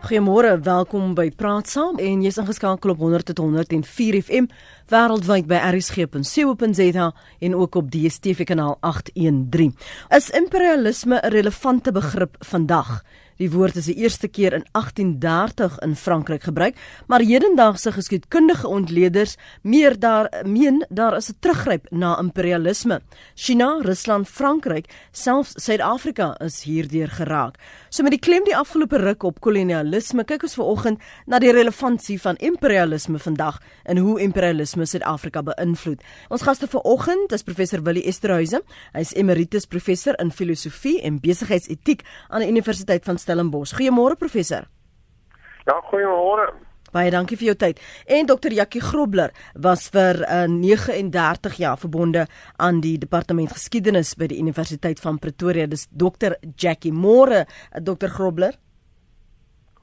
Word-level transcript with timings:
Goeiemôre, 0.00 0.54
welkom 0.64 1.10
by 1.12 1.26
Praat 1.28 1.68
Saam 1.68 1.98
en 2.00 2.22
jy's 2.24 2.38
ingeskakel 2.40 2.94
op 2.94 3.02
100.104 3.04 4.22
FM 4.24 4.46
wêreldwyd 4.88 5.44
by 5.50 5.58
rsg.co.za 5.74 7.10
en 7.44 7.56
ook 7.58 7.76
op 7.76 7.90
DStv 7.92 8.46
kanaal 8.48 8.78
813. 8.80 9.74
Is 10.16 10.30
imperialisme 10.32 11.20
'n 11.20 11.28
relevante 11.36 11.92
begrip 11.92 12.40
vandag? 12.40 13.04
Die 13.40 13.48
woord 13.48 13.78
is 13.80 13.86
die 13.88 13.96
eerste 13.96 14.28
keer 14.28 14.52
in 14.52 14.66
1830 14.76 15.78
in 15.86 15.94
Frankryk 15.96 16.42
gebruik, 16.44 16.76
maar 17.08 17.22
hedendaagse 17.24 17.92
geskiedkundige 17.96 18.68
ontleeders 18.68 19.38
meer 19.62 19.96
daar 19.96 20.28
meen 20.44 20.84
daar 20.90 21.16
is 21.16 21.30
'n 21.30 21.36
teruggryp 21.40 21.86
na 21.90 22.18
imperialisme. 22.18 23.00
China, 23.34 23.80
Rusland, 23.82 24.28
Frankryk, 24.28 24.92
selfs 25.12 25.52
Suid-Afrika 25.56 26.36
is 26.38 26.62
hierdeur 26.62 27.08
geraak. 27.08 27.56
So 27.88 28.02
met 28.02 28.12
die 28.12 28.20
klem 28.20 28.44
die 28.44 28.56
afgelope 28.56 28.96
ruk 28.96 29.22
op 29.22 29.40
kolonialisme, 29.40 30.24
kyk 30.24 30.42
ons 30.42 30.54
vanoggend 30.54 31.00
na 31.26 31.38
die 31.38 31.52
relevantie 31.52 32.20
van 32.20 32.36
imperialisme 32.36 33.18
vandag 33.18 33.60
en 33.84 33.96
hoe 33.96 34.20
imperialisme 34.20 34.86
Suid-Afrika 34.86 35.42
beïnvloed. 35.42 36.02
Ons 36.28 36.42
gaste 36.42 36.66
vanoggend 36.66 37.32
is 37.32 37.42
professor 37.42 37.82
Willie 37.82 38.04
Esterhuizen. 38.04 38.60
Hy 38.92 39.00
is 39.00 39.14
emeritus 39.14 39.66
professor 39.66 40.14
in 40.20 40.30
filosofie 40.30 41.00
en 41.02 41.20
besigheidsetiek 41.20 42.02
aan 42.28 42.40
die 42.40 42.48
Universiteit 42.48 43.04
van 43.04 43.18
Stellenbosch. 43.30 43.76
Goeiemôre 43.78 44.16
professor. 44.18 44.66
Ja, 45.66 45.78
goeiemôre. 45.90 46.50
Baie 46.90 47.12
dankie 47.14 47.36
vir 47.38 47.52
jou 47.52 47.56
tyd. 47.60 47.78
En 48.10 48.26
dokter 48.26 48.50
Jackie 48.50 48.82
Grobler 48.82 49.30
was 49.54 49.86
vir 49.94 50.24
uh, 50.24 50.48
39 50.50 51.60
jaar 51.62 51.78
verbonde 51.78 52.24
aan 52.58 52.80
die 52.82 52.96
departement 52.98 53.52
geskiedenis 53.54 54.16
by 54.18 54.26
die 54.32 54.40
Universiteit 54.42 54.98
van 54.98 55.20
Pretoria. 55.22 55.68
Dis 55.70 55.86
dokter 55.90 56.34
Jackie 56.58 56.90
Môre, 56.90 57.44
uh, 57.46 57.84
dokter 57.86 58.10
Grobler. 58.10 58.58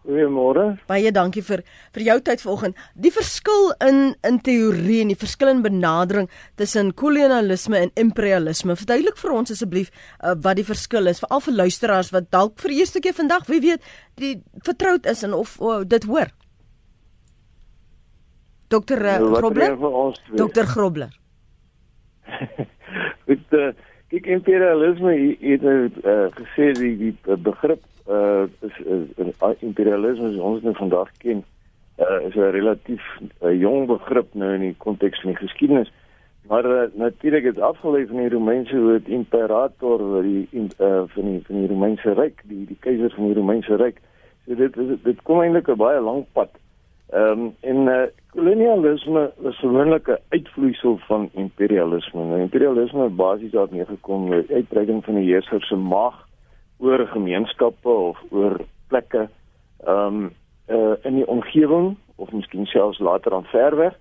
Goeiemôre. 0.07 0.77
Baie 0.87 1.11
dankie 1.11 1.41
vir 1.43 1.65
vir 1.95 2.03
jou 2.05 2.15
tyd 2.23 2.39
vanoggend. 2.39 2.77
Die 2.95 3.11
verskil 3.11 3.73
in 3.83 4.15
in 4.27 4.37
teorie 4.39 5.01
en 5.03 5.11
die 5.11 5.19
verskil 5.19 5.51
in 5.51 5.63
benadering 5.65 6.29
tussen 6.55 6.93
kolonialisme 6.95 7.81
en 7.81 7.91
imperialisme. 7.99 8.77
Verduidelik 8.79 9.19
vir 9.19 9.35
ons 9.35 9.51
asseblief 9.51 9.91
uh, 9.91 10.31
wat 10.45 10.61
die 10.61 10.67
verskil 10.67 11.11
is, 11.11 11.19
veral 11.19 11.43
vir 11.43 11.57
luisteraars 11.59 12.13
wat 12.15 12.31
dalk 12.31 12.55
vir 12.63 12.77
eerste 12.77 13.03
keer 13.03 13.17
vandag, 13.17 13.49
wie 13.51 13.59
weet, 13.65 13.83
die 14.15 14.37
vertroud 14.63 15.09
is 15.11 15.25
en 15.27 15.35
of 15.35 15.57
oh, 15.59 15.81
dit 15.83 16.07
hoor. 16.07 16.31
Dokter 18.71 19.03
uh, 19.03 19.19
Grobler. 19.35 19.75
Dokter 20.35 20.71
Grobler. 20.71 21.11
Dit 23.27 23.55
uh, 23.55 23.73
kyk 24.11 24.27
imperialisme 24.31 25.13
het 25.39 25.63
uh, 25.63 26.27
gesê 26.35 26.71
die, 26.79 26.95
die 26.97 27.37
begrip 27.43 27.83
uh 28.07 28.47
is, 28.63 28.75
is 28.87 29.63
imperialisme 29.67 30.31
is 30.31 30.39
ons 30.39 30.63
nou 30.63 30.73
vandag 30.79 31.11
ken 31.23 31.43
uh 31.99 32.19
is 32.27 32.35
'n 32.35 32.51
relatief 32.55 33.03
uh, 33.43 33.51
jong 33.51 33.87
begrip 33.87 34.33
nou 34.33 34.53
in 34.53 34.61
die 34.61 34.75
konteks 34.77 35.21
van 35.21 35.31
die 35.33 35.41
geskiedenis. 35.41 35.91
Maar 36.47 36.65
uh, 36.65 36.87
natuurlik 36.93 37.43
het 37.43 37.59
afgelei 37.59 38.05
van 38.07 38.17
die 38.17 38.29
Romeinse 38.29 38.79
dit 38.91 39.07
imperator 39.07 40.21
die 40.23 40.47
uh 40.53 41.03
van 41.07 41.25
die 41.31 41.41
van 41.47 41.59
die 41.59 41.67
Romeinse 41.67 42.13
ryk 42.13 42.41
die 42.43 42.65
die 42.65 42.79
keiser 42.79 43.11
van 43.15 43.25
die 43.27 43.39
Romeinse 43.39 43.75
ryk. 43.75 43.99
So 44.45 44.55
dit 44.55 44.77
is 44.77 44.95
dit 45.03 45.21
kom 45.23 45.41
eintlik 45.41 45.67
'n 45.67 45.75
baie 45.75 45.99
lang 45.99 46.25
pad 46.33 46.49
ehm 47.09 47.39
um, 47.39 47.55
en 47.59 47.77
uh 47.87 48.03
kolonialisme 48.29 49.31
is 49.43 49.61
'n 49.61 50.17
uitvloeisel 50.29 50.97
van 50.97 51.29
imperialisme. 51.33 52.23
Nou 52.23 52.39
imperialisme 52.39 53.09
basies 53.09 53.51
daar 53.51 53.67
neergekom 53.71 54.27
met 54.27 54.51
uitbreiding 54.51 55.03
van 55.03 55.15
die 55.15 55.23
heerser 55.23 55.63
se 55.63 55.75
mag 55.75 56.27
oor 56.77 57.07
gemeenskappe 57.07 57.89
of 57.89 58.19
oor 58.29 58.59
plekke 58.87 59.29
ehm 59.85 60.15
um, 60.15 60.33
uh, 60.67 60.93
in 61.01 61.15
die 61.15 61.27
omgewing 61.27 61.95
of 62.15 62.31
miskien 62.31 62.65
selfs 62.65 62.99
later 62.99 63.33
aan 63.33 63.43
ver 63.43 63.75
weg 63.75 63.95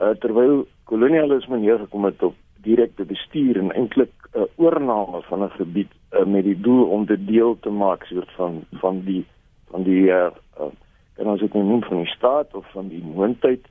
uh, 0.00 0.08
terwyl 0.08 0.66
kolonialisme 0.84 1.58
neergekom 1.58 2.04
het 2.04 2.22
op 2.22 2.34
direkte 2.62 3.04
bestuur 3.04 3.58
en 3.58 3.72
eintlik 3.72 4.12
'n 4.32 4.38
uh, 4.38 4.44
oorneem 4.56 5.22
van 5.22 5.42
'n 5.42 5.50
gebied 5.50 5.92
uh, 6.12 6.24
met 6.24 6.44
die 6.44 6.60
doel 6.60 6.84
om 6.84 7.06
dit 7.06 7.26
deel 7.26 7.56
te 7.60 7.70
maak 7.70 8.04
soort 8.04 8.32
van 8.32 8.64
van 8.72 9.00
die 9.00 9.24
van 9.70 9.82
die 9.82 10.02
uh, 10.02 10.30
uh, 10.60 10.66
kan 11.16 11.26
ons 11.26 11.40
dit 11.40 11.54
nou 11.54 11.64
noem 11.64 11.82
van 11.82 12.02
die 12.02 12.12
staat 12.16 12.54
of 12.54 12.66
van 12.72 12.88
die 12.88 13.02
moondheid 13.02 13.66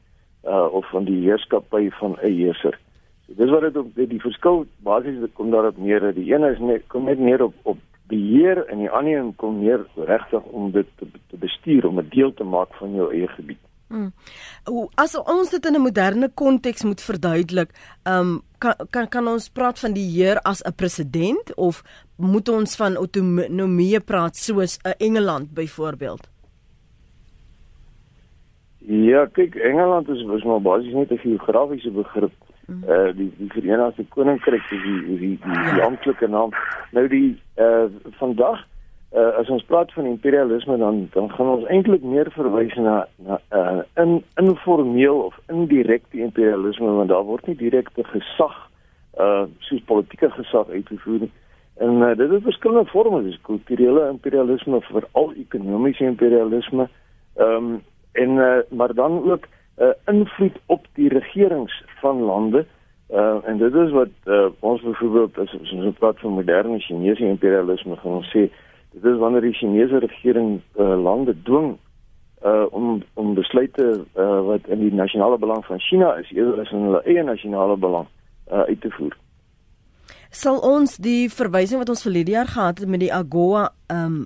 uh, 0.48 0.68
of 0.72 0.90
van 0.90 1.04
die 1.04 1.22
heerskappy 1.24 1.90
van 2.00 2.18
'n 2.22 2.36
heerser. 2.36 2.80
So, 3.26 3.34
dis 3.34 3.50
wat 3.50 3.74
dit 3.74 3.96
die, 3.96 4.08
die 4.08 4.22
verskil 4.22 4.66
basies 4.84 5.34
kom 5.34 5.52
daarop 5.52 5.78
neer. 5.78 6.14
Die 6.14 6.34
een 6.34 6.44
is 6.44 6.60
net 6.60 6.88
kom 6.88 7.06
net 7.06 7.20
neer 7.20 7.44
op 7.44 7.54
op 7.64 7.78
beheer 8.08 8.66
en 8.68 8.84
die 8.84 8.90
ander 8.90 9.20
een 9.20 9.36
kom 9.36 9.60
meer 9.60 9.86
regtig 9.96 10.44
om 10.44 10.72
dit 10.72 10.88
te, 10.96 11.08
te 11.28 11.38
bestuur 11.38 11.88
om 11.88 12.00
'n 12.00 12.10
deel 12.10 12.34
te 12.34 12.44
maak 12.44 12.74
van 12.74 12.96
jou 12.96 13.12
eie 13.14 13.28
gebied. 13.28 13.62
Hmm. 13.88 14.10
As 14.96 15.14
ons 15.16 15.50
dit 15.50 15.66
in 15.66 15.76
'n 15.76 15.82
moderne 15.82 16.30
konteks 16.34 16.84
moet 16.84 17.02
verduidelik, 17.02 17.70
um, 18.04 18.42
kan 18.58 18.76
kan 18.90 19.08
kan 19.08 19.28
ons 19.28 19.50
praat 19.50 19.80
van 19.80 19.94
die 19.94 20.10
heer 20.10 20.42
as 20.42 20.64
'n 20.64 20.74
president 20.76 21.56
of 21.56 21.84
moet 22.18 22.50
ons 22.50 22.76
van 22.76 22.96
autonomie 22.96 24.00
praat 24.00 24.36
soos 24.36 24.80
'n 24.84 24.96
Engeland 24.98 25.54
byvoorbeeld? 25.54 26.33
Ja, 28.86 29.26
kyk, 29.32 29.56
Engeland 29.56 30.10
is 30.10 30.24
was 30.24 30.44
maar 30.44 30.62
basies 30.62 30.94
net 30.94 31.12
'n 31.12 31.18
geografiese 31.18 31.92
begrip 31.92 32.32
uh 32.88 33.12
die 33.16 33.32
die 33.38 33.50
Verenigde 33.52 34.06
Koninkryk 34.10 34.64
is 34.72 34.82
die 34.82 35.02
die 35.06 35.18
die, 35.18 35.40
die, 35.44 35.74
die 35.74 35.82
amptelike 35.84 36.28
naam. 36.28 36.52
Nou 36.92 37.08
die 37.08 37.40
uh 37.60 37.86
vandag 38.20 38.64
uh 39.16 39.32
as 39.40 39.50
ons 39.50 39.64
praat 39.64 39.94
van 39.94 40.06
imperialisme 40.06 40.78
dan 40.78 41.08
dan 41.14 41.32
gaan 41.32 41.48
ons 41.48 41.66
eintlik 41.66 42.04
meer 42.04 42.32
verwys 42.32 42.76
na 42.76 43.08
na 43.16 43.40
uh 43.52 43.82
in 44.04 44.24
informeel 44.36 45.16
of 45.16 45.40
indirekte 45.48 46.18
imperialisme 46.18 46.92
want 46.92 47.10
daar 47.10 47.24
word 47.24 47.48
nie 47.48 47.56
direkte 47.56 48.04
gesag 48.04 48.56
uh 49.20 49.44
soos 49.60 49.84
politieke 49.86 50.30
gesag 50.30 50.70
uitgevoer 50.70 51.20
nie. 51.20 51.32
En 51.78 52.02
uh, 52.02 52.16
dit 52.16 52.32
is 52.32 52.44
verskillende 52.44 52.90
forme, 52.90 53.24
dis 53.24 53.40
kulturele 53.42 54.10
imperialisme, 54.10 54.82
veral 54.82 55.34
ekonomiese 55.34 56.06
imperialisme. 56.06 56.88
Ehm 57.36 57.56
um, 57.56 57.82
en 58.14 58.30
uh, 58.30 58.58
maar 58.70 58.94
dan 58.94 59.32
ook 59.32 59.46
uh, 59.78 59.88
invloed 60.06 60.58
op 60.66 60.86
die 60.94 61.10
regerings 61.10 61.84
van 62.02 62.22
lande. 62.22 62.66
Uh, 63.10 63.36
en 63.44 63.58
dit 63.58 63.74
is 63.74 63.92
wat 63.92 64.14
uh, 64.26 64.46
ons 64.60 64.82
byvoorbeeld 64.82 65.38
as 65.38 65.58
ons 65.60 65.98
praat 65.98 66.20
van 66.20 66.32
moderne 66.32 66.80
Chinese 66.80 67.26
imperialisme 67.26 67.96
gaan 67.96 68.22
ons 68.22 68.30
sê 68.34 68.48
dit 68.94 69.06
is 69.06 69.18
wanneer 69.18 69.42
die 69.42 69.58
Chinese 69.58 70.00
regering 70.00 70.62
uh, 70.78 71.04
lande 71.04 71.36
dwing 71.44 71.76
uh, 72.46 72.66
om 72.70 73.04
om 73.14 73.34
besluite 73.34 74.06
uh, 74.16 74.40
wat 74.46 74.68
in 74.68 74.80
die 74.80 74.94
nasionale 74.94 75.38
belang 75.38 75.66
van 75.66 75.80
China 75.80 76.14
is 76.22 76.32
eerder 76.32 76.62
as 76.62 76.72
in 76.72 76.88
hulle 76.88 77.04
eie 77.06 77.24
nasionale 77.24 77.78
belang 77.78 78.08
uh, 78.52 78.66
uit 78.70 78.82
te 78.82 78.92
voer. 78.98 79.18
Sal 80.34 80.58
ons 80.66 80.98
die 80.98 81.30
verwysing 81.30 81.82
wat 81.82 81.90
ons 81.94 82.06
verlede 82.06 82.34
jaar 82.34 82.50
gehad 82.50 82.82
het 82.82 82.90
met 82.90 83.04
die 83.04 83.14
AGOA 83.14 83.68
um, 83.94 84.24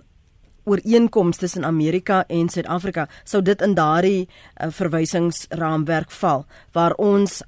ooreenkomste 0.68 1.46
tussen 1.46 1.66
Amerika 1.66 2.24
en 2.28 2.50
Suid-Afrika 2.50 3.08
sou 3.24 3.42
dit 3.42 3.62
in 3.62 3.76
daardie 3.78 4.28
uh, 4.28 4.68
verwysingsraamwerk 4.70 6.12
val 6.22 6.46
waar 6.76 6.96
ons 6.98 7.42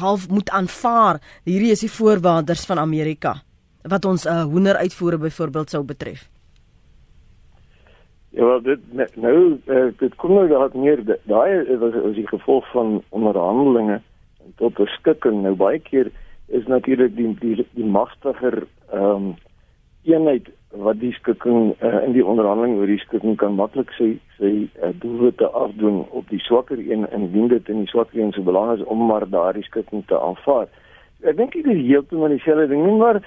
half 0.00 0.28
moet 0.28 0.50
aanvaar 0.50 1.20
hierdie 1.44 1.74
is 1.74 1.84
die 1.84 1.92
voorwaardes 1.92 2.64
van 2.66 2.80
Amerika 2.82 3.36
wat 3.86 4.04
ons 4.04 4.26
uh, 4.26 4.42
hoender 4.42 4.76
uitvoere 4.76 5.18
byvoorbeeld 5.18 5.70
sou 5.70 5.84
betref. 5.86 6.26
Ja, 8.36 8.44
wel 8.44 8.62
dit 8.62 9.16
nou 9.16 9.36
uh, 9.64 9.86
dit 9.98 10.14
kom 10.20 10.34
nou 10.34 10.48
daar 10.48 10.74
meer 10.74 11.00
daai 11.24 11.78
was 11.78 11.94
as 12.02 12.14
die 12.18 12.26
gevolg 12.28 12.66
van 12.74 13.00
onderhandelinge 13.08 14.00
tot 14.60 14.74
beskikking 14.76 15.42
nou 15.42 15.54
baie 15.56 15.78
keer 15.80 16.10
is 16.46 16.66
natuurlik 16.66 17.16
die 17.16 17.32
die, 17.40 17.66
die 17.78 17.90
magtiger 17.98 18.64
ehm 18.92 19.30
um, 19.30 19.34
eenheid 20.06 20.48
wat 20.76 21.00
die 21.00 21.12
skikking 21.16 21.74
uh, 21.80 22.02
in 22.04 22.12
die 22.12 22.24
onderhandeling 22.24 22.76
oor 22.78 22.90
die 22.90 23.00
skikking 23.00 23.36
kan 23.40 23.56
maklik 23.56 23.92
sy 23.96 24.16
sy 24.36 24.52
uh, 24.66 24.92
doelwitte 25.02 25.48
afdwing 25.48 26.02
op 26.10 26.28
die 26.32 26.42
swakker 26.44 26.80
een 26.80 27.06
en 27.08 27.28
indien 27.28 27.48
dit 27.52 27.72
in 27.72 27.84
die 27.84 27.92
swakker 27.92 28.20
een 28.20 28.34
se 28.36 28.44
belang 28.44 28.74
is 28.76 28.84
om 28.84 29.06
maar 29.08 29.28
daardie 29.30 29.64
skikking 29.64 30.04
te 30.10 30.18
aanvaar. 30.18 30.68
Ek 31.24 31.36
dink 31.38 31.56
dit 31.56 31.66
is 31.72 31.82
heeltemal 31.86 32.34
dieselfde 32.34 32.68
ding, 32.74 32.84
nie 32.84 33.00
maar 33.00 33.22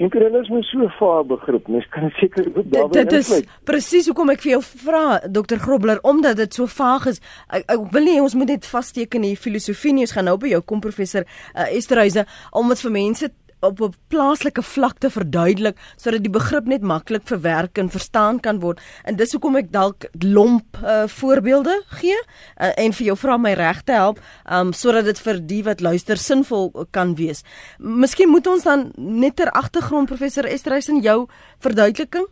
imperialisme 0.00 0.58
is 0.58 0.70
so 0.70 0.78
'n 0.78 0.92
vaar 0.98 1.24
begrip. 1.24 1.68
Mens 1.68 1.88
kan 1.88 2.10
seker 2.10 2.46
ook 2.54 2.70
daarby 2.72 2.92
Dit 2.92 3.12
is 3.12 3.42
presies 3.64 4.06
hoekom 4.06 4.30
ek 4.30 4.40
vir 4.40 4.50
jou 4.50 4.62
vra 4.62 5.20
Dr 5.30 5.56
Grobler 5.56 5.98
omdat 6.02 6.36
dit 6.36 6.54
so 6.54 6.66
vaag 6.66 7.06
is. 7.06 7.20
Ek, 7.48 7.62
ek 7.66 7.90
wil 7.90 8.04
nie 8.04 8.20
ons 8.20 8.34
moet 8.34 8.46
dit 8.46 8.66
vasteken 8.66 9.24
in 9.24 9.36
filosofie 9.36 9.92
nie. 9.92 10.00
Ons 10.00 10.12
gaan 10.12 10.24
nou 10.24 10.38
by 10.38 10.48
jou 10.48 10.62
kom 10.62 10.80
professor 10.80 11.24
uh, 11.54 11.76
Esterhuise 11.76 12.24
om 12.50 12.68
dit 12.68 12.80
vir 12.80 12.90
mense 12.90 13.30
op 13.60 13.80
'n 13.80 13.94
plaaslike 14.08 14.62
vlak 14.62 14.98
te 14.98 15.10
verduidelik 15.10 15.76
sodat 15.96 16.22
die 16.22 16.30
begrip 16.30 16.66
net 16.66 16.82
maklik 16.82 17.22
verwerk 17.24 17.78
en 17.78 17.88
verstaan 17.88 18.40
kan 18.40 18.60
word. 18.60 18.80
En 19.04 19.16
dis 19.16 19.32
hoekom 19.32 19.56
ek 19.56 19.72
dalk 19.72 20.04
lomp 20.18 20.76
uh, 20.84 21.06
voorbeelde 21.06 21.82
gee 21.86 22.18
uh, 22.60 22.72
en 22.76 22.92
vir 22.92 23.06
jou 23.06 23.16
vra 23.16 23.36
my 23.36 23.52
reg 23.52 23.82
te 23.82 23.92
help 23.92 24.18
um, 24.52 24.72
sodat 24.72 25.04
dit 25.04 25.18
vir 25.18 25.46
die 25.46 25.62
wat 25.62 25.80
luister 25.80 26.16
sinvol 26.16 26.86
kan 26.90 27.14
wees. 27.14 27.42
Miskien 27.78 28.28
moet 28.28 28.46
ons 28.46 28.62
dan 28.62 28.92
net 28.96 29.36
ter 29.36 29.50
agtergrond 29.50 30.08
professor 30.08 30.44
Esterhuis 30.44 30.88
en 30.88 31.00
jou 31.00 31.26
verduideliking 31.58 32.26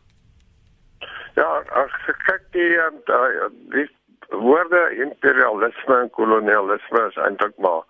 Ja, 1.34 1.48
as 1.74 1.94
ek 2.10 2.20
kyk 2.28 2.42
die 2.54 2.72
uh, 2.78 3.48
die 3.74 3.88
woorde 4.30 4.82
imperialisme 5.02 5.96
en 6.04 6.10
kolonialisme 6.14 7.00
is 7.08 7.18
eintlik 7.26 7.56
maar 7.62 7.82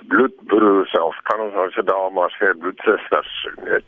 bloedbroers 0.00 0.92
of 0.98 1.16
kan 1.22 1.40
ons 1.40 1.54
nou 1.54 1.68
sê 1.70 1.84
daar 1.84 2.12
maar 2.12 2.32
sê 2.38 2.52
bloedsusters 2.58 3.34
net. 3.64 3.84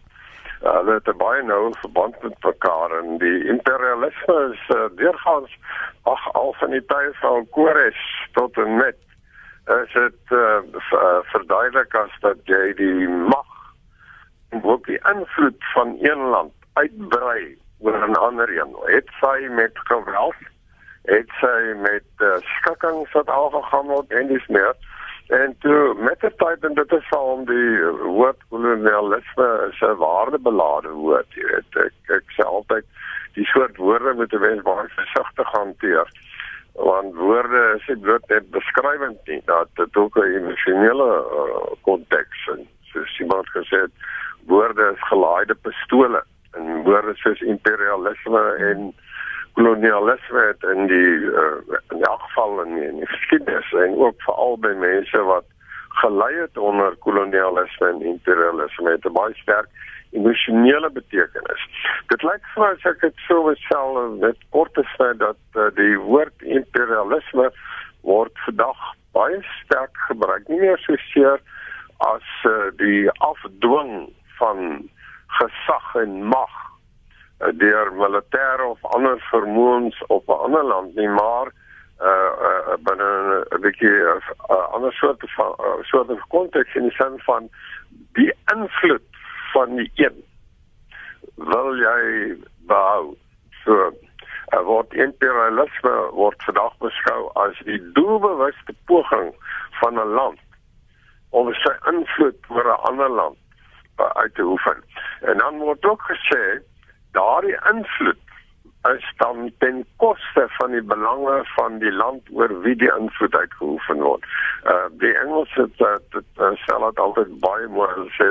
Uh, 0.65 0.73
hulle 0.79 0.99
het 0.99 1.17
baie 1.21 1.43
nou 1.43 1.73
verband 1.81 2.23
met 2.23 2.37
mekaar 2.45 2.93
en 2.99 3.19
die 3.19 3.39
imperialisme 3.53 4.37
is 4.53 4.62
uh, 4.77 4.87
deurgaans 5.01 5.56
ag 6.03 6.29
al 6.33 6.55
van 6.61 6.71
die 6.77 6.85
tye 6.93 7.11
van 7.21 7.49
Kores 7.56 8.05
tot 8.33 8.56
en 8.56 8.77
met 8.77 9.01
is 9.73 9.93
dit 9.93 10.33
uh, 10.37 10.61
verduidelik 11.33 11.95
as 11.97 12.17
dat 12.21 12.41
jy 12.49 12.73
die 12.77 13.09
mag 13.09 13.53
en 14.53 14.65
ook 14.65 14.87
die 14.87 15.00
invloed 15.11 15.71
van 15.73 15.97
een 16.00 16.29
land 16.35 16.53
uitbrei 16.75 17.57
oor 17.81 18.09
'n 18.09 18.17
ander 18.17 18.49
een. 18.49 18.77
Het 18.85 19.09
sy 19.21 19.49
met 19.49 19.73
geweld, 19.75 20.41
het 21.03 21.29
sy 21.41 21.75
met 21.77 22.09
uh, 22.19 22.37
skikkings 22.57 23.12
wat 23.12 23.29
aangegaan 23.29 23.87
word 23.87 24.12
en 24.12 24.27
dis 24.27 24.47
meer. 24.47 24.77
En 25.32 25.56
toe 25.59 25.94
met 25.99 26.21
die 26.21 26.35
tyd 26.37 26.65
en 26.65 26.75
dit 26.75 26.93
is 26.93 27.11
al 27.11 27.25
om 27.25 27.44
die 27.49 27.81
woord 28.03 28.41
kolonialisme 28.49 29.49
se 29.73 29.94
waardebelade 29.97 30.88
woord, 30.88 31.38
jy 31.38 31.47
weet, 31.49 31.79
ek, 31.87 31.97
ek 32.19 32.37
sê 32.37 32.44
altyd 32.44 32.85
die 33.35 33.47
soort 33.50 33.76
woorde 33.76 34.12
moet 34.15 34.32
'n 34.32 34.41
mens 34.41 34.62
baie 34.62 34.88
versigtig 34.99 35.49
hanteer 35.56 36.12
want 36.75 37.15
woorde 37.15 37.75
is 37.76 37.87
nie 37.87 37.97
bloot 38.03 38.29
net 38.29 38.50
beskrywend 38.50 39.19
nie, 39.31 39.43
dit 39.75 39.97
ook 39.97 40.17
'n 40.19 40.35
emosionele 40.38 41.09
konteks 41.81 42.47
uh, 42.49 42.55
en 42.55 42.67
soos 42.93 43.19
iemand 43.19 43.49
gesê 43.50 43.81
het, 43.81 43.94
woorde 44.47 44.91
is 44.93 45.09
gelaaide 45.09 45.55
pistole 45.55 46.23
en 46.53 46.82
woorde 46.82 47.15
soos 47.15 47.41
imperialisme 47.41 48.43
en 48.59 48.94
kolonialisme 49.55 50.47
het 50.51 50.62
in 50.75 50.87
die 50.91 51.12
uh, 51.31 51.79
in 51.95 52.03
die 52.03 52.12
geval 52.27 52.62
in 52.62 52.75
die, 52.75 52.87
in 52.89 52.97
die 53.03 53.11
geskiedenis 53.11 53.73
en 53.85 53.97
ook 53.97 54.23
veral 54.27 54.59
by 54.59 54.73
mense 54.83 55.23
wat 55.31 55.47
gelei 56.03 56.33
het 56.41 56.59
onder 56.59 56.97
kolonialisme 57.06 57.89
en 57.89 58.03
imperialisme 58.03 58.91
het 58.91 59.06
'n 59.06 59.12
baie 59.12 59.35
sterk 59.35 59.69
emosionele 60.11 60.91
betekenis. 60.91 61.62
Dit 62.06 62.23
lyk 62.23 62.43
vir 62.55 62.67
as 62.71 62.85
ek 62.91 63.01
dit 63.01 63.23
sou 63.27 63.41
bestel 63.51 64.17
met 64.23 64.39
kort 64.51 64.75
te 64.75 64.85
sê 64.95 65.11
dat 65.19 65.41
uh, 65.55 65.71
die 65.75 65.99
woord 65.99 66.43
imperialisme 66.43 67.50
word 68.03 68.39
vandag 68.47 68.83
baie 69.12 69.41
sterk 69.62 69.97
gebruik. 70.09 70.49
Nie 70.49 70.61
meer 70.61 70.79
so 70.79 70.97
seer 71.11 71.41
as 71.99 72.29
uh, 72.47 72.71
die 72.79 73.11
afdwing 73.11 74.11
van 74.39 74.89
gesag 75.39 75.95
en 76.03 76.23
mag 76.31 76.55
deur 77.52 77.93
militêre 77.93 78.64
of 78.64 78.85
ander 78.96 79.19
vermoëns 79.31 80.06
op 80.06 80.29
'n 80.29 80.43
ander 80.46 80.64
land 80.64 80.94
nie 80.94 81.08
maar 81.08 81.49
uh 82.00 82.32
uh 82.49 82.76
binne 82.87 83.44
'n 83.50 83.61
bietjie 83.61 83.88
'n 83.88 84.23
uh, 84.50 84.64
ander 84.75 84.93
soort 84.93 85.23
van 85.37 85.55
uh, 85.58 85.82
soort 85.82 86.06
van 86.06 86.29
konteks 86.29 86.75
in 86.75 86.82
die 86.82 86.96
sin 86.99 87.20
van 87.26 87.49
die 88.12 88.32
invloed 88.55 89.06
van 89.52 89.76
die 89.76 89.91
een 89.94 90.25
wil 91.37 91.75
jy 91.76 92.35
behou 92.67 93.17
so 93.64 93.93
uh, 94.52 94.62
word 94.62 94.94
imperialisme 94.94 95.94
word 96.12 96.43
vandag 96.47 96.76
beskou 96.79 97.31
as 97.35 97.58
die 97.64 97.81
doelbewuste 97.93 98.75
poging 98.87 99.35
van 99.81 99.94
'n 99.94 100.14
land 100.19 100.40
om 101.31 101.52
sy 101.55 101.75
invloed 101.90 102.38
oor 102.49 102.67
'n 102.67 102.82
ander 102.90 103.11
land 103.11 103.38
uh, 104.00 104.06
uit 104.06 104.35
te 104.35 104.43
oefen. 104.43 104.85
En 105.20 105.38
dan 105.38 105.58
word 105.58 105.85
ook 105.85 106.02
gesê 106.02 106.62
daardie 107.16 107.56
invloed 107.70 108.20
is 108.93 109.05
dan 109.16 109.52
ten 109.58 109.84
koste 109.96 110.44
van 110.58 110.70
die 110.70 110.82
belange 110.82 111.40
van 111.56 111.78
die 111.78 111.93
land 111.93 112.28
oor 112.31 112.52
wie 112.66 112.76
die 112.76 112.90
invloed 112.99 113.37
uitgeoefen 113.37 114.02
word. 114.05 114.26
Uh 114.69 114.90
die 115.00 115.14
Engelse 115.22 115.69
het 115.78 116.11
dit 116.12 116.43
uh, 116.43 116.52
stel 116.64 116.84
dit 116.90 117.00
altyd 117.06 117.32
baie 117.40 117.69
mooi 117.72 117.88
gesê 117.96 118.28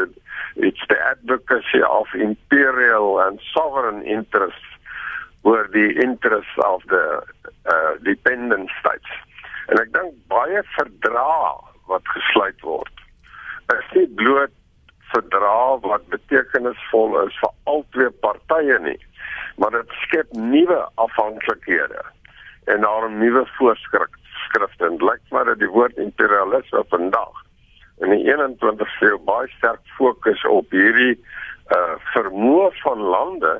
it's 0.56 0.85
the 0.88 1.00
advocacy 1.09 1.81
of 1.81 2.13
imperial 2.13 3.21
and 3.21 3.41
sovereign 3.41 4.06
interests 4.06 4.69
oor 5.41 5.65
die 5.74 5.94
interests 6.06 6.57
of 6.57 6.85
the 6.94 7.06
uh 7.65 7.94
dependent 8.06 8.69
states. 8.80 9.09
En 9.74 9.81
ek 9.81 9.94
dink 9.97 10.13
baie 10.30 10.62
verdrae 10.77 11.53
wat 11.89 12.13
gesluit 12.18 12.62
word 12.62 12.94
is 13.74 13.95
nie 13.97 14.07
bloot 14.19 14.53
verdrag 15.13 15.88
wat 15.88 16.12
betekenisvol 16.13 17.19
is 17.24 17.39
vir 17.42 17.56
al 17.71 17.86
twee 17.95 18.12
partye 18.25 18.80
nie 18.83 19.00
maar 19.56 19.71
dit 19.71 19.89
skep 19.89 20.31
nuwe 20.31 20.89
afhanklikhede 20.95 22.01
en 22.63 22.81
daarom 22.81 23.18
nuwe 23.18 23.45
voorskrifte. 23.57 24.86
En 24.86 24.95
lyk 24.98 25.21
maar 25.30 25.45
dat 25.45 25.60
die 25.60 25.69
woord 25.69 25.98
imperialisme 25.98 26.83
vandag 26.89 27.42
in 27.98 28.10
die 28.10 28.33
21ste 28.33 29.07
eeu 29.07 29.19
baie 29.25 29.48
sterk 29.57 29.81
fokus 29.98 30.45
op 30.45 30.71
hierdie 30.71 31.13
uh 31.75 31.95
vermoë 32.13 32.71
van 32.81 33.00
lande 33.00 33.54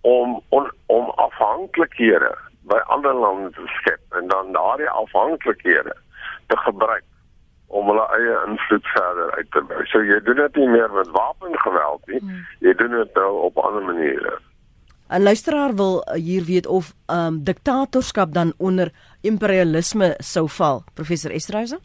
om 0.00 0.40
on, 0.48 0.70
om 0.86 1.10
afhanklikhede 1.10 2.32
by 2.70 2.78
ander 2.94 3.14
lande 3.14 3.50
te 3.50 3.66
skep 3.78 4.18
en 4.18 4.28
dan 4.28 4.52
daardie 4.52 4.88
afhanklikhede 4.88 5.96
te 6.46 6.56
gebruik 6.56 7.04
om 7.68 7.88
hulle 7.90 8.06
eie 8.18 8.36
invloed 8.46 8.86
verder 8.94 9.32
uit 9.36 9.50
te 9.50 9.62
bou. 9.68 9.86
So 9.90 10.02
jy 10.02 10.20
doen 10.26 10.36
dit 10.36 10.60
nie 10.62 10.68
meer 10.68 10.92
met 10.92 11.08
wapengeweld 11.14 12.06
nie. 12.06 12.20
Hmm. 12.20 12.44
Jy 12.60 12.74
doen 12.74 12.94
dit 12.98 13.14
nou 13.14 13.30
op 13.48 13.58
ander 13.58 13.82
maniere. 13.82 14.38
'n 15.08 15.22
Luisteraar 15.22 15.74
wil 15.74 16.02
hier 16.14 16.44
weet 16.44 16.66
of 16.66 16.94
ehm 17.06 17.26
um, 17.26 17.44
diktatorskap 17.44 18.32
dan 18.32 18.52
onder 18.58 18.90
imperialisme 19.20 20.14
sou 20.18 20.48
val, 20.48 20.82
professor 20.94 21.30
Estreuze? 21.30 21.78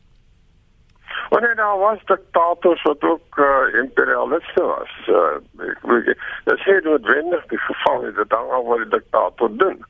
Wanneer 1.29 1.55
daar 1.55 1.77
was 1.77 1.99
diktators 2.05 2.81
wat 2.81 3.01
ook 3.01 3.37
uh, 3.37 3.73
imperialiste 3.83 4.63
was. 4.63 4.89
Uh, 5.07 5.67
ek 5.69 5.79
weet 5.81 6.05
dit 6.05 6.57
is 6.57 6.65
nie 6.65 6.81
noodwendig 6.81 7.45
die 7.45 7.59
geval 7.59 8.01
nie 8.01 8.11
dat 8.11 8.29
dan 8.29 8.49
al 8.49 8.65
wat 8.65 8.77
die 8.77 8.89
diktator 8.97 9.57
doen. 9.57 9.85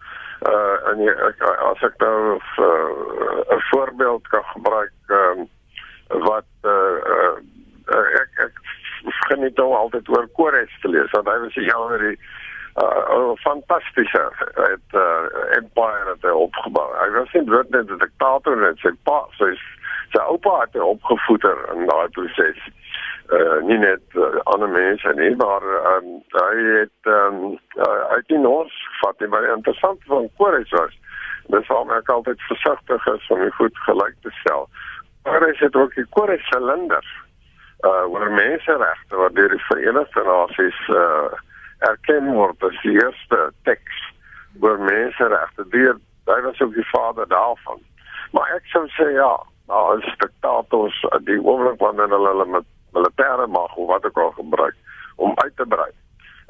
Uh 0.51 0.91
en 0.91 1.01
jy, 1.05 1.15
as 1.71 1.81
ek 1.88 1.97
nou 1.97 2.35
'n 2.35 2.41
uh, 2.61 3.57
voorbeeld 3.71 4.27
kan 4.27 4.43
gebruik 4.43 4.93
ehm 5.07 5.39
um, 5.39 5.49
wat 6.27 6.49
uh, 6.63 6.97
uh, 7.15 7.35
ek 8.21 8.45
ek 8.45 8.61
geniet 9.27 9.57
nou 9.57 9.73
altyd 9.75 10.09
oor 10.09 10.27
Kores 10.37 10.73
te 10.81 10.91
lees 10.91 11.11
want 11.15 11.27
hy 11.27 11.37
was 11.43 11.53
die 11.57 11.67
een 11.67 11.87
van 11.87 12.03
die 12.05 12.17
uh, 12.81 13.31
fantastiese 13.43 14.23
het 14.55 14.97
uh, 14.97 15.55
empire 15.57 16.09
het 16.13 16.27
hy 16.27 16.35
opgebou. 16.45 16.87
Hy 16.99 17.09
was 17.17 17.33
nie 17.33 17.43
net 17.49 17.75
'n 17.75 18.03
diktator 18.03 18.57
net 18.57 18.77
sy 18.79 18.93
pa, 19.03 19.25
sy 19.39 19.53
sy 20.12 20.21
oupa 20.27 20.59
het 20.62 20.75
hy 20.75 20.86
opgevoeder 20.93 21.57
in 21.75 21.88
daai 21.88 22.07
proses. 22.15 22.62
Uh, 23.31 23.59
nie 23.63 23.77
net 23.79 24.03
uh, 24.19 24.39
ander 24.51 24.67
mense 24.69 25.13
nie, 25.15 25.36
maar 25.39 25.63
um, 25.95 26.07
hy 26.36 26.55
het 26.81 27.12
um, 27.12 27.55
uh, 27.79 28.01
hy 28.12 28.17
het 28.19 28.33
ons 28.45 28.74
vat 29.01 29.19
nie, 29.19 29.29
maar 29.31 29.47
interessant 29.55 30.03
van 30.12 30.27
Kores 30.38 30.74
was. 30.75 30.97
Dis 31.47 31.67
waarom 31.67 31.91
ek 31.95 32.09
altyd 32.09 32.41
versigtig 32.47 33.07
is 33.07 33.29
om 33.29 33.39
dit 33.39 33.55
goed 33.55 33.77
gelyk 33.88 34.17
te 34.21 34.31
stel. 34.41 34.67
Maar 35.23 35.49
is 35.49 35.59
dit 35.59 35.75
ook 35.75 35.93
die 35.95 36.05
kore 36.09 36.37
silinders 36.37 37.11
uh 37.81 38.05
oor 38.13 38.29
menseregte 38.31 39.15
wat 39.15 39.35
deur 39.35 39.49
die 39.49 39.65
Verenigde 39.65 40.23
Nasies 40.23 40.81
uh 40.89 41.31
erken 41.89 42.33
word 42.33 42.63
as 42.63 42.77
die 42.83 42.93
eerste 42.93 43.39
teks 43.65 44.01
oor 44.61 44.77
menseregte. 44.79 45.65
Deur 45.73 45.97
hy 46.29 46.41
was 46.45 46.61
ook 46.61 46.73
die 46.73 46.89
vader 46.91 47.27
daarvan. 47.27 47.81
Maar 48.31 48.53
ek 48.57 48.69
sou 48.73 48.85
sê 48.97 49.09
ja, 49.15 49.31
nou 49.71 49.81
as 49.95 50.13
diktators 50.21 50.99
die 51.25 51.39
oomblik 51.41 51.81
wanneer 51.81 52.13
hulle 52.13 52.35
hulle 52.35 52.47
met 52.59 52.69
militêre 52.93 53.47
mag 53.47 53.75
of 53.75 53.89
wat 53.89 54.05
ook 54.05 54.21
al 54.25 54.31
gebruik 54.37 54.77
om 55.15 55.33
uit 55.35 55.55
te 55.57 55.65
brei. 55.65 55.89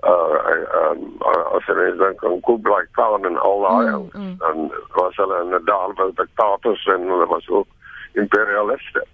Uh, 0.02 0.38
uh, 0.52 0.94
uh 1.32 1.42
as 1.56 1.68
jy 1.70 1.92
dan 1.98 2.16
kan 2.18 2.40
Kublai 2.48 2.86
Khan 2.98 3.26
en 3.30 3.38
al 3.38 3.60
daai 3.62 3.90
mm, 3.92 4.08
mm. 4.14 4.38
dan 4.42 4.72
was 4.96 5.16
hulle 5.22 5.42
inderdaad 5.44 5.94
wel 5.98 6.14
diktators 6.18 6.86
en 6.86 7.06
hulle 7.08 7.28
was 7.30 7.50
ook 7.50 7.68
imperialiste. 8.14 9.06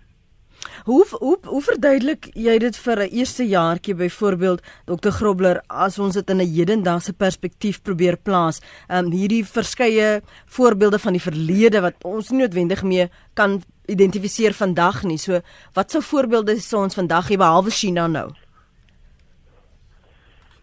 Hoe 0.85 1.05
hoe 1.19 1.37
hoe 1.43 1.61
verduidelik 1.61 2.29
jy 2.33 2.57
dit 2.63 2.77
vir 2.77 2.99
'n 3.03 3.13
eerste 3.19 3.43
jaartjie 3.43 3.95
byvoorbeeld 3.95 4.61
Dr 4.85 5.11
Grobler 5.11 5.61
as 5.67 5.99
ons 5.99 6.13
dit 6.13 6.29
in 6.29 6.37
'n 6.41 6.53
hedendaagse 6.55 7.13
perspektief 7.13 7.81
probeer 7.81 8.17
plaas? 8.17 8.61
Ehm 8.89 9.05
um, 9.05 9.11
hierdie 9.11 9.45
verskeie 9.45 10.21
voorbeelde 10.45 10.99
van 10.99 11.13
die 11.13 11.21
verlede 11.21 11.81
wat 11.81 11.95
ons 12.03 12.29
nie 12.29 12.39
noodwendig 12.39 12.83
mee 12.83 13.09
kan 13.33 13.61
identifiseer 13.85 14.53
vandag 14.53 15.03
nie. 15.03 15.17
So 15.17 15.39
wat 15.73 15.91
sou 15.91 16.01
voorbeelde 16.01 16.59
sou 16.59 16.83
ons 16.83 16.95
vandag 16.95 17.29
hê 17.29 17.37
behalwe 17.37 17.69
China 17.69 18.07
nou? 18.07 18.29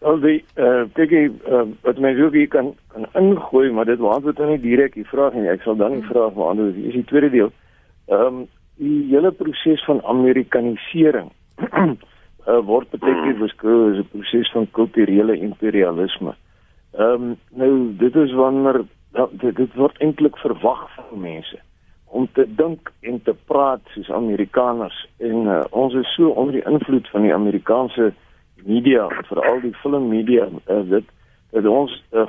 Al 0.01 0.19
die 0.19 0.45
eh 0.55 0.63
uh, 0.63 0.83
kyk 0.93 1.11
jy 1.11 1.25
uh, 1.47 1.67
wat 1.81 1.97
my 1.97 2.15
wil 2.15 2.31
hier 2.31 2.47
kan 2.47 2.75
kan 2.93 3.05
ingooi, 3.13 3.71
maar 3.71 3.85
dit 3.85 3.99
beantwoord 3.99 4.37
nou 4.37 4.49
nie 4.49 4.61
direk 4.61 4.93
die 4.93 5.07
vraag 5.07 5.33
nie. 5.33 5.49
Ek 5.49 5.61
sal 5.61 5.75
dan 5.75 5.91
die 5.91 6.07
vraag 6.09 6.33
beantwoord. 6.33 6.75
Dis 6.75 6.93
die 6.93 7.05
tweede 7.05 7.29
deel. 7.29 7.45
Ehm 7.45 7.64
um, 8.07 8.47
die 8.77 9.07
hele 9.09 9.31
proses 9.31 9.83
van 9.85 10.01
amerikanisering 10.03 11.31
uh, 11.61 12.59
word 12.71 12.91
baie 12.99 13.15
keer 13.23 13.37
beskryf 13.39 13.85
as 13.91 14.01
'n 14.03 14.09
proses 14.11 14.51
van 14.51 14.67
kulturele 14.71 15.37
imperialisme. 15.37 16.35
Ehm 16.97 17.23
um, 17.23 17.37
nou 17.49 17.95
dit 17.97 18.15
is 18.15 18.33
wanneer 18.33 18.83
dit, 19.31 19.55
dit 19.55 19.73
word 19.75 19.97
eintlik 20.03 20.37
verwag 20.37 20.89
van 20.95 21.19
mense 21.19 21.59
om 22.05 22.27
te 22.31 22.45
dink 22.55 22.91
en 23.01 23.21
te 23.23 23.33
praat 23.45 23.81
soos 23.93 24.11
Amerikaners 24.11 25.07
en 25.17 25.47
uh, 25.51 25.63
ons 25.71 25.93
is 25.93 26.13
so 26.15 26.29
onder 26.29 26.53
die 26.59 26.67
invloed 26.71 27.09
van 27.11 27.21
die 27.27 27.33
Amerikaanse 27.33 28.13
media 28.63 29.07
veral 29.29 29.59
die 29.63 29.73
filmmedia 29.81 30.47
uh, 30.47 30.81
dit 30.89 31.09
dat 31.55 31.67
ons 31.71 31.91
uh, 32.11 32.27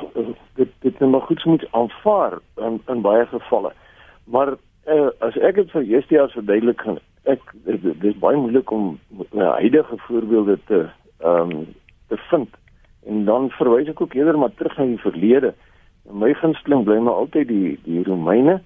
dit 0.59 0.73
dit 0.81 1.01
net 1.01 1.11
maar 1.11 1.27
goed 1.29 1.45
moet 1.45 1.67
aanvaar 1.71 2.39
in, 2.69 2.81
in 2.87 3.05
baie 3.07 3.27
gevalle 3.31 3.73
maar 4.25 4.57
uh, 4.87 5.11
as 5.21 5.37
ek 5.37 5.55
dit 5.61 5.71
vir 5.75 5.83
Justia 5.83 6.29
verduidelik 6.35 6.79
kan 6.83 6.99
ek 7.27 7.43
dit 7.67 8.05
is 8.07 8.19
baie 8.23 8.39
moeilik 8.39 8.71
om 8.71 8.99
huidige 9.35 9.99
voorbeelde 10.07 10.59
te 10.71 10.87
ehm 11.25 11.51
um, 11.51 11.67
te 12.09 12.17
vind. 12.31 12.49
En 13.07 13.25
dan 13.25 13.49
verwys 13.51 13.89
ek 13.91 14.01
ook 14.01 14.15
eerder 14.15 14.39
maar 14.39 14.55
terug 14.55 14.77
na 14.79 14.85
die 14.87 15.03
verlede. 15.03 15.55
My 16.11 16.33
gunsteling 16.39 16.85
bly 16.87 16.99
maar 17.03 17.19
altyd 17.23 17.49
die 17.49 17.79
die 17.85 18.03
Romeine 18.07 18.61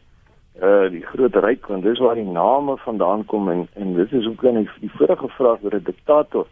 uh 0.61 0.91
die 0.93 1.05
groot 1.13 1.37
ryk 1.41 1.67
want 1.73 1.87
dis 1.87 2.03
waar 2.05 2.19
die 2.19 2.29
name 2.29 2.77
vandaan 2.85 3.25
kom 3.25 3.49
en 3.49 3.69
en 3.75 3.95
dit 3.95 4.13
is 4.13 4.27
ook 4.27 4.43
dan 4.43 4.61
die, 4.61 4.69
die 4.81 4.93
vorige 4.99 5.29
vraag 5.39 5.65
oor 5.65 5.75
'n 5.79 5.85
diktator. 5.85 6.47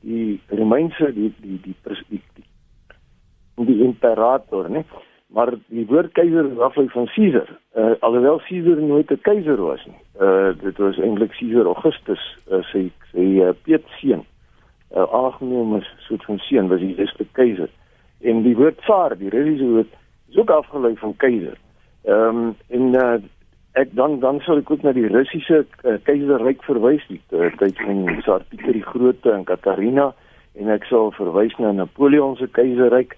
Die 0.00 0.40
Romeinse 0.48 1.12
die 1.14 1.32
die 1.40 1.60
die 1.62 1.76
die 1.82 1.96
die, 2.08 2.22
die, 2.34 3.66
die 3.66 3.84
imperator 3.84 4.70
nee 4.70 4.84
maar 5.34 5.50
die 5.66 5.86
woord 5.90 6.12
keiser 6.14 6.46
is 6.50 6.58
aflei 6.62 6.86
van 6.92 7.08
Caesar. 7.14 7.48
Uh 7.74 7.94
alhoewel 8.06 8.40
Caesar 8.46 8.82
nooit 8.82 9.10
'n 9.10 9.20
keiser 9.22 9.60
was 9.62 9.84
nie. 9.86 10.00
Uh 10.20 10.52
dit 10.62 10.76
was 10.78 10.98
eintlik 10.98 11.34
Caesar 11.38 11.66
Augustus 11.66 12.22
uh, 12.50 12.62
sy 12.70 12.90
sy 13.12 13.26
uh, 13.42 13.50
Piet 13.62 13.84
seun 13.98 14.24
uh 14.96 15.06
aangeneem 15.20 15.74
as 15.74 15.88
soort 16.06 16.24
van 16.24 16.38
seun 16.38 16.68
was 16.68 16.80
die 16.80 16.94
eerste 16.96 17.26
keiser 17.32 17.68
en 18.20 18.42
die 18.42 18.56
woord 18.56 18.78
tsar 18.78 19.18
die 19.18 19.28
Russiese 19.28 19.70
woord 19.70 19.92
is 20.30 20.36
ook 20.36 20.50
afgelei 20.50 20.96
van 20.96 21.16
keiser 21.16 21.58
ehm 22.04 22.36
um, 22.36 22.54
en 22.68 22.94
uh 22.94 23.18
ek 23.74 23.90
dan 23.98 24.20
dan 24.20 24.40
sal 24.40 24.60
ek 24.62 24.70
ook 24.70 24.82
na 24.86 24.92
die 24.94 25.08
Russiese 25.10 25.64
uh, 25.82 25.96
keizerryk 26.06 26.62
verwys. 26.62 27.02
Die 27.10 27.20
tyd 27.58 27.80
van 27.82 28.06
Tsar 28.22 28.44
Pieter 28.48 28.76
die 28.76 28.86
Grote 28.86 29.32
en 29.34 29.44
Katarina. 29.48 30.12
En 30.54 30.70
ek 30.70 30.86
sal 30.86 31.10
verwys 31.16 31.56
na 31.58 31.72
Napoleon 31.74 32.36
se 32.38 32.46
keizerryk 32.46 33.16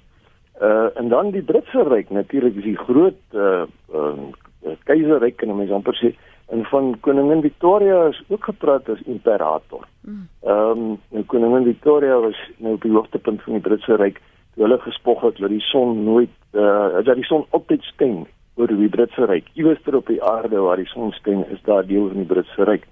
uh 0.61 0.89
en 0.95 1.09
dan 1.09 1.31
die 1.31 1.43
Britse 1.43 1.83
ryk 1.89 2.11
natuurlik 2.11 2.57
is 2.57 2.65
die 2.65 2.79
groot 2.79 3.21
uh, 3.35 3.65
uh 3.95 4.75
keizerryk 4.85 5.43
en 5.43 5.57
mense 5.57 5.75
amper 5.75 5.97
sê 5.99 6.15
en 6.49 6.65
van 6.71 6.95
koningin 7.01 7.43
Victoria 7.43 8.07
is 8.07 8.23
ook 8.29 8.45
gepraat 8.45 8.89
as 8.89 9.03
imperator. 9.05 9.87
Hmm. 10.01 10.29
Ehm 10.43 10.71
um, 10.71 10.99
nou 11.11 11.25
koningin 11.27 11.65
Victoria 11.65 12.19
was 12.21 12.39
nou 12.57 12.75
op 12.75 12.83
die 12.83 12.93
hoogtepunt 12.93 13.43
van 13.43 13.53
die 13.53 13.63
Britse 13.63 13.97
ryk 13.97 14.21
toe 14.55 14.65
hulle 14.65 14.79
gespog 14.79 15.21
het 15.23 15.37
dat 15.43 15.51
die 15.51 15.61
son 15.61 16.05
nooit 16.05 16.33
uh 16.53 17.03
dat 17.05 17.15
die 17.15 17.29
son 17.29 17.47
altyd 17.51 17.83
skyn 17.93 18.27
oor 18.57 18.73
die 18.73 18.89
Britse 18.89 19.27
ryk. 19.29 19.49
Iewers 19.55 19.83
ter 19.85 19.97
op 19.97 20.07
die 20.07 20.23
aarde 20.23 20.61
waar 20.65 20.81
die 20.81 20.89
son 20.89 21.13
skyn, 21.13 21.45
is 21.53 21.63
daar 21.63 21.87
deel 21.87 22.09
van 22.09 22.23
die 22.23 22.31
Britse 22.33 22.65
ryk. 22.65 22.87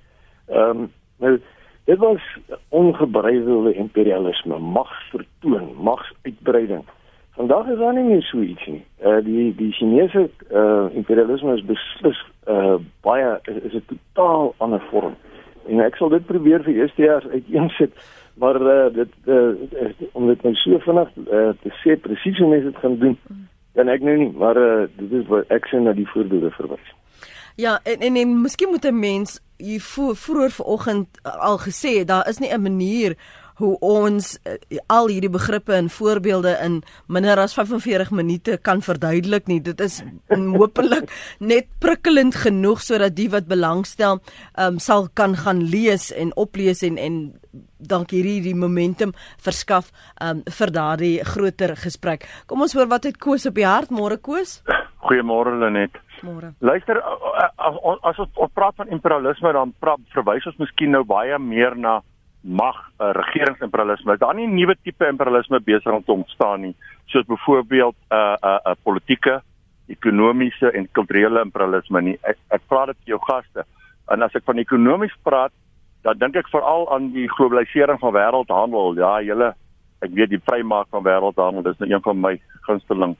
Ehm 0.48 0.84
um, 0.84 0.90
nou 1.18 1.38
dit 1.84 1.98
was 1.98 2.22
ongebreidelde 2.68 3.74
imperialisme, 3.74 4.58
magsvertoon, 4.58 5.74
magsuitbreiding. 5.76 6.84
Vandag 7.34 7.66
is 7.68 7.78
daar 7.78 7.94
nie 7.94 8.04
meer 8.04 8.22
so 8.22 8.40
iets 8.40 8.66
nie. 8.66 8.84
Uh 9.02 9.18
die 9.24 9.54
die 9.54 9.72
Chinese 9.72 10.30
uh 10.52 10.86
imperialisme 10.94 11.54
is 11.54 11.64
beslis 11.66 12.20
uh 12.46 12.76
baie 13.02 13.38
is 13.44 13.74
'n 13.74 13.86
totaal 13.86 14.54
ander 14.56 14.82
vorm. 14.90 15.16
En 15.66 15.80
ek 15.80 15.96
sal 15.96 16.08
dit 16.08 16.26
probeer 16.26 16.62
vir 16.62 16.74
eerste 16.74 17.02
jaar 17.02 17.24
uiteensit, 17.30 17.92
maar 18.34 18.60
uh 18.62 18.94
dit 18.94 19.12
uh 19.26 19.90
om 20.12 20.26
dit 20.26 20.42
nou 20.42 20.54
so 20.54 20.78
vinnig 20.78 21.10
uh, 21.16 21.50
te 21.62 21.70
sê 21.82 21.96
presies 22.00 22.38
hoe 22.38 22.48
mense 22.48 22.70
dit 22.70 22.82
gaan 22.82 22.98
doen. 22.98 23.18
Dan 23.72 23.88
ek 23.88 24.00
nou 24.00 24.16
nie, 24.16 24.32
maar 24.38 24.56
uh, 24.56 24.86
dit 24.96 25.12
is 25.12 25.26
wat 25.26 25.50
ek 25.50 25.66
sien 25.66 25.82
na 25.82 25.92
die 25.92 26.06
voorbeelde 26.06 26.50
verwys. 26.50 26.92
Ja, 27.58 27.80
en 27.82 27.98
en, 28.00 28.16
en 28.16 28.40
miskien 28.40 28.70
moet 28.70 28.86
'n 28.86 28.98
mens 28.98 29.40
hier 29.56 29.80
vroeër 29.80 30.50
vanoggend 30.50 31.08
al 31.22 31.58
gesê 31.58 32.04
daar 32.04 32.28
is 32.28 32.38
nie 32.38 32.54
'n 32.54 32.62
manier 32.62 33.16
hoe 33.60 33.72
ons 33.84 34.34
uh, 34.46 34.56
al 34.92 35.08
hierdie 35.12 35.32
begrippe 35.32 35.74
en 35.76 35.90
voorbeelde 35.90 36.56
in 36.64 36.80
minder 37.06 37.38
as 37.38 37.54
45 37.54 38.10
minute 38.10 38.58
kan 38.62 38.82
verduidelik 38.82 39.46
nie. 39.50 39.60
Dit 39.62 39.80
is 39.80 40.02
hopelik 40.30 41.10
net 41.52 41.68
prikkelend 41.82 42.36
genoeg 42.44 42.82
sodat 42.82 43.16
die 43.16 43.30
wat 43.32 43.48
belangstel 43.50 44.20
um, 44.58 44.78
sal 44.78 45.08
kan 45.14 45.36
gaan 45.36 45.62
lees 45.70 46.10
en 46.12 46.34
oplees 46.40 46.82
en 46.86 46.98
en 46.98 47.18
dalk 47.84 48.14
hierdie 48.14 48.40
die 48.42 48.56
momentum 48.56 49.12
verskaf 49.44 49.90
um, 50.22 50.42
vir 50.58 50.72
daardie 50.74 51.16
groter 51.28 51.74
gesprek. 51.78 52.26
Kom 52.46 52.64
ons 52.64 52.74
hoor 52.74 52.88
wat 52.90 53.06
het 53.08 53.20
Koos 53.20 53.46
op 53.46 53.58
die 53.58 53.68
hart 53.68 53.92
môre 53.94 54.18
Koos? 54.18 54.62
Goeiemôre 55.04 55.52
Lenet. 55.60 55.98
Môre. 56.24 56.54
Luister 56.64 57.00
as, 57.04 58.18
ons 58.24 58.52
praat 58.56 58.76
van 58.80 58.88
imperialisme 58.88 59.52
dan 59.52 59.74
praat, 59.82 60.00
verwys 60.14 60.46
ons 60.48 60.60
miskien 60.62 60.94
nou 60.94 61.04
baie 61.04 61.36
meer 61.38 61.76
na 61.76 61.98
mag 62.44 62.76
uh, 63.00 63.10
regeringsimperialisme. 63.16 64.16
Daar 64.20 64.34
nie 64.36 64.46
nuwe 64.46 64.76
tipe 64.82 65.08
imperialisme 65.08 65.60
besig 65.64 65.92
om 65.92 66.04
te 66.04 66.12
ontstaan 66.12 66.60
nie, 66.60 66.74
soos 67.06 67.24
byvoorbeeld 67.26 67.96
'n 67.96 68.14
uh, 68.14 68.18
'n 68.20 68.46
uh, 68.46 68.58
'n 68.64 68.70
uh, 68.70 68.76
politieke, 68.82 69.42
ekonomiese 69.88 70.70
en 70.70 70.88
kulturele 70.92 71.40
imperialisme 71.40 72.00
nie. 72.00 72.18
Ek, 72.22 72.36
ek 72.48 72.62
praat 72.68 72.86
dit 72.86 72.96
vir 73.04 73.16
jou 73.16 73.20
gaste. 73.24 73.64
En 74.08 74.22
as 74.22 74.34
ek 74.34 74.44
van 74.44 74.58
ekonomies 74.58 75.16
praat, 75.22 75.52
dan 76.02 76.18
dink 76.18 76.36
ek 76.36 76.48
veral 76.52 76.88
aan 76.92 77.12
die 77.12 77.28
globalisering 77.28 77.98
van 77.98 78.12
wêreldhandel. 78.12 78.96
Ja, 78.96 79.20
julle 79.22 79.54
ek 80.04 80.12
weet 80.12 80.30
die 80.30 80.42
vrymaak 80.44 80.88
van 80.92 81.04
wêreldhandel, 81.04 81.62
dis 81.62 81.78
nou 81.78 81.90
een 81.90 82.02
van 82.04 82.20
my 82.20 82.40
gunsteling 82.68 83.16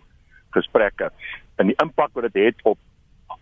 gesprekke. 0.53 1.11
En 1.57 1.67
die 1.67 1.79
impak 1.83 2.13
wat 2.13 2.33
dit 2.33 2.45
het 2.45 2.61
op 2.63 2.79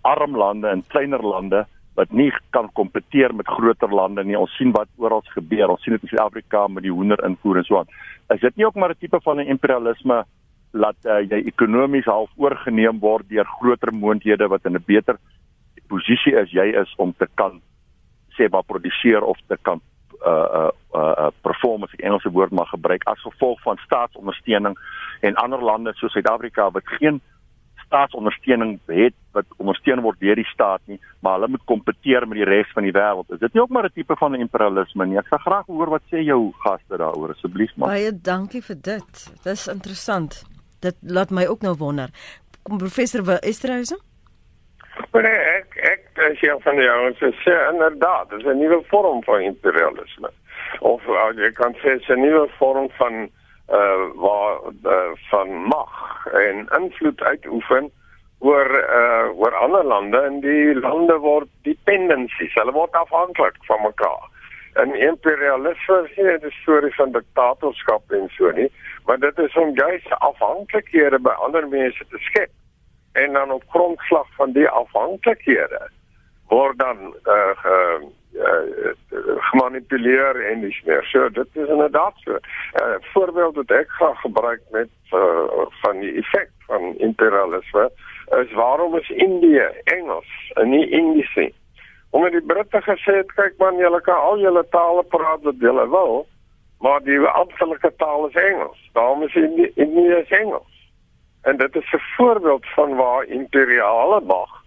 arm 0.02 0.36
lande 0.36 0.68
en 0.68 0.84
kleiner 0.86 1.22
lande 1.22 1.66
wat 1.94 2.12
nie 2.12 2.32
kan 2.50 2.70
kompeteer 2.72 3.34
met 3.34 3.48
groter 3.48 3.92
lande 3.92 4.24
nie. 4.24 4.38
Ons 4.38 4.56
sien 4.56 4.72
wat 4.72 4.88
oral 4.96 5.22
gebeur. 5.34 5.68
Ons 5.68 5.82
sien 5.82 5.92
dit 5.92 6.02
in 6.02 6.08
Suid-Afrika 6.08 6.66
met 6.68 6.82
die 6.82 6.92
hoender 6.92 7.20
invoer 7.24 7.60
en 7.60 7.64
so 7.64 7.78
aan. 7.78 7.90
Is 8.32 8.40
dit 8.40 8.56
nie 8.56 8.66
ook 8.66 8.74
maar 8.74 8.90
'n 8.90 8.98
tipe 8.98 9.20
van 9.20 9.36
'n 9.36 9.48
imperialisme 9.48 10.24
laat 10.72 10.96
uh, 11.04 11.20
jy 11.20 11.42
ekonomies 11.46 12.04
half 12.04 12.30
oorgeneem 12.36 12.98
word 12.98 13.28
deur 13.28 13.44
groter 13.44 13.92
moondhede 13.92 14.48
wat 14.48 14.64
in 14.64 14.76
'n 14.76 14.84
beter 14.86 15.18
posisie 15.92 16.34
is 16.42 16.52
jy 16.52 16.72
is 16.82 16.92
om 16.96 17.12
te 17.18 17.28
kan 17.34 17.60
sê 18.36 18.48
wat 18.48 18.66
produseer 18.66 19.22
of 19.22 19.38
te 19.48 19.58
kan 19.62 19.80
uh 20.26 20.70
uh 20.94 21.12
uh 21.18 21.30
performance 21.42 21.96
Engelse 21.98 22.30
woord 22.30 22.52
mag 22.52 22.70
gebruik 22.70 23.04
as 23.10 23.20
gevolg 23.26 23.60
van 23.62 23.80
staatsondersteuning 23.84 24.78
en 25.20 25.40
ander 25.44 25.62
lande 25.62 25.92
soos 25.94 26.12
Suid-Afrika 26.12 26.70
wat 26.70 26.86
geen 26.98 27.20
staatsondersteuning 27.92 28.78
het 28.88 29.14
wat 29.36 29.48
ondersteun 29.60 30.00
word 30.04 30.20
deur 30.20 30.38
die 30.40 30.48
staat 30.48 30.80
nie, 30.88 30.98
maar 31.20 31.36
hulle 31.36 31.52
moet 31.54 31.64
kompeteer 31.68 32.26
met 32.28 32.40
die 32.40 32.48
res 32.48 32.70
van 32.76 32.86
die 32.88 32.94
wêreld. 32.96 33.28
Is 33.32 33.42
dit 33.42 33.52
nie 33.52 33.62
ook 33.62 33.72
maar 33.74 33.84
'n 33.88 33.94
tipe 33.94 34.16
van 34.16 34.34
imperialisme 34.34 35.06
nie? 35.06 35.18
Ek 35.18 35.28
sal 35.28 35.38
graag 35.38 35.66
hoor 35.66 35.90
wat 35.90 36.02
sê 36.10 36.24
jou 36.24 36.52
gaste 36.64 36.96
daaroor 36.96 37.34
asseblief 37.36 37.76
maar. 37.76 37.88
Baie 37.88 38.12
dankie 38.12 38.62
vir 38.62 38.76
dit. 38.80 39.32
Dis 39.44 39.68
interessant. 39.68 40.44
Dit 40.80 40.96
laat 41.02 41.30
my 41.30 41.46
ook 41.46 41.62
nou 41.62 41.74
wonder. 41.76 42.08
Kom 42.62 42.78
professor 42.78 43.38
Esterhuizen? 43.38 43.98
Maar 45.10 45.22
nee, 45.22 45.40
ek 45.58 45.76
ek 45.76 46.02
as 46.30 46.40
jy 46.40 46.54
van 46.60 46.76
die 46.76 46.88
ouens 46.90 47.18
sê 47.18 47.54
inderdaad, 47.72 48.30
dis 48.30 48.44
'n 48.44 48.58
nuwe 48.58 48.82
vorm 48.88 49.22
van 49.24 49.40
imperialisme. 49.40 50.30
Of 50.80 51.02
jy 51.36 51.52
kan 51.52 51.74
sê 51.74 52.00
'n 52.08 52.20
nuwe 52.20 52.48
vorm 52.58 52.90
van 52.90 53.30
uh 53.68 54.10
waar 54.14 54.58
uh, 54.84 55.12
van 55.30 55.54
mag 55.54 56.26
en 56.32 56.68
invloed 56.78 57.22
uitoefen 57.22 57.90
oor 58.38 58.68
uh 58.70 59.38
oor 59.38 59.54
ander 59.54 59.84
lande 59.84 60.20
en 60.20 60.40
die 60.40 60.74
lande 60.74 61.18
word 61.18 61.48
dependencies. 61.62 62.54
Hulle 62.54 62.72
word 62.72 62.92
afhanklik 62.92 63.56
van 63.68 63.82
mekaar. 63.82 64.28
En 64.74 64.94
imperialisme 64.94 66.08
is 66.08 66.16
nie 66.16 66.32
'n 66.32 66.50
storie 66.50 66.94
van 66.94 67.12
diktatorskap 67.12 68.10
en 68.10 68.28
so 68.28 68.50
nie, 68.50 68.72
maar 69.04 69.18
dit 69.18 69.38
is 69.38 69.56
om 69.56 69.74
juis 69.74 70.10
afhanklikhede 70.10 71.18
by 71.18 71.30
ander 71.30 71.68
mense 71.68 72.04
te 72.08 72.18
skep 72.18 72.50
en 73.12 73.32
dan 73.32 73.50
op 73.50 73.62
grondslag 73.68 74.26
van 74.34 74.52
die 74.52 74.68
afhanklikhede 74.68 75.90
word 76.52 76.78
dan 76.78 76.98
uh, 77.24 77.52
ge, 77.62 77.76
uh 78.36 78.90
gemanipuleer 79.48 80.38
en 80.50 80.60
dis 80.60 80.82
meer. 80.86 81.04
So 81.04 81.28
dit 81.28 81.48
is 81.52 81.68
inderdaad 81.68 82.14
so. 82.24 82.32
'n 82.32 82.40
uh, 82.82 82.96
Voorbeeld 83.12 83.54
wat 83.54 83.70
ek 83.70 83.90
graag 83.98 84.20
gebruik 84.20 84.62
met 84.70 84.88
uh, 85.12 85.66
van 85.82 86.00
die 86.00 86.12
effek 86.22 86.50
van 86.66 86.94
imperialisme 86.96 87.90
is 88.40 88.52
waarom 88.52 88.96
is 88.96 89.10
Indië 89.10 89.68
Engels 89.84 90.52
en 90.54 90.70
nie 90.70 90.88
Indies 90.88 91.34
nie? 91.34 91.54
Omdat 92.10 92.32
die 92.32 92.46
Britte 92.46 92.80
gesê 92.82 93.16
het 93.20 93.32
kyk 93.34 93.54
man, 93.58 93.76
julle 93.76 94.00
kan 94.00 94.16
al 94.16 94.38
julle 94.38 94.64
tale 94.70 95.02
praat 95.02 95.42
wat 95.42 95.60
julle 95.60 95.88
wil, 95.88 96.26
maar 96.80 97.00
die 97.02 97.18
amptelike 97.18 97.92
taal 97.96 98.26
is 98.28 98.34
Engels. 98.34 98.90
Daarom 98.92 99.22
is 99.22 99.34
Indië 99.34 99.72
Indië 99.74 100.24
Engels. 100.28 100.72
En 101.42 101.56
dit 101.56 101.76
is 101.76 101.92
'n 101.92 102.04
voorbeeld 102.16 102.66
van 102.74 102.96
waar 102.96 103.24
imperiale 103.24 104.20
mag 104.20 104.61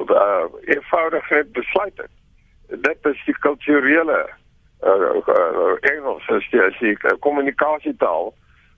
uh, 0.00 0.44
eenvoudig 0.64 1.30
net 1.30 1.52
besluit 1.52 1.96
het. 1.96 2.10
Dit 2.68 3.06
is 3.06 3.24
die 3.24 3.38
kulturele 3.38 4.30
uh, 4.84 5.14
uh, 5.28 5.76
Engels 5.80 6.28
is 6.28 6.48
die, 6.50 6.70
die 6.80 7.18
kommunikasietaal 7.18 8.34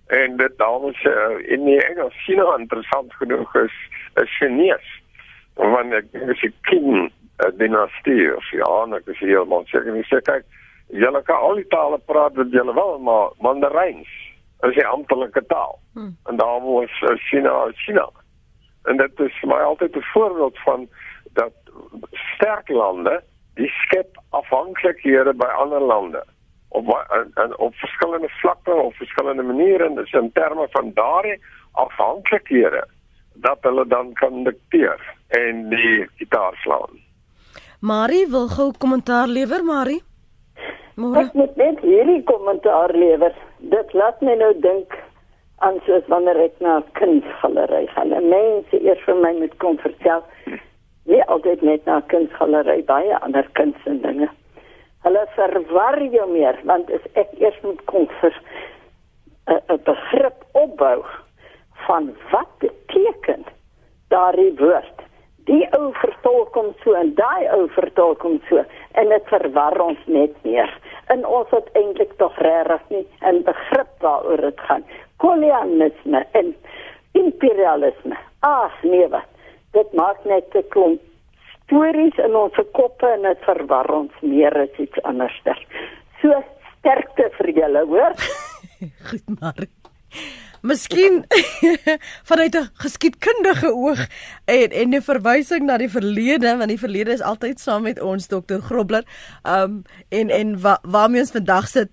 En 0.06 0.36
dit 0.36 0.52
dames 0.56 1.04
uh, 1.04 1.50
in 1.50 1.64
die 1.64 1.84
Engels 1.84 2.14
China 2.24 2.56
interessant 2.58 3.14
genoeg 3.14 3.54
is 3.54 3.72
is 4.14 4.36
Chinees. 4.38 4.86
Want 5.54 5.92
ek 5.92 6.12
dink 6.12 6.30
as 6.30 6.44
jy 6.44 6.52
kin 6.70 7.08
dinastie 7.58 8.28
of 8.36 8.46
ja, 8.54 8.68
ek 8.96 9.10
is 9.10 9.18
heeltemal 9.24 9.66
seker 9.66 9.96
nie 9.96 10.06
sê 10.06 10.20
kyk, 10.24 10.46
julle 10.94 11.22
kan 11.26 11.42
al 11.42 11.58
die 11.58 11.66
tale 11.74 11.98
praat 12.06 12.38
wat 12.38 12.54
julle 12.54 12.74
wil, 12.76 12.94
maar 13.02 13.34
Mandarijn 13.42 14.04
is 14.06 14.78
die 14.78 14.86
amptelike 14.86 15.42
taal. 15.50 15.74
Hmm. 15.98 16.14
En 16.30 16.38
daar 16.38 16.62
was 16.62 17.02
uh, 17.02 17.16
China, 17.26 17.56
China. 17.82 18.06
En 18.86 19.02
dit 19.02 19.20
is 19.26 19.42
my 19.42 19.58
altyd 19.58 19.96
'n 19.96 20.06
voorbeeld 20.14 20.58
van 20.64 20.88
sterk 22.34 22.68
lande 22.68 23.20
die 23.56 23.70
skep 23.82 24.18
afhanklikhede 24.30 25.32
by 25.34 25.48
ander 25.62 25.80
lande 25.80 26.22
op 26.68 26.88
en, 26.88 27.30
en 27.34 27.58
op 27.58 27.74
verskillende 27.74 28.28
vlakke 28.28 28.74
of 28.74 28.96
verskillende 28.96 29.42
maniere 29.42 29.86
en 29.86 29.94
dis 29.94 30.12
in 30.12 30.32
terme 30.32 30.66
van 30.70 30.92
daardie 30.94 31.38
afhanklikhede 31.72 32.84
dat 33.34 33.58
hulle 33.60 33.86
dan 33.86 34.12
kan 34.12 34.44
dikteer 34.44 35.00
en 35.28 35.68
die 35.68 36.06
gitaar 36.16 36.56
slaan. 36.64 37.00
Marie 37.80 38.26
wil 38.30 38.48
gou 38.48 38.72
kommentaar 38.78 39.26
lewer, 39.28 39.64
Marie. 39.64 40.02
Môre. 40.96 41.26
Ek 41.26 41.34
moet 41.36 41.56
net 41.60 41.82
hierdie 41.84 42.22
kommentaar 42.24 42.94
lewer. 42.96 43.34
Dit 43.58 43.92
laat 43.92 44.22
my 44.24 44.32
nou 44.40 44.52
dink 44.64 44.94
aan 45.64 45.76
soos 45.84 46.06
wanneer 46.12 46.40
ek 46.40 46.56
na 46.64 46.78
'n 46.78 46.86
kunsgalery 46.96 47.86
gaan. 47.92 48.16
Mense 48.28 48.80
eers 48.80 49.02
vir 49.04 49.18
my 49.20 49.32
moet 49.40 49.56
kom 49.60 49.76
vertel. 49.78 50.24
Nie 51.06 51.22
altyd 51.24 51.62
net 51.62 51.84
na 51.86 52.00
kunsgalery, 52.10 52.82
baie 52.86 53.18
ander 53.22 53.46
kuns 53.58 53.78
en 53.86 54.00
dinge. 54.02 54.28
Hulle 55.06 55.22
verwar 55.36 56.00
jou 56.02 56.26
meer 56.32 56.58
want 56.66 56.90
as 56.90 57.04
ek 57.14 57.30
eers 57.38 57.58
moet 57.62 57.82
kom 57.90 58.08
vir 58.20 58.34
'n 59.46 59.78
begrip 59.86 60.42
opbou 60.52 61.04
van 61.86 62.14
wat 62.30 62.50
beteken 62.58 63.44
daardie 64.08 64.54
woord. 64.58 65.04
Die 65.46 65.66
ou 65.78 65.92
vertolk 65.94 66.54
hom 66.58 66.72
so 66.82 66.94
en 66.98 67.14
daai 67.14 67.46
ou 67.54 67.68
vertolk 67.76 68.22
hom 68.26 68.40
so 68.48 68.64
en 68.98 69.08
dit 69.08 69.28
verwar 69.30 69.78
ons 69.80 70.02
net 70.06 70.34
meer. 70.42 70.72
En 71.14 71.26
ons 71.26 71.50
het 71.50 71.68
eintlik 71.78 72.16
tog 72.18 72.38
regtig 72.38 72.82
nie 72.88 73.06
'n 73.22 73.42
begrip 73.42 73.92
waaroor 74.00 74.40
dit 74.40 74.60
gaan. 74.60 74.84
Kolonialisme 75.16 76.26
en 76.32 76.54
imperialisme. 77.12 78.16
Ag 78.40 78.82
nee 78.82 79.08
wat 79.08 79.35
dit 79.76 79.92
maak 79.98 80.24
net 80.24 80.50
te 80.54 80.64
klomp 80.74 81.02
stories 81.66 82.18
in 82.22 82.36
ons 82.38 82.58
koppe 82.78 83.08
en 83.10 83.26
dit 83.26 83.46
verwar 83.46 83.90
ons 83.94 84.22
meer 84.22 84.54
as 84.60 84.82
iets 84.82 85.02
anders. 85.08 85.36
So 86.22 86.42
sterkte 86.78 87.30
vir 87.40 87.52
julle, 87.60 87.82
hoor? 87.90 88.14
Goed 89.10 89.40
maar. 89.40 89.66
Miskien 90.66 91.24
vanuit 92.30 92.54
'n 92.54 92.70
geskiedkundige 92.82 93.70
oog 93.74 94.00
en 94.44 94.70
en 94.70 94.94
'n 94.94 95.02
verwysing 95.02 95.66
na 95.66 95.76
die 95.78 95.90
verlede 95.90 96.56
want 96.56 96.68
die 96.68 96.78
verlede 96.78 97.12
is 97.12 97.22
altyd 97.22 97.60
saam 97.60 97.82
met 97.82 98.00
ons 98.00 98.28
dokter 98.28 98.60
Grobler. 98.60 99.04
Um 99.44 99.82
en 100.08 100.30
en 100.30 100.60
wa, 100.60 100.78
waarmee 100.82 101.20
ons 101.20 101.30
vandag 101.30 101.68
sit. 101.68 101.90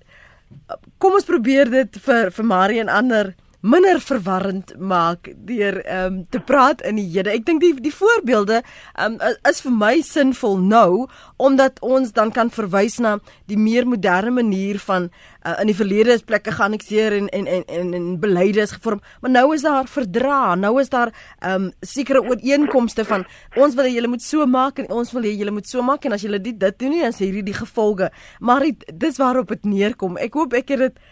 Kom 0.98 1.14
ons 1.14 1.26
probeer 1.26 1.70
dit 1.70 1.98
vir 2.06 2.32
vir 2.32 2.46
Marie 2.46 2.80
en 2.80 2.90
ander 2.90 3.36
minder 3.64 4.00
verwarrend 4.04 4.74
maak 4.76 5.30
deur 5.48 5.78
ehm 5.86 6.06
um, 6.06 6.16
te 6.30 6.40
praat 6.44 6.82
in 6.84 6.98
die 7.00 7.06
hede. 7.14 7.32
Ek 7.32 7.46
dink 7.48 7.62
die 7.64 7.72
die 7.80 7.94
voorbeelde 7.96 8.60
ehm 8.60 9.16
um, 9.16 9.38
is 9.48 9.62
vir 9.64 9.72
my 9.72 9.94
sinvol 10.04 10.58
nou 10.60 11.06
omdat 11.40 11.80
ons 11.80 12.12
dan 12.12 12.32
kan 12.36 12.52
verwys 12.52 13.00
na 13.00 13.18
die 13.48 13.58
meer 13.58 13.88
moderne 13.88 14.34
manier 14.36 14.80
van 14.84 15.08
uh, 15.48 15.56
in 15.62 15.72
die 15.72 15.78
verlede 15.78 16.12
is 16.18 16.26
plekke 16.28 16.52
geannexeer 16.52 17.16
en 17.22 17.30
en 17.30 17.48
en 17.48 17.64
en, 17.80 17.94
en 17.94 18.10
beleide 18.20 18.66
is 18.66 18.76
gevorm, 18.76 19.00
maar 19.22 19.32
nou 19.32 19.46
is 19.56 19.64
daar 19.64 19.88
verdra. 19.88 20.56
Nou 20.56 20.76
is 20.82 20.92
daar 20.92 21.14
ehm 21.40 21.70
um, 21.70 21.72
sekere 21.80 22.24
ooreenkomste 22.24 23.08
van 23.08 23.24
ons 23.56 23.80
wil 23.80 23.88
hê 23.88 23.96
julle 23.96 24.12
moet 24.12 24.28
so 24.28 24.46
maak 24.46 24.84
en 24.84 24.92
ons 24.92 25.16
wil 25.16 25.24
hê 25.24 25.36
julle 25.40 25.56
moet 25.56 25.68
so 25.68 25.82
maak 25.82 26.04
en 26.06 26.20
as 26.20 26.28
julle 26.28 26.42
dit 26.44 26.60
dit 26.60 26.80
doen 26.80 26.92
nie 26.92 27.04
dan 27.08 27.16
sê 27.16 27.30
hierdie 27.30 27.48
die 27.54 27.60
gevolge. 27.64 28.12
Maar 28.40 28.68
dis 28.92 29.18
waarop 29.24 29.56
dit 29.56 29.66
neerkom. 29.66 30.20
Ek 30.20 30.36
hoop 30.36 30.54
ek 30.54 30.76
het 30.76 30.88
dit 30.90 31.04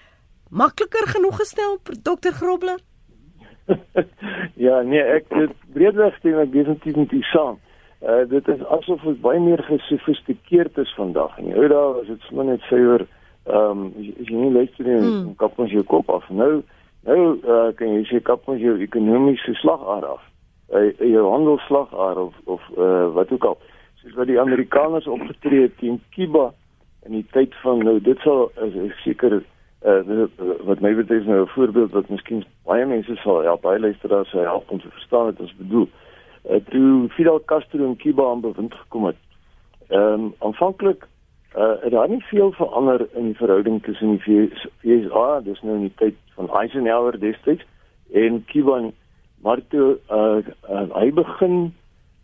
makliker 0.52 1.08
genoeg 1.08 1.38
gestel 1.40 1.78
dokter 2.04 2.32
Grobler? 2.32 2.80
ja, 4.66 4.82
nee, 4.82 5.02
ek 5.02 5.30
dit 5.32 5.54
breedweg 5.74 6.18
stem 6.20 6.40
ek 6.44 6.52
definitief 6.52 6.98
met 7.00 7.12
u 7.16 7.22
saam. 7.32 7.60
Uh 8.02 8.24
dit 8.30 8.48
is 8.50 8.62
asof 8.76 9.04
dit 9.06 9.20
baie 9.22 9.40
meer 9.40 9.62
gesofistikeerd 9.64 10.78
is 10.82 10.94
vandag. 10.98 11.38
En 11.38 11.52
ou 11.54 11.68
dae 11.72 11.90
was 11.98 12.08
dit 12.10 12.28
sommer 12.28 12.50
net 12.52 12.64
suiwer 12.70 13.06
ehm 13.46 13.86
um, 13.86 13.86
as 14.22 14.30
jy 14.30 14.38
nie 14.38 14.54
luister 14.54 14.86
nie, 14.86 14.98
hmm. 14.98 15.36
kap 15.38 15.60
ons 15.62 15.72
jou 15.72 15.84
kop 15.94 16.10
af. 16.10 16.28
Nou 16.30 16.64
nou 17.08 17.20
uh 17.42 17.70
kan 17.78 17.94
jy 17.94 18.04
sê 18.10 18.22
kap 18.26 18.50
ons 18.50 18.62
jou 18.62 18.76
ekonomiese 18.82 19.56
slagaar 19.62 20.08
af. 20.16 20.26
Uh, 20.72 20.90
jou 20.98 21.28
handelsslagaar 21.30 22.20
of 22.26 22.36
of 22.46 22.66
uh 22.78 23.08
wat 23.16 23.32
ook 23.32 23.48
al. 23.52 23.58
Soos 24.02 24.18
wat 24.18 24.30
die 24.34 24.42
Amerikaners 24.42 25.08
opgetree 25.08 25.68
het 25.68 25.78
teen 25.78 26.02
Cuba 26.16 26.50
in 27.06 27.20
die 27.20 27.26
tyd 27.34 27.54
van 27.62 27.86
nou 27.86 28.00
dit 28.02 28.18
sal 28.26 28.50
seker 29.06 29.40
uh, 29.40 29.46
wat 29.82 30.80
my 30.80 30.94
betref 30.96 31.26
nou 31.26 31.42
'n 31.42 31.48
voorbeeld 31.48 31.92
wat 31.92 32.10
miskien 32.10 32.44
baie 32.66 32.86
mense 32.86 33.16
sal 33.16 33.42
help, 33.42 33.62
baie 33.62 33.80
luisteraars 33.80 34.30
sal 34.30 34.42
help 34.42 34.70
om 34.70 34.80
te 34.80 34.90
verstaan 34.90 35.26
wat 35.26 35.40
ons 35.40 35.56
bedoel. 35.56 35.90
Uh, 36.50 36.56
toe 36.70 37.10
Fidel 37.10 37.42
Castro 37.46 37.86
in 37.86 37.98
Cuba 37.98 38.30
aan 38.30 38.42
bewind 38.42 38.74
gekom 38.74 39.06
het. 39.06 39.16
Ehm 39.88 40.14
um, 40.14 40.34
aanvanklik 40.40 41.08
uh, 41.58 41.74
het 41.82 41.92
daar 41.92 42.10
nie 42.10 42.24
veel 42.24 42.52
verander 42.52 43.08
in 43.14 43.26
die 43.26 43.36
verhouding 43.36 43.84
tussen 43.84 44.10
die 44.18 44.50
VSA, 44.82 45.40
dis 45.40 45.62
nou 45.62 45.76
in 45.76 45.82
die 45.82 45.96
tyd 45.96 46.16
van 46.36 46.50
Eisenhower 46.50 47.20
destyds 47.20 47.66
en 48.12 48.44
Cuba 48.46 48.92
maar 49.42 49.60
toe 49.68 49.98
uh, 50.12 50.38
uh, 50.70 50.88
hy 50.94 51.12
begin 51.14 51.74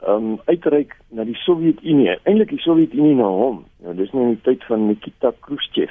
um 0.08 0.40
uitreik 0.46 0.94
na 1.10 1.24
die 1.26 1.36
Sowjetunie. 1.36 2.12
Eintlik 2.24 2.50
die 2.54 2.62
Sowjetunie 2.62 3.16
na 3.18 3.30
hom. 3.34 3.64
Nou 3.82 3.96
dis 3.98 4.12
nou 4.14 4.28
in 4.28 4.36
die 4.36 4.44
tyd 4.46 4.66
van 4.70 4.86
Nikita 4.88 5.32
Khrushchev. 5.42 5.90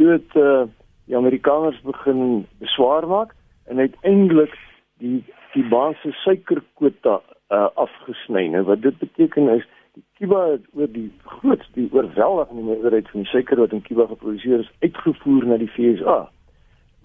Het 0.00 0.36
uh, 0.40 0.64
die 1.04 1.16
Amerikaners 1.16 1.80
begin 1.84 2.46
beswaar 2.58 3.06
maak 3.08 3.34
en 3.64 3.78
uiteindelik 3.78 4.58
die 4.98 5.24
die 5.54 5.64
baanse 5.70 6.10
suikerkwota 6.24 7.20
uh, 7.54 7.68
afgesny. 7.78 8.48
Nou 8.50 8.64
wat 8.66 8.82
dit 8.82 8.98
beteken 8.98 9.48
is 9.48 9.66
die 9.94 10.02
Kuba 10.18 10.40
het 10.50 10.64
oor 10.74 10.90
die 10.90 11.10
grootste 11.22 11.76
die 11.76 11.90
oorweldigende 11.92 12.62
meerderheid 12.62 13.10
van 13.10 13.22
die 13.22 13.30
suiker 13.30 13.60
wat 13.62 13.76
in 13.76 13.82
Kuba 13.82 14.08
geproduseer 14.10 14.64
is 14.64 14.72
uitgevoer 14.82 15.46
na 15.46 15.60
die 15.62 15.70
VSA. 15.76 16.16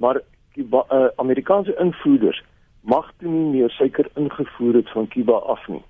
Maar 0.01 0.21
Kuba 0.55 0.85
uh, 0.89 1.11
Amerikaanse 1.21 1.75
invoerders 1.77 2.41
mag 2.81 3.11
toe 3.19 3.29
nie 3.29 3.51
meer 3.51 3.69
suiker 3.69 4.09
ingevoer 4.15 4.81
het 4.81 4.89
van 4.95 5.07
Kuba 5.13 5.37
af 5.53 5.67
nie. 5.67 5.83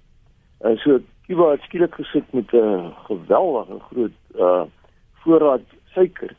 Uh, 0.65 0.75
so 0.83 0.99
Kuba 1.29 1.51
het 1.53 1.63
skielik 1.69 1.95
gesit 1.95 2.33
met 2.33 2.51
'n 2.51 2.57
uh, 2.57 2.91
geweldige 3.07 3.79
groot 3.79 4.17
uh, 4.35 4.63
voorraad 5.23 5.63
suiker 5.95 6.35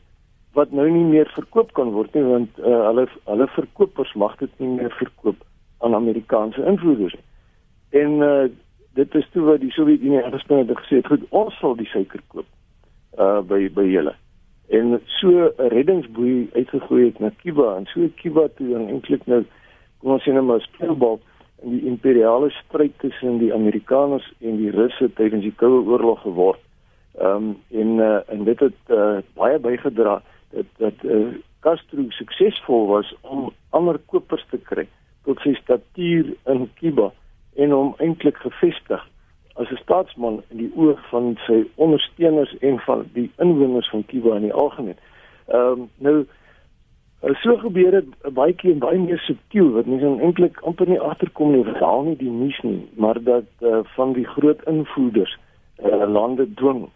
wat 0.53 0.71
nou 0.71 0.87
nie 0.91 1.05
meer 1.07 1.31
verkoop 1.35 1.71
kan 1.77 1.93
word 1.95 2.13
nie 2.13 2.23
want 2.27 2.59
uh, 2.59 2.79
hulle 2.89 3.05
hulle 3.25 3.47
verkopers 3.55 4.13
mag 4.19 4.35
dit 4.39 4.59
nie 4.59 4.73
meer 4.79 4.91
verkoop 4.99 5.45
aan 5.79 5.95
Amerikaanse 5.95 6.65
invoerders 6.65 7.15
nie. 7.15 7.27
En 8.01 8.11
uh, 8.25 8.49
dit 8.99 9.15
is 9.15 9.29
toe 9.31 9.45
wat 9.47 9.63
die 9.63 9.71
Sowjetunie 9.71 10.19
het 10.23 10.75
gesê 10.81 10.99
het 10.99 11.07
goed 11.07 11.23
ons 11.29 11.55
sal 11.59 11.75
die 11.79 11.87
suiker 11.93 12.23
koop 12.27 12.47
uh 13.19 13.39
by 13.43 13.67
by 13.75 13.87
julle. 13.87 14.13
En 14.71 14.99
so 15.19 15.51
'n 15.51 15.71
reddingsboei 15.75 16.49
uitgegooi 16.53 17.05
het 17.05 17.19
na 17.19 17.31
Kuba 17.43 17.75
en 17.75 17.85
so 17.85 18.07
Kuba 18.15 18.47
toe 18.55 18.69
dan 18.69 18.87
eintlik 18.87 19.25
nou 19.25 19.43
kom 19.99 20.11
ons 20.11 20.23
sê 20.23 20.33
nou 20.33 20.43
maar 20.43 20.61
speelbal 20.61 21.19
in 21.63 21.69
die 21.77 21.85
imperiale 21.85 22.49
stryd 22.49 22.93
tussen 22.99 23.37
die 23.37 23.53
Amerikaners 23.53 24.33
en 24.39 24.57
die 24.57 24.71
Russe 24.71 25.13
tydens 25.13 25.43
die 25.43 25.55
Koue 25.55 25.85
Oorlog 25.85 26.21
geword. 26.21 26.59
Ehm 27.19 27.35
um, 27.35 27.57
en 27.69 27.97
uh, 27.97 28.19
en 28.27 28.43
dit 28.43 28.59
het 28.59 28.79
uh, 28.89 29.17
baie 29.35 29.59
bygedra 29.59 30.21
dat 30.51 30.65
dat 30.77 31.03
uh, 31.03 31.27
Castro 31.59 32.05
suksesvol 32.09 32.87
was 32.87 33.13
om 33.21 33.51
ander 33.69 33.99
kopers 34.05 34.45
te 34.49 34.57
kry 34.57 34.87
tot 35.23 35.39
sy 35.45 35.53
statuur 35.59 36.33
in 36.49 36.67
Kuba 36.79 37.11
en 37.61 37.73
hom 37.75 37.93
eintlik 38.01 38.37
gevestig 38.41 39.03
as 39.61 39.71
'n 39.71 39.81
staatsman 39.83 40.41
in 40.49 40.57
die 40.57 40.71
oog 40.75 41.01
van 41.09 41.37
sy 41.45 41.63
ondersteuners 41.75 42.57
en 42.59 42.79
van 42.79 43.05
die 43.13 43.29
inwoners 43.37 43.89
van 43.89 44.05
Kuba 44.05 44.35
in 44.35 44.47
die 44.49 44.53
algemeen. 44.53 44.99
Ehm 45.47 45.81
um, 45.81 45.89
nou 45.97 46.25
eh, 47.21 47.35
so 47.35 47.57
gebeur 47.57 47.91
dit 47.91 48.33
baie 48.33 48.53
keer 48.53 48.77
baie 48.77 48.99
meer 48.99 49.19
subtiel 49.19 49.71
wat 49.71 49.85
mense 49.85 50.23
eintlik 50.23 50.57
amper 50.61 50.87
nie 50.87 50.99
agterkom 50.99 51.51
nie, 51.51 51.63
veral 51.63 52.03
nie 52.03 52.15
die 52.15 52.29
nuus 52.29 52.59
nie, 52.61 52.87
maar 52.95 53.23
dat 53.23 53.45
uh, 53.59 53.83
van 53.83 54.13
die 54.13 54.25
groot 54.25 54.63
invloeders 54.67 55.37
uh, 55.83 56.07
lande 56.07 56.53
dwing 56.53 56.89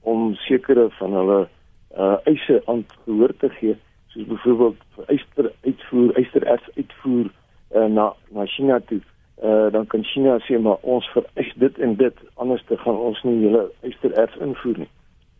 om 0.00 0.34
sekere 0.34 0.90
van 0.90 1.12
hulle 1.12 1.48
uh 1.98 2.16
eise 2.24 2.62
aan 2.66 2.84
gehoor 3.04 3.32
te 3.38 3.48
gee 3.48 3.76
soos 4.08 4.26
byvoorbeeld 4.26 5.08
yster 5.08 5.52
uitvoer 5.64 6.18
ystererts 6.18 6.68
uitvoer 6.76 7.30
uh, 7.74 7.86
na 7.86 8.12
na 8.30 8.46
China 8.46 8.80
toe 8.80 9.00
uh 9.42 9.72
dan 9.72 9.86
kan 9.86 10.04
China 10.04 10.38
sê 10.46 10.58
maar 10.58 10.78
ons 10.82 11.10
vereis 11.14 11.52
dit 11.56 11.78
en 11.78 11.96
dit 11.96 12.16
anders 12.34 12.64
te 12.66 12.76
gaan 12.76 12.96
ons 12.96 13.22
nie 13.22 13.38
hele 13.46 13.70
ystererts 13.82 14.36
invoer 14.36 14.78
nie 14.84 14.90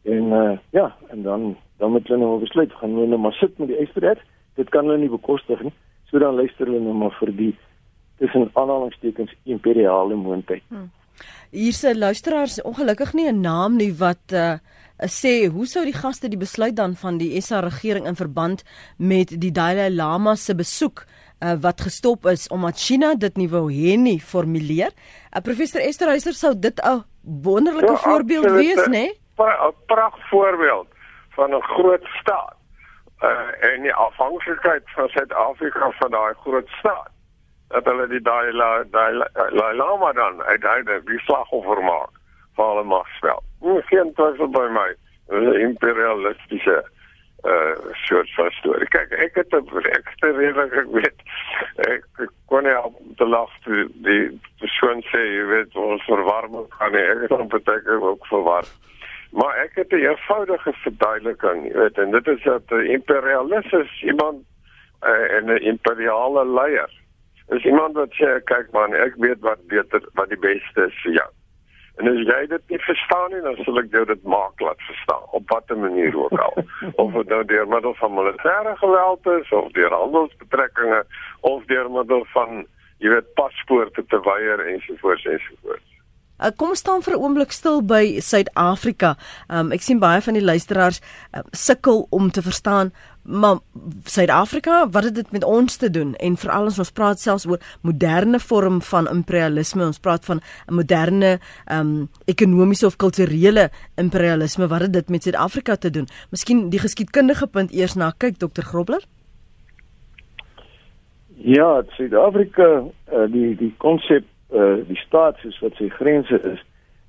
en 0.03 0.33
uh 0.33 0.57
ja 0.71 0.97
en 1.09 1.23
dan 1.23 1.57
dan 1.79 1.91
moet 1.91 2.09
hulle 2.09 2.25
nou 2.25 2.41
besluit 2.41 2.73
gaan 2.73 2.95
hulle 2.99 3.07
nou 3.07 3.21
maar 3.21 3.39
sit 3.39 3.59
met 3.59 3.69
die 3.69 3.83
ystererts 3.87 4.27
dit 4.55 4.69
kan 4.69 4.85
hulle 4.85 4.99
nie 4.99 5.15
bekostig 5.19 5.63
nie 5.63 5.77
So 6.11 6.19
dan 6.19 6.35
luister 6.35 6.67
hulle 6.67 6.83
nou 6.83 6.95
maar 6.99 7.15
vir 7.21 7.31
die 7.39 7.53
tussen 8.19 8.51
aanhalingstekens 8.59 9.33
imperiale 9.49 10.17
moondheid. 10.19 10.65
Hmm. 10.69 10.91
Hierse 11.55 11.95
luisteraars 11.97 12.59
ongelukkig 12.67 13.15
nie 13.15 13.29
'n 13.31 13.41
naam 13.41 13.77
nie 13.77 13.93
wat 13.95 14.35
uh 14.35 14.59
sê 15.09 15.49
hoe 15.49 15.67
sou 15.67 15.85
die 15.85 15.97
gaste 15.97 16.29
die 16.29 16.41
besluit 16.41 16.77
dan 16.77 16.95
van 16.95 17.19
die 17.19 17.41
SA 17.41 17.61
regering 17.61 18.07
in 18.07 18.17
verband 18.17 18.65
met 18.99 19.33
die 19.41 19.53
Dalai 19.53 19.91
Lama 19.91 20.35
se 20.35 20.55
besoek 20.55 21.05
uh, 21.41 21.55
wat 21.61 21.81
gestop 21.81 22.27
is 22.27 22.49
omdat 22.49 22.77
China 22.77 23.15
dit 23.15 23.37
nie 23.37 23.49
wou 23.49 23.71
hê 23.73 23.97
nie 23.97 24.21
formuleer. 24.21 24.93
Uh, 25.33 25.41
professor 25.41 25.81
Esther 25.81 26.13
Reiser 26.13 26.35
sou 26.35 26.53
dit 26.55 26.81
'n 26.85 27.05
wonderlike 27.43 27.93
ja, 27.93 27.97
voorbeeld 27.97 28.51
wees, 28.51 28.87
né? 28.87 29.07
'n 29.37 29.75
Pragtige 29.87 30.29
voorbeeld 30.29 30.89
van 31.31 31.55
'n 31.55 31.63
groot 31.63 32.05
staat. 32.21 32.57
Uh, 33.23 33.73
en 33.73 33.83
die 33.83 33.95
afhanklikheid 33.95 34.83
van 34.85 35.09
Suid-Afrika 35.09 35.91
van 35.91 36.11
daai 36.11 36.35
groot 36.35 36.69
staat 36.69 37.11
dat 37.69 37.85
hulle 37.85 38.07
die 38.09 38.21
Dalai 38.21 38.85
Dalai 38.91 39.77
Lama 39.77 40.13
dan 40.13 40.43
uiteindelik 40.43 41.07
die 41.07 41.19
slagoffer 41.19 41.83
maak 41.83 42.20
van 42.61 42.73
hulle 42.75 42.89
magspel. 42.95 43.43
Nie 43.65 43.83
geen 43.89 44.13
twyfel 44.19 44.53
by 44.57 44.67
my. 44.77 44.91
'n 45.31 45.61
imperialistiese 45.69 46.79
uh 47.47 47.75
soort 47.93 48.35
van 48.35 48.51
storie. 48.51 48.89
Kyk, 48.89 49.13
ek 49.27 49.35
het 49.35 49.55
'n 49.55 49.65
ek 49.99 50.09
het 50.15 50.37
redelik 50.37 50.73
ek 50.73 50.91
weet 50.93 51.21
ek 51.89 52.05
kon 52.47 52.63
nie 52.63 52.77
op 52.77 52.99
die 53.17 53.27
loft 53.27 53.65
die, 53.65 53.87
die 54.05 54.41
persoon 54.59 55.01
sê 55.13 55.23
jy 55.37 55.47
weet 55.55 55.77
ons 55.77 56.05
verwarming 56.05 56.69
kan 56.77 56.93
nie 56.93 57.07
ek 57.15 57.23
het 57.25 57.31
hom 57.31 57.49
beteken 57.49 58.03
ook 58.03 58.27
verwar. 58.27 58.67
Maar 59.33 59.57
ek 59.65 59.73
het 59.75 59.93
'n 59.93 60.05
eenvoudige 60.05 60.73
verduideliking, 60.85 61.65
jy 61.65 61.77
weet 61.79 61.99
en 61.99 62.11
dit 62.11 62.27
is 62.27 62.43
dat 62.43 62.71
'n 62.71 62.91
imperialis 62.99 63.73
is 63.73 64.03
iemand 64.03 64.45
uh, 65.03 65.37
en 65.37 65.45
'n 65.45 65.65
imperiale 65.73 66.45
leier. 66.47 66.91
Is 67.49 67.65
iemand 67.65 67.95
wat 67.95 68.13
sê 68.13 68.43
kyk 68.45 68.69
man, 68.73 68.95
ek 68.95 69.15
weet 69.17 69.41
wat 69.41 69.67
beter 69.67 70.03
wat 70.13 70.29
die 70.29 70.39
beste 70.39 70.87
is 70.87 71.03
vir 71.03 71.13
jou. 71.13 71.31
En 72.01 72.09
as 72.09 72.21
jy 72.25 72.47
dit 72.49 72.73
nie 72.73 72.79
verstaan 72.81 73.33
nie, 73.35 73.41
dan 73.45 73.59
sal 73.65 73.79
ek 73.83 73.91
jou 73.93 74.05
dit 74.09 74.23
maak 74.35 74.63
laat 74.65 74.81
verstaan 74.89 75.27
op 75.37 75.53
watter 75.53 75.77
manier 75.79 76.17
ook 76.17 76.39
al. 76.47 76.63
of 77.03 77.13
dit 77.19 77.33
nou 77.35 77.43
deur 77.53 77.69
middel 77.69 77.95
van 78.01 78.15
militêre 78.17 78.73
geweld 78.81 79.31
is 79.35 79.53
of 79.61 79.69
deur 79.77 79.93
handelsbetrekkinge 79.93 81.03
of 81.53 81.69
deur 81.73 81.91
middel 81.99 82.25
van 82.33 82.65
jy 83.05 83.13
weet 83.13 83.33
paspoorte 83.37 84.05
te 84.09 84.21
weier 84.25 84.65
ensovoorts 84.73 85.29
ensovoorts. 85.35 85.90
Uh, 86.41 86.51
kom 86.57 86.75
staan 86.75 87.03
vir 87.03 87.15
'n 87.15 87.21
oomblik 87.21 87.53
stil 87.53 87.83
by 87.83 88.21
Suid-Afrika. 88.21 89.17
Um, 89.49 89.73
ek 89.73 89.83
sien 89.83 89.99
baie 89.99 90.21
van 90.21 90.35
die 90.35 90.45
luisteraars 90.45 91.01
uh, 91.01 91.41
sukkel 91.53 92.07
om 92.11 92.31
te 92.31 92.43
verstaan 92.43 92.93
maar 93.23 93.59
Suid-Afrika, 94.05 94.91
wat 94.91 95.05
het 95.05 95.15
dit 95.15 95.31
met 95.31 95.45
ons 95.45 95.77
te 95.77 95.91
doen? 95.91 96.15
En 96.15 96.37
veral 96.37 96.65
as 96.65 96.79
ons 96.79 96.93
praat 96.93 97.21
selfs 97.21 97.47
oor 97.47 97.61
moderne 97.81 98.39
vorm 98.41 98.81
van 98.83 99.09
imperialisme, 99.09 99.85
ons 99.85 99.99
praat 99.99 100.25
van 100.25 100.41
'n 100.41 100.75
moderne 100.75 101.39
um 101.73 102.09
ekonomiese 102.25 102.87
of 102.87 102.97
kulturele 102.97 103.71
imperialisme, 103.95 104.67
wat 104.67 104.81
het 104.81 104.93
dit 104.93 105.09
met 105.09 105.23
Suid-Afrika 105.23 105.77
te 105.77 105.91
doen? 105.91 106.07
Miskien 106.31 106.71
die 106.71 106.79
geskiedkundige 106.79 107.47
punt 107.47 107.73
eers 107.73 107.95
na 107.95 108.13
kyk 108.17 108.39
Dr. 108.39 108.63
Grobler. 108.63 109.05
Ja, 111.37 111.83
Suid-Afrika, 111.89 112.85
uh, 113.13 113.33
die 113.33 113.57
die 113.57 113.75
konsep 113.77 114.25
uh, 114.53 114.87
die 114.87 114.97
staat 114.97 115.39
soos 115.43 115.59
wat 115.61 115.75
sy 115.79 115.89
grense 115.89 116.41
is, 116.53 116.61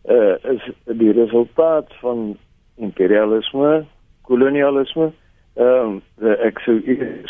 uh, 0.10 0.36
is 0.54 0.68
die 0.86 1.12
resultaat 1.12 1.94
van 2.02 2.38
imperialisme, 2.76 3.86
kolonialisme. 4.22 5.12
Ehm 5.60 6.00
um, 6.20 6.36
ek 6.48 6.62
sou 6.64 6.78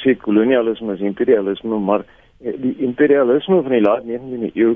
sê 0.04 0.15
kolonialisme 0.21 0.93
is 0.93 1.02
imperialisme, 1.02 1.80
maar 1.80 2.06
die 2.38 2.76
imperialisme 2.86 3.62
van 3.62 3.71
die 3.71 3.82
laat 3.82 4.04
19de 4.06 4.52
eeu 4.54 4.76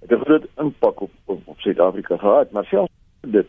het 0.00 0.12
'n 0.12 0.24
groot 0.24 0.46
impak 0.58 1.00
op 1.00 1.10
op, 1.26 1.40
op 1.44 1.60
Suid-Afrika 1.60 2.16
gehad, 2.16 2.50
maar 2.50 2.64
selfs 2.64 2.92
dit 3.20 3.46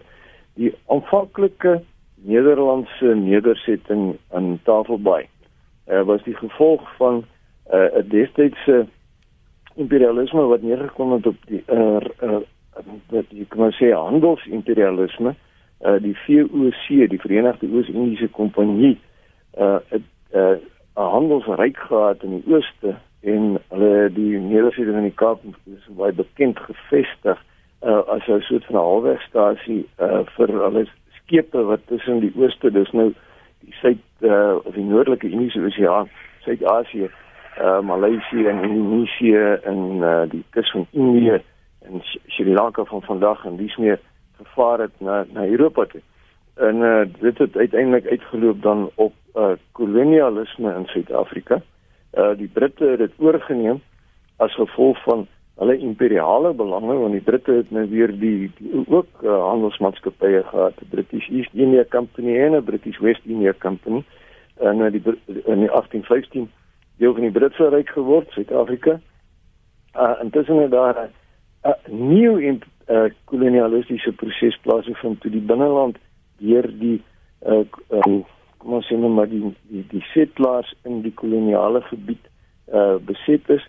die 0.53 0.73
aanvanklike 0.87 1.81
Nederlandse 2.15 3.15
nedersetting 3.15 4.17
aan 4.31 4.59
Tafelbaai 4.63 5.27
uh, 5.87 6.01
was 6.01 6.23
die 6.23 6.35
gevolg 6.35 6.95
van 6.95 7.25
'n 7.69 7.75
uh, 7.75 8.09
destydse 8.09 8.87
imperialisme 9.75 10.41
wat 10.41 10.61
neergekom 10.61 11.11
het 11.11 11.27
op 11.27 11.35
die 11.49 11.63
uh, 11.67 12.01
uh, 12.23 12.41
wat 13.13 13.29
jy 13.29 13.45
kan 13.49 13.73
sê 13.77 13.91
handelsimperialisme 13.93 15.35
uh, 15.85 15.97
die 16.01 16.15
VOC 16.25 17.09
die 17.09 17.21
Verenigde 17.21 17.69
Oos-Indiese 17.71 18.29
Kompanjie 18.37 18.97
uh 19.57 19.79
'n 19.91 20.03
uh, 20.33 20.57
handelsryk 20.93 21.77
gehad 21.77 22.23
in 22.23 22.39
die 22.39 22.53
ooste 22.53 22.95
en 23.21 23.57
hulle 23.69 24.09
die 24.13 24.39
nedersetting 24.39 24.97
in 24.97 25.09
die 25.09 25.19
Kaap 25.21 25.43
is 25.65 25.89
baie 25.97 26.13
bekend 26.13 26.59
gevestig 26.59 27.39
uh 27.83 28.01
as 28.15 28.27
'n 28.27 28.41
soort 28.41 28.65
van 28.65 28.75
halwegstasie 28.75 29.85
uh 29.99 30.23
vir 30.35 30.49
hulle 30.65 30.85
skepe 31.23 31.63
wat 31.63 31.87
tussen 31.87 32.19
die 32.19 32.33
ooste 32.35 32.71
dis 32.71 32.91
nou 32.91 33.13
die 33.59 33.73
suid 33.81 34.03
uh 34.21 34.55
of 34.63 34.73
die 34.73 34.83
noordelike 34.83 35.29
Indiese 35.29 35.59
Oseaan, 35.59 36.09
Suid-Asië, 36.43 37.09
uh 37.61 37.79
Maleisië 37.79 38.47
en 38.47 38.63
Indonesië 38.63 39.59
en 39.63 39.77
uh 40.01 40.21
die 40.29 40.43
kus 40.49 40.71
van 40.71 40.87
Indië 40.91 41.41
en 41.81 42.01
Sri 42.27 42.53
Lanka 42.53 42.83
van 42.83 43.01
vandag 43.01 43.45
en 43.45 43.57
dis 43.57 43.75
meer 43.77 43.99
gevaar 44.37 44.79
het 44.79 44.99
na 44.99 45.25
na 45.33 45.45
Europa 45.45 45.85
toe. 45.85 46.01
En 46.55 46.75
uh 46.75 47.01
dit 47.19 47.37
het 47.37 47.57
uiteindelik 47.57 48.07
uitgeloop 48.07 48.61
dan 48.61 48.89
op 48.95 49.13
uh 49.35 49.51
kolonialisme 49.71 50.73
in 50.73 50.85
Suid-Afrika. 50.85 51.61
Uh 52.13 52.37
die 52.37 52.47
Britte 52.53 52.85
het 52.85 52.97
dit 52.97 53.11
oorgeneem 53.17 53.81
as 54.37 54.55
gevolg 54.55 55.03
van 55.03 55.27
hulle 55.55 55.77
imperiale 55.77 56.53
belange 56.53 56.95
want 56.97 57.11
die 57.11 57.21
Britte 57.21 57.51
het 57.51 57.71
nou 57.71 57.85
weer 57.89 58.19
die, 58.19 58.51
die 58.57 58.85
ook 58.87 59.21
uh, 59.21 59.37
handelsmaatskappye 59.49 60.43
gehad, 60.43 60.77
die 60.77 60.87
British 60.89 61.29
East 61.29 61.53
India 61.53 61.85
Company 61.89 62.39
en 62.39 62.51
die 62.51 62.61
British 62.61 62.97
West 62.99 63.21
India 63.25 63.53
Company 63.59 64.03
en 64.55 64.77
uh, 64.77 64.91
die 64.91 65.01
in 65.25 65.65
die 65.65 65.69
1815 65.69 66.49
deel 66.97 67.13
van 67.13 67.21
die 67.21 67.31
Britse 67.31 67.69
ryk 67.69 67.89
geword, 67.89 68.29
Suid-Afrika. 68.31 68.99
Uh 69.95 70.15
intussen 70.21 70.61
het 70.61 70.71
daar 70.71 71.09
'n 71.63 71.73
nuwe 71.89 72.59
uh, 72.89 73.09
kolonialistiese 73.25 74.11
proses 74.11 74.57
plaasgevind 74.61 75.21
toe 75.21 75.31
die 75.31 75.41
binneland 75.41 75.97
deur 76.37 76.67
die 76.79 77.01
uh, 77.47 77.63
uh 77.89 78.21
kom 78.63 78.77
ons 78.79 78.87
sê 78.87 78.95
nou 78.95 79.11
maar 79.11 79.27
die 79.27 79.41
die 79.71 79.83
die 79.91 80.03
settlers 80.13 80.73
in 80.87 81.01
die 81.03 81.13
koloniale 81.13 81.81
gebied 81.89 82.29
uh 82.71 82.95
beset 83.07 83.49
is 83.49 83.65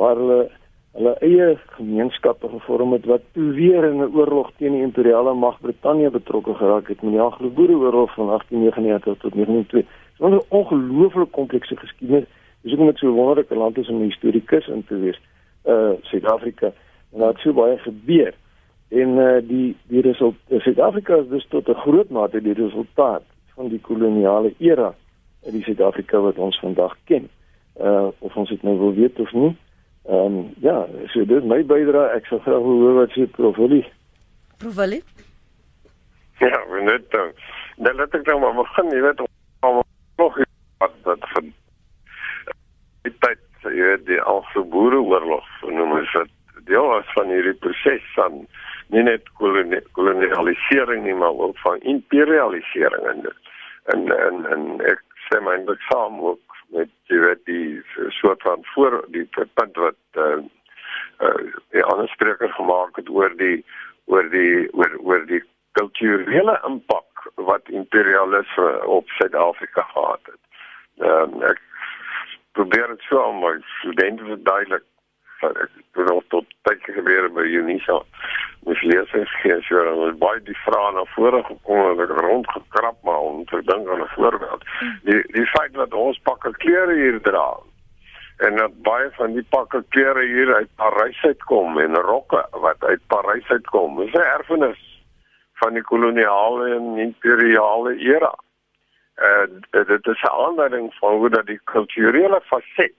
waar 0.00 0.16
hulle 0.16 0.48
hulle 0.96 1.14
eie 1.24 1.48
gemeenskappe 1.76 2.48
gevorm 2.48 2.94
het 2.96 3.04
wat 3.06 3.24
toe 3.36 3.52
weer 3.56 3.84
in 3.84 4.00
'n 4.02 4.14
oorlog 4.16 4.50
teen 4.56 4.72
die 4.72 4.82
imperiale 4.82 5.34
mag 5.34 5.60
Brittanje 5.60 6.10
betrokke 6.10 6.54
geraak 6.54 6.88
het 6.88 7.02
met 7.02 7.12
die 7.12 7.20
Anglo-Boereoorlog 7.20 8.14
van 8.14 8.26
1899 8.26 9.18
tot 9.18 9.32
1902. 9.34 9.82
Dit 9.82 10.18
was 10.18 10.32
'n 10.32 10.46
ongelooflik 10.48 11.30
komplekse 11.30 11.76
geskiedenis. 11.76 12.24
Dis 12.68 12.76
hoekom 12.76 12.92
dit 12.92 13.00
so 13.00 13.12
wonderlike 13.16 13.54
land 13.54 13.78
is 13.78 13.88
om 13.88 13.96
'n 13.96 14.10
historikus 14.12 14.66
in 14.68 14.84
te 14.84 14.96
wees. 15.00 15.20
Uh 15.64 15.92
Suid-Afrika 16.02 16.66
en 17.12 17.18
daar 17.18 17.28
het 17.28 17.38
so 17.40 17.52
baie 17.52 17.78
gebeur. 17.78 18.34
En 18.88 19.08
uh 19.08 19.38
die 19.42 19.76
die 19.88 20.00
resultaat 20.00 20.60
Suid-Afrika 20.60 21.14
is 21.16 21.28
dus 21.28 21.46
tot 21.48 21.68
'n 21.68 21.74
groot 21.74 22.10
mate 22.10 22.42
die 22.42 22.52
resultaat 22.52 23.22
van 23.54 23.68
die 23.68 23.80
koloniale 23.80 24.52
era 24.58 24.94
in 25.42 25.52
die 25.52 25.62
Suid-Afrika 25.62 26.20
wat 26.20 26.36
ons 26.38 26.58
vandag 26.58 26.96
ken. 27.04 27.28
Uh 27.80 28.08
of 28.18 28.36
ons 28.36 28.48
dit 28.48 28.62
nou 28.62 28.78
wil 28.78 28.94
weet 28.94 29.20
of 29.20 29.32
nie. 29.32 29.56
Ehm 30.04 30.36
um, 30.36 30.54
ja, 30.60 30.86
so 31.06 31.24
dit 31.24 31.44
my 31.44 31.64
bydrae. 31.64 32.16
Ek 32.16 32.26
sou 32.26 32.40
graag 32.40 32.62
wil 32.62 32.80
hoor 32.80 32.94
wat 32.94 33.10
sê 33.16 33.26
Prof 33.30 33.56
Willie. 33.56 33.86
Prof 34.56 34.74
Willie? 34.74 35.02
Ja, 36.38 36.60
we 36.68 36.82
net 36.82 37.10
dan. 37.10 37.32
Dan 37.76 37.96
laat 37.96 38.14
ek 38.14 38.26
nou 38.26 38.40
maar 38.40 38.54
begin, 38.54 38.90
jy 38.90 39.00
weet, 39.00 39.20
om 39.20 39.82
nog 40.16 40.38
wat 40.78 40.92
wat 41.02 41.28
van 41.32 41.52
die 43.08 43.16
tyd, 43.24 43.44
jy 43.64 43.90
weet, 43.90 44.06
die 44.08 44.20
Anglo-Boereoorlog, 44.20 45.48
noem 45.72 45.98
ons 46.00 46.12
dit, 46.16 46.34
deel 46.68 46.88
was 46.92 47.08
van 47.16 47.30
hierdie 47.32 47.56
proses 47.62 48.04
van 48.14 48.42
nie 48.92 49.04
net 49.04 49.28
kolonialisering 49.38 51.04
nie, 51.04 51.16
maar 51.16 51.36
ook 51.36 51.58
van 51.64 51.80
imperialisering 51.94 53.06
en 53.12 53.28
en 53.92 54.12
en 54.12 54.44
en 54.52 54.64
ek 54.84 55.00
sê 55.28 55.40
my 55.40 55.56
eintlik 55.56 55.80
saam 55.88 56.20
ook 56.24 56.56
met 56.76 56.90
jy 57.12 57.20
weet 57.24 57.44
die 57.48 57.80
soort 58.20 58.42
van 58.44 58.64
voor 58.74 58.98
die 59.14 59.24
punt 59.36 59.80
wat 59.80 60.20
uh, 60.24 60.40
uh, 61.24 61.44
die 61.76 61.84
ander 61.84 62.08
spreker 62.12 62.52
gemaak 62.56 63.00
het 63.00 63.08
oor 63.08 63.32
die 63.40 63.62
oor 64.12 64.28
die 64.32 64.68
oor 64.72 64.96
oor 65.04 65.24
die 65.30 65.40
kulturele 65.80 66.58
impak 66.68 67.28
wat 67.48 67.72
imperialisme 67.80 68.68
op 68.98 69.08
Suid-Afrika 69.20 69.84
gehad 69.94 70.32
het. 70.32 70.42
Ehm 71.04 71.40
uh, 71.40 71.48
ek 71.52 71.64
probeer 72.58 72.88
dit 72.94 73.02
so 73.08 73.22
om 73.22 73.42
my 73.44 73.54
studente 73.78 74.24
verduidelik 74.24 74.86
ek 75.46 75.70
nog 76.08 76.24
tot 76.34 76.46
tyd 76.66 76.82
gebeur 76.82 77.28
by 77.30 77.44
Unisa 77.60 78.00
mis 78.66 78.80
lesings 78.82 79.34
gee 79.42 79.58
so 79.68 79.82
en 79.86 80.18
baie 80.18 80.40
die 80.48 80.56
vrae 80.64 80.90
na 80.96 81.04
vore 81.14 81.42
gekom 81.46 81.84
en 81.92 82.02
ek 82.04 82.14
rondgekrap 82.18 82.98
maar 83.06 83.22
om 83.28 83.44
te 83.50 83.62
dink 83.70 83.86
aan 83.88 84.02
'n 84.02 84.14
voorbeeld. 84.16 84.66
Die 85.06 85.22
die 85.36 85.46
feit 85.54 85.74
dat 85.74 85.94
ons 85.94 86.18
pakke 86.30 86.50
klere 86.64 86.94
hier 87.02 87.20
dra 87.30 87.48
en 88.46 88.56
dat 88.56 88.82
baie 88.82 89.10
van 89.20 89.32
die 89.38 89.46
pakke 89.54 89.84
klere 89.94 90.26
hier 90.26 90.54
uit 90.54 90.74
Parys 90.82 91.22
uitkom 91.22 91.78
en 91.78 92.02
rokke 92.10 92.42
wat 92.66 92.84
uit 92.84 93.02
Parys 93.06 93.48
uitkom. 93.48 93.96
Dis 94.02 94.14
'n 94.14 94.30
erfenis 94.38 94.82
van 95.62 95.72
die 95.74 95.82
koloniale 95.82 96.74
en 96.74 96.98
imperiale 96.98 97.96
era. 97.98 98.34
Eh 99.18 99.46
uh, 99.70 99.86
dit 99.86 100.06
is 100.06 100.22
'n 100.22 100.40
aanduiding 100.46 100.94
van 100.94 101.12
hoe 101.12 101.30
dat 101.30 101.46
die 101.46 101.60
kulturele 101.64 102.40
faset 102.44 102.92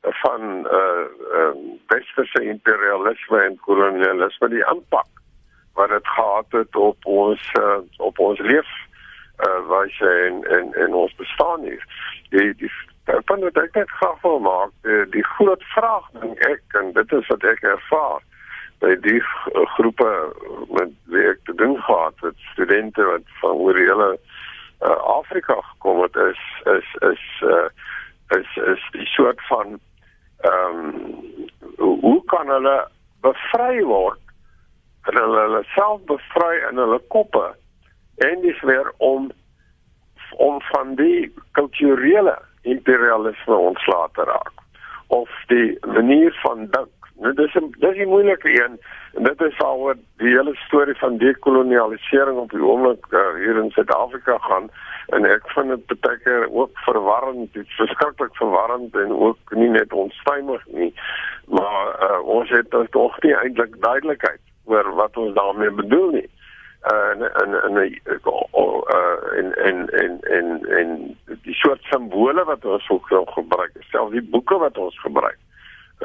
van 0.00 0.68
eh 0.68 1.04
uh, 1.32 1.48
westerse 1.86 2.44
imperialisme 2.44 3.40
en 3.40 3.58
kolonialisme 3.60 4.48
die 4.48 4.66
impak 4.66 5.06
wat 5.74 5.88
dit 5.88 6.06
gehad 6.08 6.46
het 6.48 6.76
op 6.76 6.96
ons 7.04 7.52
uh, 7.58 7.78
op 7.96 8.18
ons 8.18 8.38
leef 8.38 8.68
eh 9.36 9.48
uh, 9.48 9.68
wyse 9.68 10.08
en 10.08 10.44
en 10.44 10.74
en 10.74 10.94
ons 10.94 11.14
bestaan 11.14 11.60
hier. 11.60 11.84
Die 12.28 12.54
die 12.54 12.72
van 13.04 13.40
wat 13.40 13.56
ek 13.56 13.74
net 13.74 13.90
graag 13.90 14.20
wil 14.20 14.38
maak, 14.38 14.70
die, 14.82 15.08
die 15.08 15.24
groot 15.24 15.62
vraag 15.62 16.10
dink 16.20 16.38
ek 16.38 16.62
en 16.68 16.92
dit 16.92 17.12
is 17.12 17.26
wat 17.26 17.44
ek 17.44 17.62
ervaar 17.62 18.20
by 18.80 18.94
die 19.04 19.20
groepe 19.76 20.10
met 20.70 20.92
wie 21.12 21.26
ek 21.28 21.40
te 21.44 21.54
doen 21.54 21.76
gehad 21.82 22.14
het, 22.20 22.36
studente 22.52 23.04
wat 23.04 23.26
van 23.40 23.50
oor 23.50 23.74
die 23.74 23.88
hele 23.88 24.18
Afrika 24.88 25.60
gekom 25.60 26.02
het 26.02 26.16
is 26.16 26.40
is 26.64 26.94
is 27.10 27.24
uh, 27.42 27.68
is 28.28 28.56
is 28.56 28.88
die 28.90 29.06
soort 29.06 29.46
van 29.46 29.80
ehm 30.40 30.78
um, 30.78 31.48
hoe 31.76 32.24
kan 32.24 32.48
hulle 32.48 32.88
bevry 33.20 33.82
word? 33.84 34.20
Hulle 35.02 35.40
hulle 35.40 35.64
self 35.74 36.00
bevry 36.04 36.56
in 36.70 36.76
hulle 36.76 37.00
koppe 37.08 37.54
en 38.16 38.40
dis 38.40 38.60
weer 38.60 38.92
om 38.96 39.30
om 40.36 40.60
van 40.62 40.94
die 40.94 41.32
kulturele 41.52 42.38
imperialisme 42.62 43.54
ontslae 43.54 44.08
te 44.12 44.24
raak 44.24 44.52
of 45.06 45.30
die 45.46 45.78
manier 45.86 46.38
van 46.42 46.66
dink. 46.70 46.99
Nou 47.20 47.32
dis 47.34 47.54
'n 47.54 47.74
dis 47.78 47.96
'n 47.96 48.08
moeilike 48.08 48.50
een 48.64 48.80
en 49.14 49.22
dit 49.22 49.40
is 49.40 49.58
al 49.58 49.92
die 50.16 50.28
hele 50.36 50.54
storie 50.54 50.94
van 50.94 51.16
dekolonialisering 51.16 52.38
op 52.38 52.50
die 52.50 52.64
oomblik 52.64 53.06
uh, 53.10 53.34
hier 53.34 53.56
in 53.56 53.70
Suid-Afrika 53.70 54.38
gaan. 54.38 54.70
En 55.06 55.24
ek 55.24 55.50
vind 55.50 55.68
dit 55.68 56.00
baie 56.00 56.18
keer 56.18 56.52
ook 56.52 56.70
verwarrend, 56.72 57.52
dit 57.52 57.66
is 57.66 57.74
verskriklik 57.74 58.36
verwarrend 58.36 58.94
en 58.94 59.12
ook 59.12 59.38
nie 59.50 59.68
net 59.68 59.92
onstuimig 59.92 60.66
nie. 60.66 60.94
Maar 61.44 62.10
uh, 62.10 62.20
ons 62.26 62.48
het 62.48 62.70
tog 62.90 63.22
nie 63.22 63.34
eintlik 63.36 63.80
duidelikheid 63.80 64.40
oor 64.64 64.94
wat 64.94 65.16
ons 65.16 65.34
daarmee 65.34 65.70
bedoel 65.70 66.10
nie. 66.10 66.30
En 66.80 67.20
en 67.34 67.62
en 67.62 67.76
en 67.76 69.56
en 69.66 69.88
en 69.90 70.20
en 70.20 70.66
en 70.78 71.16
die 71.42 71.54
soort 71.54 71.82
simbole 71.82 72.44
wat 72.44 72.64
ons 72.64 72.88
ook 72.88 73.12
gebruik, 73.30 73.72
selfs 73.90 74.12
die 74.12 74.28
boeke 74.30 74.58
wat 74.58 74.78
ons 74.78 75.00
gebruik, 75.00 75.38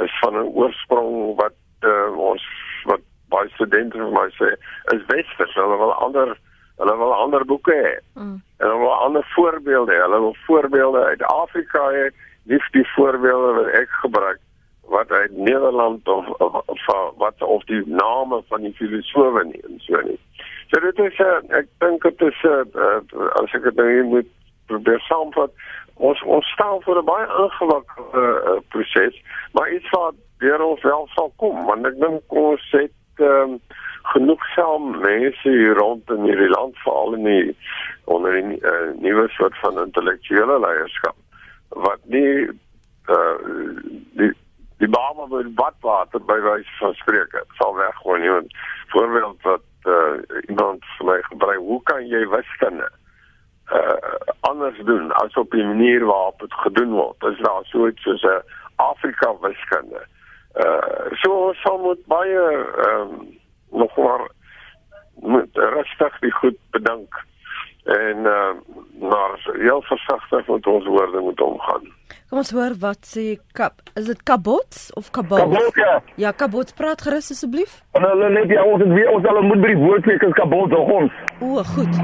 is 0.04 0.18
van 0.20 0.34
'n 0.38 0.52
oorsprong 0.54 1.36
wat 1.36 1.56
uh, 1.82 2.18
ons 2.18 2.44
wat 2.86 3.02
baie 3.30 3.50
studente 3.50 3.98
vir 3.98 4.12
my 4.12 4.28
sê 4.40 4.52
is 4.94 5.06
westers, 5.08 5.54
hulle 5.54 5.78
wil 5.78 5.94
ander 5.94 6.38
hulle 6.78 6.96
wil 6.98 7.14
ander 7.14 7.46
boeke 7.46 7.74
hê. 7.74 7.98
Mm. 8.14 8.42
En 8.58 8.68
hulle 8.68 8.80
wil 8.80 8.94
ander 8.94 9.26
voorbeelde. 9.36 9.94
Hulle 9.94 10.20
wil 10.20 10.36
voorbeelde 10.46 11.04
uit 11.04 11.24
Afrika 11.24 11.90
hê, 11.92 12.10
nie 12.44 12.60
die 12.72 12.88
voorbeelde 12.96 13.54
wat 13.60 13.72
ek 13.82 13.90
gebruik 13.90 14.42
wat 14.88 15.12
uit 15.12 15.38
Nederland 15.38 16.08
of, 16.08 16.28
of, 16.28 16.62
of 16.66 17.14
wat 17.18 17.42
of 17.42 17.64
die 17.64 17.82
name 17.86 18.44
van 18.48 18.62
die 18.62 18.74
filosofe 18.74 19.44
nie 19.44 19.62
en 19.66 19.80
so 19.80 20.02
nie. 20.02 20.20
So 20.70 20.80
dit 20.80 21.00
is 21.00 21.20
uh, 21.20 21.40
ek 21.58 21.70
dink 21.82 22.06
dit 22.06 22.22
is 22.22 22.44
uh, 22.44 22.62
as 23.42 23.56
ek 23.58 23.66
dit 23.70 23.82
nou 23.82 24.04
moet 24.12 24.30
probeer 24.70 25.02
saamvat 25.08 25.54
ons 25.98 26.22
ons 26.24 26.52
staan 26.52 26.82
voor 26.82 26.98
'n 27.02 27.06
baie 27.06 27.28
ingewikkelde 27.44 28.26
uh, 28.46 28.60
proses 28.70 29.22
maar 29.54 29.72
iets 29.72 29.90
wat 29.90 30.16
deur 30.38 30.62
ons 30.62 30.82
wel 30.82 31.08
sal 31.16 31.34
kom 31.36 31.66
want 31.66 31.86
ek 31.86 32.00
dink 32.00 32.22
ons 32.28 32.72
het 32.72 33.20
um, 33.20 33.60
genoeg 34.14 34.46
saam 34.56 35.00
mense 35.00 35.50
hier 35.50 35.76
rond 35.78 36.10
in 36.10 36.24
hierdie 36.24 36.50
land 36.50 36.78
veral 36.78 37.14
in 37.14 37.24
die 37.24 37.58
onder 38.06 38.32
die 38.32 38.60
uh, 38.62 38.92
nuwe 39.00 39.28
soort 39.30 39.58
van 39.60 39.80
intellektuele 39.80 40.60
leierskap 40.60 41.16
wat 41.70 42.00
nie 42.04 42.50
uh, 43.08 43.38
die 44.20 44.34
die 44.78 44.90
baba 44.92 45.26
met 45.32 45.56
badwater 45.56 46.20
by 46.20 46.36
wyse 46.44 46.78
van 46.80 46.94
spreek 47.00 47.32
sal 47.60 47.76
weggooi 47.76 48.20
nie. 48.20 48.30
Want 48.30 48.58
voorbeeld 48.92 49.42
wat 49.48 49.88
uh, 49.88 50.20
iemand 50.50 50.84
vir 50.98 51.08
my 51.08 51.18
gebruik, 51.30 51.58
hoe 51.58 51.82
kan 51.84 52.08
jy 52.12 52.26
wiskunde 52.28 52.90
uh 52.92 53.05
anders 54.40 54.80
doen 54.86 55.12
as 55.12 55.34
op 55.34 55.52
die 55.52 55.64
manier 55.64 56.06
waarop 56.06 56.40
dit 56.40 56.54
gedoen 56.54 56.92
word? 56.92 57.24
Is 57.24 57.38
daar 57.38 57.64
so 57.64 57.88
iets 57.88 58.02
soos 58.02 58.22
'n 58.24 58.44
Afrika 58.76 59.36
wiskunde? 59.42 60.06
Uh 60.56 61.12
so 61.12 61.54
sal 61.54 61.78
moet 61.78 62.06
baie 62.06 62.40
ehm 62.86 63.02
um, 63.02 63.38
nog 63.70 63.98
maar 63.98 64.30
moet 65.20 65.50
rustig 65.54 66.20
die 66.20 66.32
goed 66.32 66.58
bedink 66.72 67.24
en 67.84 68.18
uh 68.18 68.52
maar 69.00 69.50
heel 69.52 69.82
versigtig 69.82 70.48
met 70.48 70.68
ons 70.68 70.86
woorde 70.86 71.20
moet 71.20 71.42
omgaan. 71.42 71.94
Kom 72.30 72.42
ons 72.42 72.52
hoor 72.56 72.74
wat 72.82 73.06
sê 73.06 73.38
Kap. 73.54 73.82
Is 73.96 74.08
dit 74.10 74.22
Kabots 74.28 74.90
of 75.00 75.12
Kabot? 75.16 75.40
Kabot 75.40 75.78
ja. 75.80 76.02
Ja, 76.20 76.32
Kabots 76.32 76.74
praat 76.74 77.02
gerus 77.06 77.32
asseblief. 77.32 77.80
Hulle 77.96 78.30
net 78.34 78.50
ja, 78.52 78.64
ons 78.66 78.82
het 78.84 78.92
weer 78.92 79.12
ons 79.14 79.26
al 79.30 79.42
moet 79.46 79.62
by 79.64 79.72
die 79.74 79.82
woordfees 79.84 80.34
Kabot 80.40 80.74
tog 80.74 80.92
ons. 80.98 81.22
O, 81.40 81.64
goed. 81.76 82.00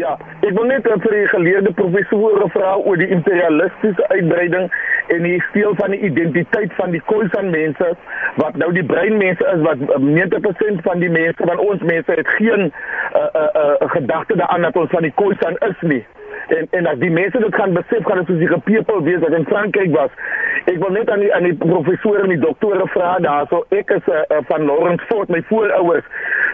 Ja, 0.00 0.14
ek 0.46 0.54
wil 0.56 0.68
net 0.70 0.86
vir 0.86 1.14
die 1.16 1.26
geleerde 1.32 1.72
professor 1.76 2.46
vra 2.54 2.76
oor 2.78 3.00
die 3.00 3.08
imperialistiese 3.18 4.08
uitbreiding 4.12 4.70
en 5.14 5.22
die 5.26 5.38
steel 5.50 5.74
van 5.80 5.94
die 5.94 6.02
identiteit 6.08 6.74
van 6.80 6.92
die 6.94 7.02
Khoisan 7.10 7.50
mense 7.54 7.92
wat 8.40 8.58
nou 8.60 8.72
die 8.74 8.84
breinmense 8.86 9.46
is 9.54 9.64
wat 9.66 9.82
90% 10.02 10.82
van 10.86 11.02
die 11.02 11.12
mense 11.12 11.48
van 11.52 11.62
ons 11.62 11.82
mense 11.86 12.18
het 12.20 12.28
geen 12.38 12.68
uh, 12.68 13.22
uh, 13.22 13.48
uh, 13.62 13.88
gedagte 13.96 14.36
daaraan 14.36 14.68
dat 14.68 14.76
ons 14.76 14.94
van 14.94 15.06
die 15.06 15.14
Khoisan 15.16 15.58
is 15.68 15.82
nie 15.92 16.04
en 16.48 16.68
en 16.70 16.86
as 16.86 16.98
die 16.98 17.10
mense 17.10 17.38
dit 17.38 17.54
gaan 17.54 17.74
besef 17.74 18.04
gaan 18.06 18.22
dit 18.22 18.26
soos 18.30 18.42
die 18.42 18.60
people 18.68 19.02
wees 19.02 19.22
wat 19.24 19.34
in 19.38 19.46
Frankryk 19.50 19.94
was. 19.94 20.10
Ek 20.64 20.78
wil 20.82 20.94
net 20.94 21.10
aan 21.10 21.22
die 21.24 21.32
aan 21.34 21.48
die 21.48 21.56
professore 21.62 22.22
en 22.22 22.34
die 22.34 22.42
doktore 22.42 22.86
vra 22.94 23.16
daarso 23.24 23.64
ek 23.74 23.90
is 23.98 24.10
uh, 24.12 24.22
van 24.50 24.66
Lawrence 24.70 25.04
Fort 25.10 25.32
my 25.32 25.42
voorouers. 25.50 26.06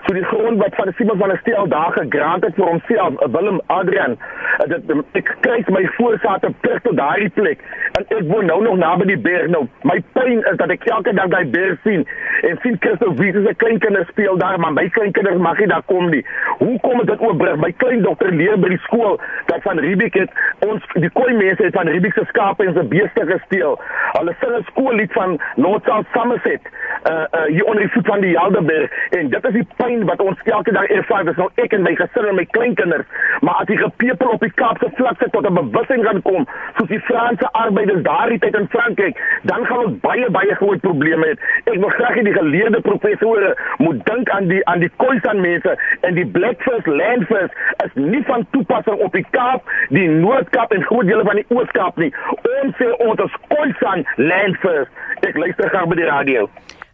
So 0.07 0.15
die 0.15 0.25
grond 0.25 0.59
wat 0.59 0.75
van 0.75 0.93
Simon 0.97 1.19
van 1.19 1.29
der 1.29 1.39
Stel 1.39 1.69
daar 1.69 1.93
gegrant 1.93 2.45
het 2.45 2.55
vir 2.55 2.67
homself, 2.67 3.13
uh, 3.23 3.29
Willem 3.31 3.61
Adrian, 3.67 4.17
uh, 4.59 4.67
dit 4.67 4.91
ek 5.21 5.29
kry 5.45 5.61
my 5.71 5.85
voorsate 5.97 6.51
terug 6.65 6.83
tot 6.83 6.97
daai 6.99 7.31
plek 7.37 7.63
en 7.99 8.07
ek 8.09 8.25
woon 8.31 8.49
nou 8.51 8.59
nog 8.65 8.81
naby 8.81 9.07
die 9.13 9.19
berg 9.21 9.51
nou. 9.53 9.63
My 9.87 10.01
pyn 10.17 10.43
is 10.51 10.59
dat 10.59 10.73
ek 10.75 10.89
elke 10.91 11.15
dag 11.15 11.31
daai 11.31 11.47
berg 11.55 11.79
sien 11.87 12.03
en 12.49 12.59
sien 12.65 12.79
Christo 12.83 13.13
wie 13.21 13.31
se 13.37 13.55
kleinkinders 13.63 14.11
speel 14.11 14.41
daar 14.43 14.59
maar 14.59 14.75
my 14.75 14.89
kleinkinders 14.97 15.39
mag 15.39 15.61
nie 15.63 15.71
daar 15.71 15.87
kom 15.87 16.11
nie. 16.11 16.25
Hoe 16.59 16.75
kom 16.83 17.05
dit 17.07 17.23
oorbrug? 17.23 17.61
My 17.63 17.71
kleindogter 17.85 18.35
leer 18.35 18.59
by 18.59 18.73
die 18.75 18.83
skool 18.89 19.21
dat 19.53 19.63
van 19.69 19.79
Riebeek 19.87 20.19
het 20.19 20.67
ons 20.67 20.83
die 20.99 21.13
koei 21.15 21.31
mense 21.39 21.63
het 21.63 21.79
van 21.79 21.91
Riebeek 21.93 22.19
se 22.19 22.27
skape 22.33 22.67
en 22.67 22.75
se 22.75 22.87
beeste 22.91 23.29
gesteel. 23.31 23.79
Hulle 24.19 24.35
sing 24.41 24.57
'n 24.59 24.67
skoollied 24.73 25.13
van 25.13 25.39
North 25.57 25.87
South 25.87 26.11
Somerset. 26.17 26.67
Uh 27.11 27.25
uh 27.31 27.47
hier 27.47 27.65
onder 27.65 27.83
die 27.83 27.93
voet 27.93 28.07
van 28.07 28.21
die 28.21 28.39
Helderberg 28.39 28.91
en 29.11 29.29
dit 29.29 29.45
is 29.45 29.53
die 29.53 29.67
pyn 29.77 29.92
wat 30.09 30.21
ons 30.21 30.39
elke 30.45 30.73
dag 30.73 30.89
ervaar. 30.89 31.25
Dis 31.25 31.37
nou 31.37 31.49
ek 31.63 31.73
en 31.77 31.83
my 31.87 31.95
gesin 31.99 32.29
en 32.31 32.39
my 32.39 32.45
kleinkinders. 32.57 33.07
Maar 33.41 33.63
as 33.63 33.69
die 33.71 33.79
gepepel 33.81 34.33
op 34.37 34.41
die 34.45 34.53
Kaapse 34.61 34.91
vlakte 34.99 35.29
tot 35.35 35.47
'n 35.49 35.55
bewussyn 35.55 36.05
gaan 36.05 36.23
kom, 36.23 36.47
soos 36.77 36.89
die 36.89 37.01
Franse 37.09 37.49
arbeiders 37.53 38.03
daardie 38.03 38.39
tyd 38.39 38.57
in 38.57 38.69
Frankryk, 38.69 39.21
dan 39.43 39.67
gaan 39.67 39.85
ons 39.87 40.01
baie 40.01 40.31
baie 40.31 40.55
groot 40.55 40.81
probleme 40.81 41.27
hê. 41.27 41.35
Ek 41.65 41.79
wil 41.79 41.95
graag 41.99 42.15
hê 42.17 42.23
die 42.23 42.39
geleerde 42.39 42.81
professore 42.81 43.57
moet 43.79 44.05
dink 44.07 44.31
aan 44.31 44.49
die 44.49 44.67
aan 44.67 44.81
die 44.81 44.91
Khoisan 44.97 45.41
mense 45.41 45.77
en 46.01 46.15
die 46.15 46.27
Blackfist 46.27 46.87
Landfist 46.87 47.55
is 47.85 47.95
nie 47.95 48.23
van 48.25 48.47
toepassing 48.51 48.99
op 48.99 49.13
die 49.13 49.27
Kaap 49.31 49.63
die 49.89 50.09
Noord-Kaap 50.09 50.73
en 50.73 50.83
groot 50.83 51.07
dele 51.07 51.25
van 51.25 51.41
die 51.41 51.47
Oos-Kaap 51.49 51.97
nie. 51.97 52.13
Ons 52.63 52.77
sê 52.81 52.91
ons 52.99 53.21
is 53.25 53.39
Khoisan 53.49 54.07
land 54.17 54.57
first. 54.57 54.91
Ek 55.23 55.37
luister 55.37 55.69
graag 55.69 55.89
by 55.89 56.01
die 56.01 56.11
radio. 56.11 56.49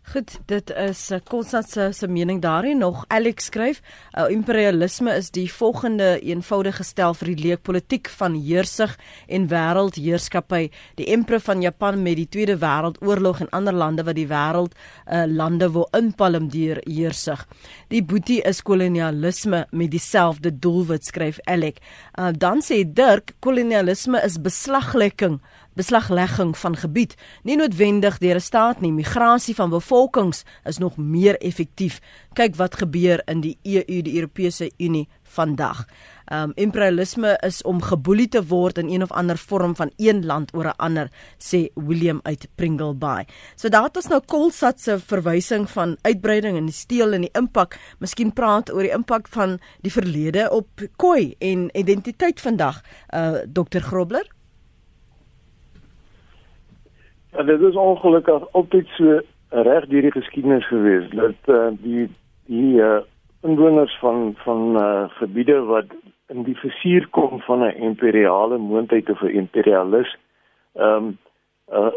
Goed, 0.08 0.38
dit 0.48 0.70
is 0.72 1.00
Konstant 1.28 1.66
eh, 1.76 1.90
se 1.90 1.92
se 1.92 2.06
mening 2.08 2.40
daarin 2.40 2.78
nog. 2.78 3.04
Alex 3.12 3.44
skryf, 3.44 3.82
uh, 4.16 4.30
imperialisme 4.32 5.12
is 5.12 5.28
die 5.30 5.52
volgende 5.52 6.20
eenvoudige 6.24 6.82
stel 6.82 7.12
vir 7.18 7.28
die 7.34 7.42
leek 7.42 7.62
politiek 7.62 8.08
van 8.16 8.38
heersig 8.40 8.94
en 9.28 9.44
wêreldheerskappy. 9.50 10.70
Die 10.96 11.10
emperor 11.12 11.44
van 11.44 11.60
Japan 11.60 12.00
met 12.02 12.16
die 12.16 12.28
Tweede 12.28 12.56
Wêreldoorlog 12.56 13.42
en 13.44 13.52
ander 13.52 13.76
lande 13.76 14.06
wat 14.08 14.16
die 14.16 14.26
wêreld 14.32 14.72
uh, 14.72 15.26
lande 15.28 15.68
wil 15.76 15.84
inpalm 15.92 16.48
deur 16.56 16.80
heersig. 16.86 17.44
Die 17.92 18.00
boetie 18.00 18.40
is 18.48 18.64
kolonialisme 18.64 19.66
met 19.70 19.92
dieselfde 19.92 20.56
doelwit 20.56 21.04
skryf 21.04 21.36
Alex. 21.44 21.84
Uh, 22.16 22.32
dan 22.32 22.64
sê 22.64 22.80
Dirk, 22.88 23.36
kolonialisme 23.44 24.24
is 24.24 24.40
beslaglegging 24.40 25.42
beslaglegging 25.78 26.56
van 26.58 26.76
gebied, 26.76 27.14
nie 27.46 27.56
noodwendig 27.56 28.18
deur 28.18 28.34
'n 28.34 28.40
staat 28.40 28.80
nie. 28.80 28.92
Migrasie 28.92 29.54
van 29.54 29.70
bevolkings 29.70 30.44
is 30.64 30.78
nog 30.78 30.96
meer 30.96 31.38
effektief. 31.38 32.00
Kyk 32.32 32.56
wat 32.56 32.76
gebeur 32.76 33.22
in 33.24 33.40
die 33.40 33.58
EU, 33.62 34.02
die 34.02 34.14
Europese 34.14 34.70
Unie 34.76 35.08
vandag. 35.22 35.86
Um 36.32 36.52
imperialisme 36.54 37.38
is 37.40 37.62
om 37.62 37.82
geboelie 37.82 38.28
te 38.28 38.46
word 38.46 38.78
in 38.78 38.88
een 38.88 39.02
of 39.02 39.12
ander 39.12 39.38
vorm 39.38 39.76
van 39.76 39.90
een 39.96 40.26
land 40.26 40.54
oor 40.54 40.64
'n 40.64 40.76
ander, 40.76 41.10
sê 41.38 41.68
William 41.74 42.20
uit 42.22 42.48
Pringle 42.54 42.94
Bay. 42.94 43.26
So 43.56 43.68
daar 43.68 43.82
het 43.82 43.96
ons 43.96 44.06
nou 44.06 44.20
Kolsat 44.26 44.80
se 44.80 44.98
verwysing 44.98 45.70
van 45.70 45.96
uitbreiding 46.02 46.56
en 46.56 46.64
die 46.64 46.74
steel 46.74 47.12
en 47.12 47.20
die 47.20 47.32
impak. 47.32 47.78
Miskien 47.98 48.32
praat 48.32 48.72
oor 48.72 48.82
die 48.82 48.92
impak 48.92 49.28
van 49.28 49.60
die 49.80 49.92
verlede 49.92 50.50
op 50.50 50.68
Khoi 50.96 51.34
en 51.38 51.78
identiteit 51.78 52.40
vandag. 52.40 52.82
Uh 53.14 53.36
Dr 53.52 53.80
Grobler. 53.80 54.37
Ja, 57.32 57.42
dit 57.42 57.60
is 57.60 57.74
ongelukkig 57.74 58.52
altyd 58.52 58.86
so 58.96 59.20
reg 59.48 59.86
deur 59.86 60.02
die 60.02 60.12
geskiedenis 60.12 60.66
gewees 60.66 61.08
dat 61.10 61.52
uh, 61.54 61.68
die 61.80 62.08
die 62.46 62.80
uh, 62.80 63.00
inwoners 63.42 63.98
van 64.00 64.34
van 64.44 64.82
uh, 64.82 65.04
gebiede 65.20 65.60
wat 65.64 65.92
in 66.28 66.42
die 66.42 66.56
versuur 66.56 67.08
kom 67.10 67.40
van 67.40 67.64
'n 67.64 67.76
imperiale 67.90 68.58
moondheid 68.58 69.10
of 69.10 69.20
'n 69.22 69.36
imperialis 69.42 70.16
ehm 70.74 71.04
um, 71.04 71.18
uh 71.72 71.92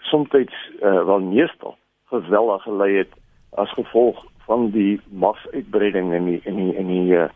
soms 0.00 0.28
uh, 0.32 1.04
wel 1.04 1.20
meestal 1.20 1.76
geweldig 2.04 2.62
gelei 2.62 2.96
het 2.96 3.12
as 3.50 3.72
gevolg 3.72 4.24
van 4.46 4.70
die 4.70 5.00
magsuitbreiding 5.10 6.12
in 6.12 6.24
die 6.24 6.40
in 6.44 6.56
die 6.56 6.74
in 6.74 6.86
die 6.86 7.12
uh, 7.12 7.28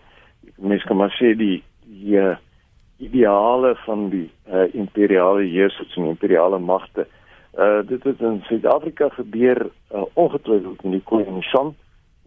mens 0.57 0.83
kan 0.83 0.97
maar 0.97 1.15
sê 1.21 1.37
die 1.37 1.63
die 1.85 2.17
uh, 2.17 2.37
ideale 3.03 3.75
van 3.85 4.09
die 4.13 4.29
uh, 4.49 4.69
imperiale 4.75 5.43
heersers 5.43 5.97
en 5.97 6.13
imperiale 6.15 6.59
magte 6.59 7.07
uh 7.59 7.81
dit 7.87 8.05
het 8.09 8.21
in 8.21 8.41
Suid-Afrika 8.49 9.09
gebeur 9.13 9.59
uh, 9.67 10.03
ongetwyfeld 10.13 10.83
met 10.83 10.93
die 10.93 11.03
koning 11.05 11.43
San 11.45 11.75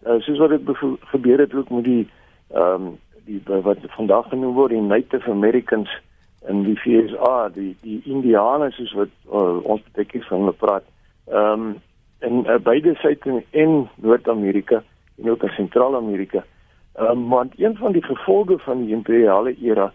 uh, 0.06 0.20
soos 0.20 0.38
wat 0.38 0.50
dit 0.54 0.78
gebeur 1.00 1.40
het 1.40 1.54
ook 1.54 1.70
met 1.70 1.84
die 1.84 2.08
ehm 2.54 2.86
um, 2.86 2.98
die 3.26 3.42
wat 3.46 3.78
vandag 3.98 4.28
genoem 4.30 4.54
word 4.54 4.70
die 4.70 4.82
Native 4.82 5.32
Americans 5.32 5.90
in 6.48 6.64
die 6.64 6.76
FSA, 6.78 7.50
die 7.54 7.72
die 7.82 8.02
Indiane 8.06 8.70
soos 8.72 8.94
wat 8.94 9.14
uh, 9.26 9.58
ons 9.64 9.82
baie 9.94 10.06
keer 10.06 10.26
van 10.30 10.44
hulle 10.44 10.54
praat. 10.54 10.86
Ehm 11.28 11.66
um, 11.66 11.76
in 12.26 12.46
uh, 12.46 12.58
beide 12.64 12.96
Suid- 13.02 13.26
en 13.52 13.90
Noord-Amerika 13.96 14.84
en 15.18 15.30
ook 15.30 15.44
in 15.44 15.56
Sentraal-Amerika. 15.58 16.44
Ehm 16.94 17.10
um, 17.10 17.30
want 17.30 17.60
een 17.60 17.76
van 17.76 17.92
die 17.92 18.04
gevolge 18.04 18.58
van 18.58 18.86
die 18.86 18.94
imperiale 18.94 19.56
era 19.62 19.92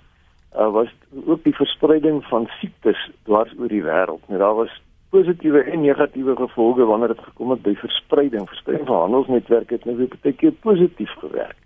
uh, 0.56 0.70
was 0.72 0.94
ook 1.26 1.42
die 1.44 1.54
verspreiding 1.54 2.24
van 2.24 2.46
siektes 2.60 3.10
dwars 3.22 3.52
oor 3.58 3.68
die 3.68 3.82
wêreld. 3.82 4.22
Nou 4.28 4.38
daar 4.38 4.54
was 4.54 4.82
positiewe 5.10 5.62
en 5.62 5.80
negatiewe 5.80 6.36
gevolge 6.36 6.84
wanneer 6.84 7.08
dit 7.08 7.24
gekom 7.24 7.50
het 7.50 7.62
by 7.62 7.74
verspreiding. 7.74 8.48
Verspreiding 8.48 8.88
van 8.88 9.00
handelsnetwerke 9.00 9.74
het 9.74 9.84
nou 9.84 9.96
weer 9.96 10.16
baie 10.22 10.34
keer 10.34 10.52
positief 10.52 11.10
gewerk. 11.18 11.56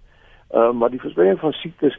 Uh, 0.54 0.70
maar 0.72 0.90
die 0.90 1.00
verspreiding 1.00 1.40
van 1.40 1.52
siektes 1.52 1.98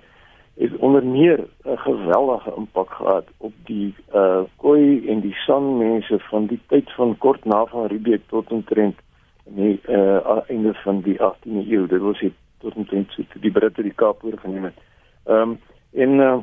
het 0.56 0.76
onder 0.78 1.06
meer 1.06 1.40
'n 1.64 1.78
geweldige 1.78 2.54
impak 2.56 2.90
gehad 2.90 3.28
op 3.38 3.54
die 3.64 3.96
uh 4.14 4.42
Khoi 4.58 5.08
en 5.08 5.20
die 5.20 5.34
San 5.34 5.78
mense 5.78 6.20
van 6.20 6.46
die 6.46 6.60
tyd 6.68 6.92
van 6.92 7.18
kort 7.18 7.46
na 7.46 7.66
van 7.66 7.86
Riebeeck 7.86 8.22
tot 8.28 8.52
omtrent 8.52 8.96
die 9.44 9.82
uh 9.88 10.40
einde 10.48 10.74
van 10.74 11.02
die 11.02 11.18
18de 11.20 11.68
eeu. 11.70 11.88
Dit 11.88 12.02
was 12.02 12.24
tot 12.58 12.76
omtrent 12.76 13.12
so 13.12 13.24
die 13.40 13.52
Britte 13.52 13.82
die 13.82 13.94
Kaap 13.94 14.24
oorgeneem 14.24 14.64
het. 14.64 14.78
Ehm 15.26 15.42
um, 15.42 15.60
en 15.94 16.10
uh 16.10 16.38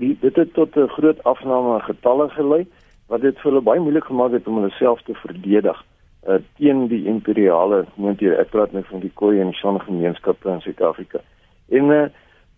die 0.00 0.16
dit 0.20 0.36
het 0.36 0.54
tot 0.54 0.76
'n 0.76 0.88
groot 0.88 1.22
afname 1.24 1.80
getalle 1.80 2.28
gelei 2.30 2.66
wat 3.06 3.20
dit 3.20 3.38
vir 3.38 3.50
hulle 3.50 3.64
baie 3.64 3.80
moeilik 3.80 4.04
gemaak 4.04 4.32
het 4.32 4.46
om 4.46 4.56
hulle 4.56 4.70
self 4.70 5.02
te 5.02 5.14
verdedig 5.14 5.84
uh, 6.28 6.34
teen 6.56 6.86
die 6.88 7.04
imperiale 7.06 7.84
moonthede. 7.94 8.36
Ek 8.36 8.50
praat 8.50 8.72
nou 8.72 8.84
van 8.88 9.00
die 9.00 9.12
Khoi 9.14 9.40
en 9.40 9.52
San 9.52 9.80
gemeenskappe 9.80 10.50
in 10.50 10.60
Suid-Afrika. 10.60 11.20
En 11.68 11.90
uh 11.90 12.06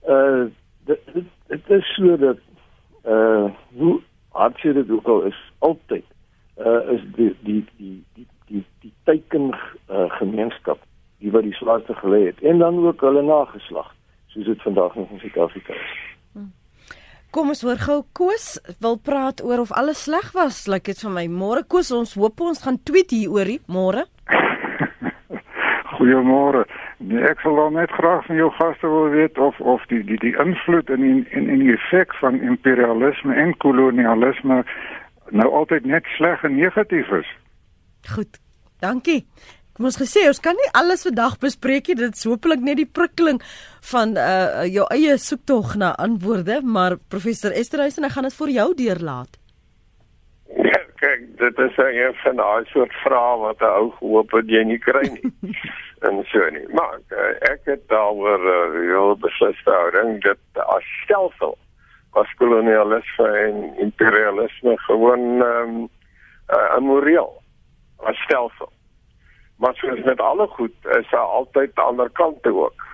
uh 0.09 0.47
dit 0.87 1.01
dit 1.47 1.71
is 1.71 1.95
so 1.95 2.17
dat 2.17 2.39
uh 3.07 3.51
hoe 3.77 4.01
hartseer 4.29 4.75
dit 4.75 4.91
ook 4.91 5.07
al 5.07 5.23
is 5.23 5.41
altyd 5.59 6.05
uh 6.59 6.93
is 6.95 7.03
die 7.17 7.35
die 7.41 7.65
die 7.77 8.05
die 8.15 8.27
die 8.47 8.65
die 8.81 8.93
teken 9.05 9.51
uh, 9.91 10.11
gemeenskap 10.19 10.79
die 11.19 11.31
wat 11.31 11.43
die 11.43 11.55
swaarste 11.59 11.95
gelê 11.95 12.27
het 12.27 12.43
en 12.43 12.59
dan 12.59 12.79
ook 12.87 13.01
hulle 13.01 13.23
nageslag 13.23 13.95
soos 14.27 14.45
dit 14.45 14.63
vandag 14.63 14.95
in 14.95 15.09
Suid-Afrika 15.19 15.73
is. 15.73 16.16
Kom 17.37 17.51
ons 17.53 17.61
hoor 17.67 17.77
gou 17.77 17.99
Koos 18.17 18.45
wil 18.81 18.95
praat 18.97 19.43
oor 19.45 19.61
of 19.61 19.73
alles 19.77 20.07
sleg 20.07 20.31
was. 20.33 20.63
Lyk 20.65 20.73
like 20.73 20.95
dit 20.95 21.03
vir 21.05 21.11
my. 21.13 21.25
Môre 21.29 21.67
Koos, 21.69 21.91
ons 21.93 22.15
hoop 22.17 22.41
ons 22.41 22.63
gaan 22.65 22.79
tweet 22.89 23.13
hier 23.13 23.35
oor 23.35 23.45
die 23.45 23.59
môre. 23.69 24.07
Goeiemôre. 25.99 26.63
Nee, 27.05 27.21
ek 27.29 27.45
wil 27.45 27.61
net 27.77 27.93
graag 27.93 28.25
van 28.25 28.41
jou 28.41 28.49
gaste 28.57 28.89
wil 28.89 29.13
weet 29.13 29.37
of 29.37 29.61
of 29.61 29.85
die 29.93 30.01
die 30.09 30.17
die 30.25 30.33
invloed 30.47 30.89
en 30.97 31.05
in 31.05 31.21
in 31.29 31.53
in 31.53 31.67
die 31.67 31.75
effek 31.75 32.17
van 32.23 32.41
imperialisme 32.41 33.37
en 33.37 33.53
kolonialisme 33.67 34.63
nou 35.37 35.49
altyd 35.61 35.85
net 35.85 36.09
sleg 36.17 36.41
en 36.49 36.57
negatief 36.57 37.13
is. 37.21 37.37
Goed. 38.17 38.41
Dankie. 38.81 39.27
Kom 39.77 39.91
ons 39.91 39.99
gesê 40.01 40.23
ons 40.25 40.39
kan 40.41 40.57
nie 40.57 40.69
alles 40.79 41.03
vandag 41.05 41.35
bespreek 41.43 41.91
nie. 41.91 41.99
Dit 42.01 42.15
is 42.17 42.25
hopelik 42.25 42.63
net 42.65 42.79
die 42.81 42.89
prikkeling 42.89 43.43
van 43.91 44.15
uh 44.17 44.63
jou 44.65 44.87
eie 44.95 45.17
soektog 45.21 45.75
na 45.77 45.91
antwoorde, 46.01 46.63
maar 46.65 46.97
professor 47.13 47.53
Esterhuisen, 47.53 48.07
ek 48.09 48.15
gaan 48.15 48.25
dit 48.25 48.37
vir 48.39 48.53
jou 48.55 48.67
deurlaat. 48.79 49.37
Ja, 50.49 50.81
kyk, 51.03 51.27
dit 51.43 51.61
is 51.67 51.77
'n 51.77 52.15
van 52.23 52.41
daai 52.41 52.65
soort 52.73 52.95
vrae 53.03 53.35
wat 53.43 53.61
'n 53.61 53.75
ou 53.81 53.91
gehoop 53.99 54.33
het 54.33 54.49
jy 54.49 54.63
nie 54.65 54.79
kry 54.81 55.05
nie. 55.13 55.33
en 56.09 56.25
so 56.33 56.49
nie. 56.57 56.65
Maar 56.73 56.97
uh, 57.13 57.53
ek 57.53 57.69
het 57.69 57.85
daaroor 57.93 58.41
uh, 58.41 58.81
heel 58.81 59.13
besluit 59.21 59.61
houding 59.65 60.23
dat 60.23 60.65
as 60.65 60.89
stelsel 61.05 61.59
as 62.17 62.33
kolonialisme 62.41 63.29
en 63.29 63.77
imperialisme 63.77 64.79
gewoon 64.89 65.43
ehm 65.43 65.69
um, 65.69 65.89
uh, 66.49 66.69
amoreel 66.81 67.43
as 68.09 68.17
stelsel 68.25 68.73
maar 69.57 69.75
soos 69.75 70.03
met 70.05 70.21
alle 70.21 70.47
goed 70.47 70.75
is 70.99 71.11
daar 71.11 71.31
altyd 71.39 71.71
'n 71.75 71.81
ander 71.81 72.11
kant 72.11 72.43
toe 72.43 72.57
ook. 72.65 72.85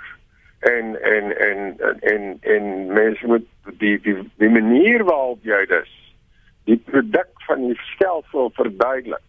En 0.60 1.02
en 1.02 1.38
en 1.38 1.76
en 2.00 2.38
en 2.40 2.92
mense 2.92 3.26
moet 3.26 3.46
die 3.78 4.00
die 4.00 4.30
die 4.36 4.50
manier 4.50 5.04
waarop 5.04 5.38
jy 5.42 5.66
dit 5.66 5.88
die 6.64 6.76
produk 6.76 7.30
van 7.46 7.66
die 7.66 7.80
stelsel 7.94 8.50
verduidelik. 8.54 9.26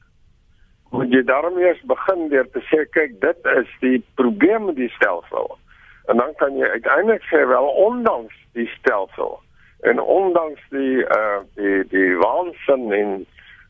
Moet 0.89 1.13
jy 1.13 1.23
daarmee 1.23 1.65
eers 1.65 1.81
begin 1.81 2.27
deur 2.29 2.49
te 2.51 2.61
sê 2.69 2.85
kyk 2.89 3.21
dit 3.21 3.45
is 3.45 3.69
die 3.79 4.03
probleem 4.13 4.65
met 4.65 4.75
die 4.75 4.89
stelsel. 4.89 5.57
En 6.05 6.17
dan 6.17 6.35
kan 6.35 6.57
jy 6.57 6.67
uiteindelik 6.67 7.23
sê 7.23 7.47
wel 7.47 7.67
ondanks 7.67 8.35
die 8.53 8.67
stelsel 8.67 9.41
en 9.83 9.99
ondanks 9.99 10.61
die 10.69 10.97
uh 11.17 11.39
die 11.55 11.87
die 11.91 12.15
waansin 12.17 12.91
en 12.93 13.25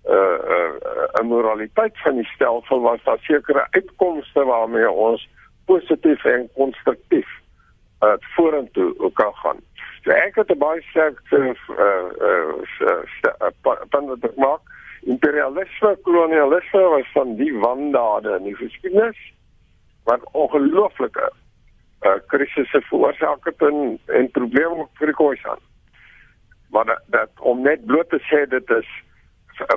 uh 0.10 0.38
uh 0.56 1.22
'n 1.22 1.26
moraliteit 1.26 2.02
van 2.02 2.16
die 2.16 2.26
stelsel 2.26 2.82
was 2.82 3.04
daar 3.04 3.20
sekere 3.20 3.68
uitkomste 3.70 4.44
waarmee 4.44 4.92
ons 4.92 5.30
positief 5.66 6.26
en 6.26 6.50
konstruktief 6.54 7.28
uh 8.02 8.14
vorentoe 8.20 9.12
kan 9.14 9.34
gaan. 9.34 9.60
So 10.04 10.12
ek 10.12 10.36
het 10.36 10.58
baie 10.60 10.82
sterk 10.82 11.22
uh 11.32 11.40
uh 11.40 12.60
punt 13.90 14.08
wat 14.08 14.24
ek 14.24 14.36
maak. 14.36 14.62
Imperialisme, 15.04 15.98
kolonialisme 16.04 16.82
was 16.82 17.08
van 17.12 17.36
die 17.36 17.54
wandade 17.60 18.36
in 18.38 18.44
die 18.44 18.56
geskiedenis 18.56 19.20
wat 20.04 20.24
ongelooflike 20.32 21.32
uh 22.04 22.20
krisisse 22.28 22.82
veroorsaak 22.82 23.46
het 23.46 23.62
en 23.62 24.00
en 24.06 24.32
probleme 24.32 24.88
vir 25.00 25.08
die 25.08 25.16
koerant. 25.16 25.64
Maar 26.70 26.86
dat, 26.86 27.02
dat 27.06 27.30
om 27.40 27.62
net 27.62 27.86
bloot 27.86 28.10
te 28.10 28.20
sê 28.28 28.44
dit 28.50 28.70
is 28.70 28.90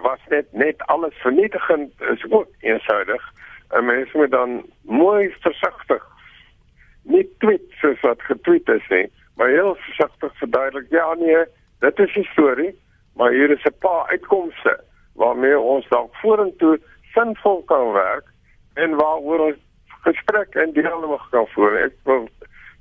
was 0.02 0.18
net 0.28 0.52
net 0.52 0.86
alles 0.86 1.14
vernietigend 1.14 2.00
is 2.00 2.24
ook 2.30 2.48
eenvoudig. 2.60 3.32
En 3.68 3.84
mense 3.84 4.16
moet 4.16 4.30
dan 4.30 4.64
mooi 4.82 5.34
versigtig 5.40 6.02
nie 7.02 7.26
tweet 7.38 7.62
soos 7.80 8.00
wat 8.00 8.22
getweet 8.22 8.68
is 8.68 8.88
nie, 8.90 9.06
maar 9.38 9.48
heel 9.48 9.74
versigtig 9.74 10.38
verduidelik 10.38 10.90
ja 10.90 11.14
nee, 11.14 11.44
dit 11.84 11.98
is 11.98 12.16
'n 12.16 12.28
storie, 12.32 12.78
maar 13.14 13.30
hier 13.30 13.50
is 13.50 13.64
'n 13.64 13.78
paar 13.78 14.06
uitkomste 14.08 14.80
waarmee 15.14 15.58
ons 15.58 15.88
dalk 15.88 16.14
vorentoe 16.16 16.80
sinvol 17.14 17.62
kan 17.62 17.92
werk 17.92 18.26
en 18.74 18.94
waaroor 18.94 19.40
ons 19.40 19.62
gesprek 20.04 20.54
en 20.54 20.72
dialoog 20.72 21.28
kan 21.30 21.46
voer. 21.46 21.76
Ek 21.84 21.94
wil 22.04 22.28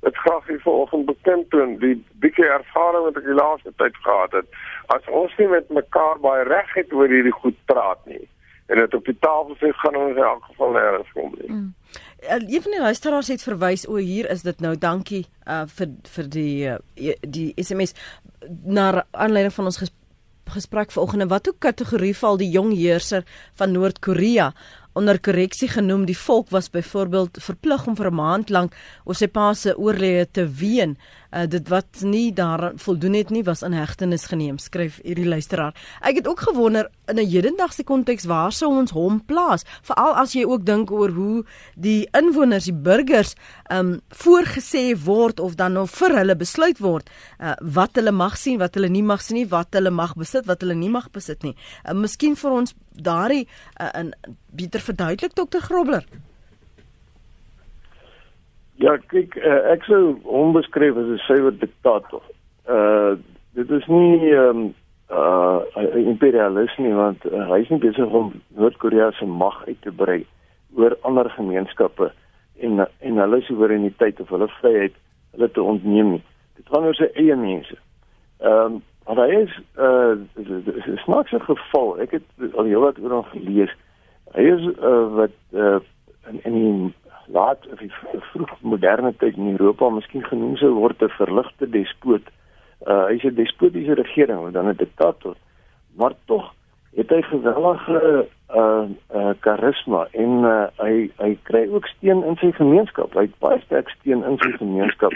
dit 0.06 0.22
graag 0.22 0.46
hier 0.46 0.62
vanoggend 0.62 1.06
bekend 1.10 1.50
doen 1.50 1.76
die 1.82 1.96
bietjie 2.22 2.46
ervaring 2.46 3.08
wat 3.08 3.18
ek 3.20 3.26
die 3.26 3.40
laaste 3.40 3.72
tyd 3.82 3.98
gehad 4.06 4.38
het. 4.38 4.48
As 4.94 5.12
ons 5.20 5.34
nie 5.40 5.50
met 5.50 5.70
mekaar 5.74 6.20
baie 6.22 6.46
reg 6.46 6.72
het 6.78 6.94
oor 6.94 7.10
hierdie 7.10 7.34
goed 7.42 7.58
praat 7.70 8.02
nie 8.10 8.22
en 8.66 8.80
dit 8.82 8.94
op 8.94 9.04
die 9.06 9.16
tafel 9.22 9.54
sê 9.60 9.70
gaan 9.80 9.96
ons 9.98 10.16
in 10.16 10.24
elk 10.26 10.46
geval 10.50 10.72
nêrens 10.74 11.10
kom 11.14 11.34
nie. 11.38 11.50
Mm. 11.50 11.74
Uh, 12.22 12.38
een 12.40 12.62
van 12.62 12.74
die 12.74 12.80
luisteraars 12.82 13.28
het 13.30 13.44
verwys 13.46 13.86
o 13.86 14.00
hier 14.02 14.26
is 14.30 14.42
dit 14.42 14.64
nou 14.64 14.74
dankie 14.78 15.22
uh, 15.46 15.62
vir 15.78 15.92
vir 16.14 16.30
die 16.34 16.54
uh, 16.72 17.12
die 17.22 17.52
SMS 17.62 17.94
na 18.64 19.04
aanleiding 19.12 19.54
van 19.54 19.70
ons 19.70 19.78
ges 19.82 19.94
gesprek 20.46 20.92
vanoggend 20.94 21.30
wat 21.30 21.48
ook 21.50 21.58
kategorie 21.58 22.14
val 22.14 22.36
die 22.38 22.50
jong 22.50 22.70
heerser 22.74 23.24
van 23.58 23.72
Noord-Korea 23.74 24.52
onder 24.96 25.18
korreksie 25.20 25.68
genoem 25.68 26.06
die 26.08 26.16
volk 26.16 26.48
was 26.54 26.70
byvoorbeeld 26.72 27.36
verplig 27.44 27.86
om 27.86 27.96
vir 27.96 28.08
'n 28.10 28.14
maand 28.14 28.50
lank 28.50 28.72
oor 29.04 29.14
sy 29.14 29.26
pa 29.26 29.52
se 29.54 29.76
oorlede 29.76 30.30
te 30.32 30.44
ween 30.48 30.96
uh, 31.36 31.44
dit 31.48 31.68
wat 31.68 32.00
nie 32.00 32.32
daar 32.32 32.72
voldoen 32.80 33.14
het 33.18 33.30
nie 33.30 33.44
was 33.44 33.62
in 33.66 33.76
hegtenis 33.76 34.26
geneem 34.30 34.58
skryf 34.62 34.98
hierdie 35.04 35.28
luisteraar. 35.28 35.74
Ek 36.00 36.20
het 36.20 36.28
ook 36.28 36.40
gewonder 36.48 36.88
in 37.06 37.18
'n 37.18 37.28
hedendaagse 37.30 37.84
konteks 37.84 38.24
waar 38.24 38.52
sou 38.52 38.70
ons 38.72 38.90
hom 38.90 39.24
plaas? 39.24 39.64
Veral 39.82 40.14
as 40.14 40.32
jy 40.32 40.44
ook 40.44 40.64
dink 40.64 40.90
oor 40.90 41.10
hoe 41.10 41.44
die 41.74 42.08
inwoners 42.12 42.64
die 42.64 42.74
burgers 42.74 43.34
um 43.70 44.00
voorgesê 44.08 44.96
word 45.04 45.40
of 45.40 45.54
dan 45.54 45.72
nou 45.72 45.86
vir 45.86 46.16
hulle 46.16 46.36
besluit 46.36 46.78
word 46.78 47.10
uh, 47.40 47.52
wat 47.60 47.96
hulle 47.96 48.12
mag 48.12 48.36
sien 48.36 48.58
wat 48.58 48.74
hulle 48.74 48.88
nie 48.88 49.02
mag 49.02 49.22
sien 49.22 49.36
nie 49.36 49.48
wat 49.48 49.68
hulle 49.70 49.90
mag 49.90 50.14
besit 50.14 50.46
wat 50.46 50.60
hulle 50.60 50.74
nie 50.74 50.90
mag 50.90 51.10
besit 51.10 51.42
nie. 51.42 51.56
Uh, 51.84 51.92
miskien 51.92 52.36
vir 52.36 52.50
ons 52.50 52.74
daardie 52.92 53.48
uh, 53.80 53.90
in 53.94 54.12
beter 54.52 54.80
verduidelik 54.80 55.34
dokter 55.34 55.60
Grobler 55.60 56.04
Ja, 58.76 58.96
kyk, 59.08 59.38
uh, 59.40 59.70
ek 59.72 59.86
sou 59.88 60.16
hom 60.28 60.52
beskryf 60.52 60.98
as 61.00 61.08
'n 61.08 61.22
suiwer 61.24 61.54
diktator. 61.56 62.22
Uh 62.68 63.16
dit 63.56 63.70
is 63.70 63.86
nie 63.88 64.32
ehm 64.32 64.48
um, 64.48 64.74
uh 65.08 65.64
'n 65.80 66.08
imperialist 66.12 66.78
nie 66.78 66.92
want 66.92 67.24
uh, 67.24 67.48
hy 67.48 67.60
is 67.64 67.70
nie 67.72 67.80
besig 67.80 68.12
om 68.12 68.34
Noord-Korea 68.48 69.10
se 69.12 69.24
mag 69.24 69.64
uit 69.66 69.80
te 69.80 69.92
brei 69.92 70.26
oor 70.76 70.98
ander 71.08 71.30
gemeenskappe 71.30 72.12
en 72.60 72.88
en 73.00 73.16
hulle 73.16 73.40
soewereiniteit 73.40 74.20
of 74.20 74.28
hulle 74.28 74.48
vryheid 74.60 74.92
hulle 75.32 75.50
te 75.50 75.62
ontneem 75.62 76.10
nie. 76.10 76.22
Dit 76.56 76.68
gaan 76.68 76.84
oor 76.84 76.94
sy 76.94 77.08
eie 77.14 77.36
mense. 77.36 77.76
Ehm 78.40 78.76
um, 78.76 78.82
maar 79.06 79.16
hy 79.24 79.40
is 79.40 79.56
uh 79.78 80.14
dis 80.34 81.32
'n 81.32 81.40
geval. 81.48 81.98
Ek 82.00 82.10
het 82.10 82.26
al 82.54 82.64
heelwat 82.64 82.98
oor 82.98 83.10
hom 83.10 83.24
gelees. 83.32 83.72
Hy 84.34 84.42
is 84.42 84.62
uh 84.76 85.06
wat 85.16 85.36
uh 85.52 85.80
in 86.28 86.40
in 86.44 86.52
die 86.52 86.94
laat 87.26 87.66
of 87.72 87.78
die 87.78 87.92
vroeg 88.32 88.52
moderne 88.60 89.12
tyd 89.16 89.36
in 89.36 89.54
Europa 89.56 89.88
miskien 89.90 90.24
genoem 90.24 90.56
sou 90.56 90.72
word 90.74 91.02
'n 91.02 91.08
verligte 91.18 91.68
despoot. 91.70 92.26
Uh 92.86 93.06
hy's 93.10 93.24
'n 93.24 93.34
despotiese 93.34 93.94
regering 93.94 94.38
of 94.38 94.52
dan 94.52 94.68
'n 94.68 94.76
diktator. 94.76 95.36
Maar 95.96 96.14
tog 96.24 96.54
het 96.96 97.10
hy 97.10 97.22
geweldige 97.22 98.28
uh 98.54 98.86
uh 99.14 99.34
karisma 99.40 100.06
en 100.12 100.30
uh, 100.44 100.66
hy 100.76 101.10
hy 101.16 101.38
kry 101.42 101.68
ook 101.68 101.86
steun 101.86 102.24
in 102.24 102.36
sy 102.36 102.52
gemeenskap. 102.52 103.14
Hy 103.14 103.26
het 103.26 103.38
baie 103.38 103.60
sterk 103.64 103.88
steun 103.88 104.24
in 104.24 104.38
sy 104.38 104.52
gemeenskap 104.56 105.12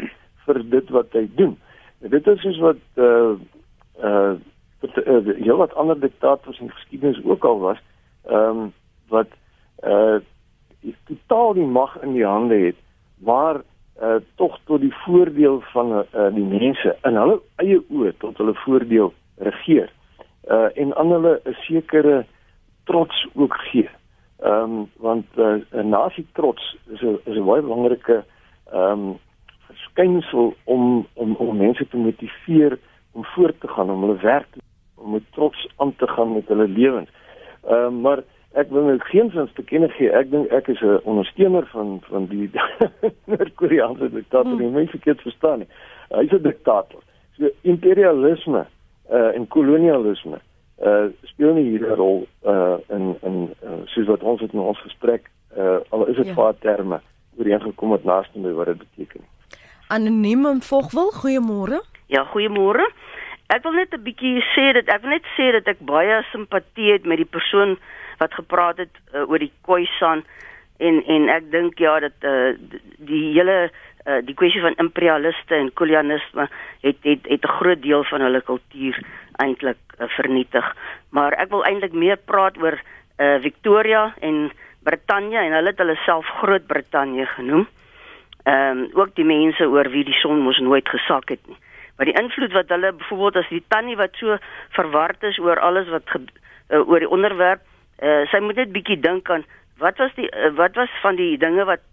vir 0.46 0.62
dit 0.70 0.90
wat 0.90 1.12
hy 1.12 1.28
doen. 1.36 1.56
En 2.02 2.10
dit 2.10 2.26
is 2.26 2.40
soos 2.40 2.58
wat 2.58 2.82
uh 2.96 3.36
uh 4.02 4.34
jy 5.38 5.56
wat 5.56 5.74
ander 5.74 6.00
diktators 6.00 6.60
in 6.60 6.70
geskiedenis 6.70 7.20
ook 7.24 7.44
al 7.44 7.58
was, 7.60 7.80
ehm 8.28 8.58
um, 8.58 8.72
wat 9.08 9.28
uh 9.84 10.20
totaal 11.04 11.54
die 11.54 11.66
mag 11.66 12.02
in 12.02 12.12
die 12.12 12.26
hande 12.26 12.54
het 12.54 12.76
waar 13.18 13.62
uh, 14.02 14.16
tog 14.34 14.58
tot 14.64 14.80
die 14.80 14.94
voordeel 15.04 15.60
van 15.72 15.92
uh, 15.92 16.28
die 16.34 16.44
mense 16.44 16.96
in 17.04 17.16
hulle 17.20 17.40
eie 17.56 17.80
oë 17.88 18.12
tot 18.18 18.38
hulle 18.40 18.54
voordeel 18.64 19.12
regeer 19.36 19.90
uh, 20.48 20.68
en 20.74 20.94
aan 20.96 21.10
hulle 21.10 21.40
'n 21.44 21.56
sekere 21.66 22.24
trots 22.84 23.26
ook 23.34 23.54
gee. 23.70 23.88
Ehm 24.38 24.62
um, 24.62 24.90
want 24.96 25.26
'n 25.36 25.64
uh, 25.72 25.84
nasie 25.84 26.26
trots 26.32 26.76
is 26.92 27.00
'n 27.02 27.18
is 27.24 27.36
'n 27.36 27.44
baie 27.44 27.62
belangrike 27.62 28.24
ehm 28.72 29.08
um, 29.08 29.18
verskynsel 29.66 30.54
om 30.64 31.06
om 31.14 31.34
om 31.36 31.56
mense 31.56 31.88
te 31.88 31.96
motiveer 31.96 32.78
om 33.12 33.24
voort 33.24 33.60
te 33.60 33.68
gaan 33.68 33.90
om 33.90 34.00
hulle 34.00 34.20
werk 34.22 34.46
te 34.52 34.60
om 34.94 35.10
met 35.10 35.32
trots 35.32 35.68
aan 35.76 35.96
te 35.96 36.06
gaan 36.06 36.32
met 36.32 36.48
hulle 36.48 36.68
lewens. 36.68 37.10
Ehm 37.68 37.94
uh, 37.94 38.02
maar 38.02 38.22
ek 38.58 38.70
wil 38.70 38.82
nou 38.88 38.98
geensins 38.98 39.52
te 39.54 39.62
kenne 39.62 39.88
gee. 39.88 40.10
Ek 40.10 40.30
dink 40.30 40.50
ek 40.50 40.68
is 40.68 40.80
'n 40.80 41.00
ondersteuner 41.04 41.66
van 41.72 42.00
van 42.08 42.26
die 42.26 42.50
Noord-Koreaanse 43.30 44.10
diktator. 44.10 44.52
Hmm. 44.52 44.60
nie 44.60 44.70
my 44.70 44.86
verkeerd 44.86 45.20
verstaan 45.20 45.58
nie. 45.58 45.68
Hy's 46.08 46.32
'n 46.32 46.42
diktator. 46.42 47.02
So 47.38 47.50
imperialisme 47.62 48.66
uh, 49.10 49.34
en 49.36 49.48
kolonialisme 49.48 50.40
uh, 50.82 51.04
speel 51.22 51.54
nie 51.54 51.68
hier 51.70 51.86
'n 51.86 51.94
rol 51.94 52.26
uh, 52.46 52.76
in 52.88 53.16
in 53.22 53.54
uh, 53.62 53.70
soos 53.84 54.06
wat 54.06 54.22
ons 54.22 54.40
het 54.40 54.52
in 54.52 54.60
ons 54.60 54.80
gesprek 54.80 55.30
uh, 55.56 55.78
al 55.88 56.06
is 56.06 56.16
dit 56.16 56.26
ja. 56.26 56.34
vaar 56.34 56.54
terme 56.58 57.00
ooreengekom 57.38 57.92
het 57.92 58.04
naaste 58.04 58.38
my 58.38 58.52
wat 58.52 58.66
dit 58.66 58.78
beteken. 58.78 59.24
Anoniem 59.88 60.46
en 60.46 60.60
volgwil 60.60 61.10
goeiemôre. 61.22 61.80
Ja 62.06 62.24
goeiemôre. 62.34 62.86
Ek 63.46 63.62
wil 63.62 63.72
net 63.72 63.94
'n 63.94 64.02
bietjie 64.02 64.42
sê 64.54 64.72
dat 64.72 64.86
ek 64.86 65.02
wil 65.02 65.10
net 65.10 65.26
sê 65.36 65.52
dat 65.52 65.66
ek 65.66 65.80
baie 65.80 66.22
simpatie 66.32 66.92
het 66.92 67.04
met 67.04 67.16
die 67.16 67.32
persoon 67.36 67.78
wat 68.20 68.34
gepraat 68.36 68.76
het 68.84 68.94
uh, 69.14 69.24
oor 69.28 69.40
die 69.42 69.52
Khoisan 69.66 70.24
en 70.78 71.00
en 71.16 71.28
ek 71.32 71.50
dink 71.52 71.80
ja 71.80 71.98
dat 72.04 72.26
uh, 72.28 72.52
die 73.10 73.22
hele 73.32 73.56
uh, 73.68 74.20
die 74.24 74.36
kwessie 74.36 74.62
van 74.64 74.76
imperialiste 74.82 75.56
en 75.56 75.72
kolonialisme 75.80 76.48
het 76.84 77.00
het 77.08 77.28
het 77.28 77.44
'n 77.44 77.56
groot 77.58 77.82
deel 77.82 78.04
van 78.04 78.20
hulle 78.20 78.40
kultuur 78.40 79.00
eintlik 79.44 79.80
uh, 79.98 80.08
vernietig. 80.16 80.66
Maar 81.10 81.32
ek 81.32 81.50
wil 81.50 81.64
eintlik 81.64 81.92
meer 81.92 82.16
praat 82.16 82.56
oor 82.58 82.76
uh, 82.76 83.36
Victoria 83.40 84.14
en 84.20 84.50
Brittanje 84.82 85.38
en 85.38 85.52
hulle 85.52 85.72
het 85.72 85.78
hulle 85.78 85.96
self 86.04 86.26
Groot-Brittanje 86.40 87.26
genoem. 87.26 87.68
Ehm 88.44 88.78
um, 88.78 88.88
ook 88.92 89.14
die 89.14 89.24
mense 89.24 89.68
oor 89.68 89.90
wie 89.90 90.04
die 90.04 90.20
son 90.20 90.40
mos 90.40 90.58
nooit 90.58 90.88
gesak 90.88 91.28
het 91.28 91.40
nie. 91.46 91.56
Maar 91.96 92.06
die 92.06 92.20
invloed 92.22 92.52
wat 92.52 92.68
hulle 92.68 92.92
byvoorbeeld 92.92 93.36
as 93.36 93.48
die 93.48 93.64
tannie 93.68 93.96
wat 93.96 94.14
so 94.16 94.36
verward 94.70 95.22
is 95.22 95.38
oor 95.38 95.60
alles 95.60 95.88
wat 95.88 96.02
ge, 96.08 96.20
uh, 96.70 96.88
oor 96.88 96.98
die 96.98 97.08
onderwerp 97.08 97.60
uh, 98.02 98.22
sy 98.30 98.40
moet 98.44 98.56
net 98.56 98.72
bietjie 98.72 99.00
dink 99.00 99.30
aan 99.30 99.44
wat 99.80 99.98
was 99.98 100.14
die 100.16 100.28
uh, 100.30 100.52
wat 100.56 100.74
was 100.74 100.92
van 101.02 101.16
die 101.16 101.36
dinge 101.38 101.64
wat 101.64 101.84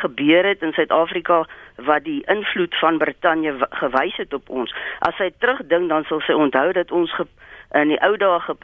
gebeur 0.00 0.46
het 0.46 0.62
in 0.62 0.72
Suid-Afrika 0.72 1.44
wat 1.76 2.04
die 2.04 2.22
invloed 2.26 2.76
van 2.78 2.98
Brittanje 2.98 3.56
gewys 3.70 4.16
het 4.16 4.34
op 4.34 4.48
ons. 4.48 4.74
As 4.98 5.16
sy 5.16 5.30
terugdink 5.38 5.88
dan 5.88 6.04
sal 6.08 6.20
sy 6.24 6.36
onthou 6.36 6.72
dat 6.76 6.92
ons 6.92 7.12
ge, 7.16 7.26
in 7.74 7.92
die 7.92 8.00
ou 8.04 8.16
dae 8.20 8.40
ge 8.46 8.56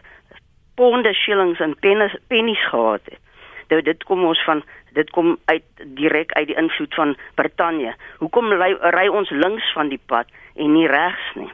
ponde 0.77 1.13
shillings 1.15 1.61
en 1.61 1.77
pennies 1.81 2.17
pennies 2.29 2.65
gehad 2.69 3.05
het. 3.05 3.21
Nou 3.71 3.83
dit 3.83 4.05
kom 4.05 4.25
ons 4.25 4.43
van 4.45 4.63
dit 4.97 5.11
kom 5.13 5.37
uit 5.45 5.65
direk 5.99 6.33
uit 6.33 6.47
die 6.47 6.57
invloed 6.57 6.95
van 6.95 7.17
Brittanje. 7.35 7.93
Hoekom 8.19 8.53
ry, 8.53 9.09
ons 9.09 9.31
links 9.31 9.73
van 9.77 9.91
die 9.93 10.01
pad 10.07 10.31
en 10.55 10.73
nie 10.73 10.87
regs 10.89 11.33
nie? 11.35 11.51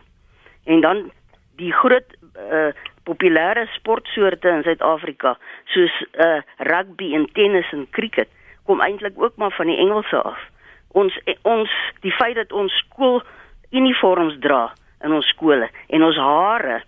En 0.65 0.81
dan 0.81 1.11
die 1.59 1.73
groot 1.75 2.15
uh, 2.39 2.71
populêre 3.05 3.67
sportsoorte 3.77 4.49
in 4.49 4.63
Suid-Afrika 4.63 5.37
soos 5.75 5.95
uh 6.13 6.41
rugby 6.59 7.13
en 7.15 7.27
tennis 7.33 7.73
en 7.73 7.87
cricket 7.91 8.31
kom 8.67 8.81
eintlik 8.81 9.19
ook 9.19 9.37
maar 9.37 9.53
van 9.53 9.67
die 9.67 9.77
Engelse 9.77 10.23
af. 10.23 10.39
Ons 10.93 11.19
eh, 11.25 11.37
ons 11.43 11.71
die 12.01 12.13
feit 12.13 12.37
dat 12.37 12.53
ons 12.53 12.73
skool 12.85 13.23
uniforms 13.71 14.39
dra 14.41 14.73
in 15.03 15.13
ons 15.13 15.29
skole 15.35 15.69
en 15.89 16.03
ons 16.03 16.17
hare 16.17 16.83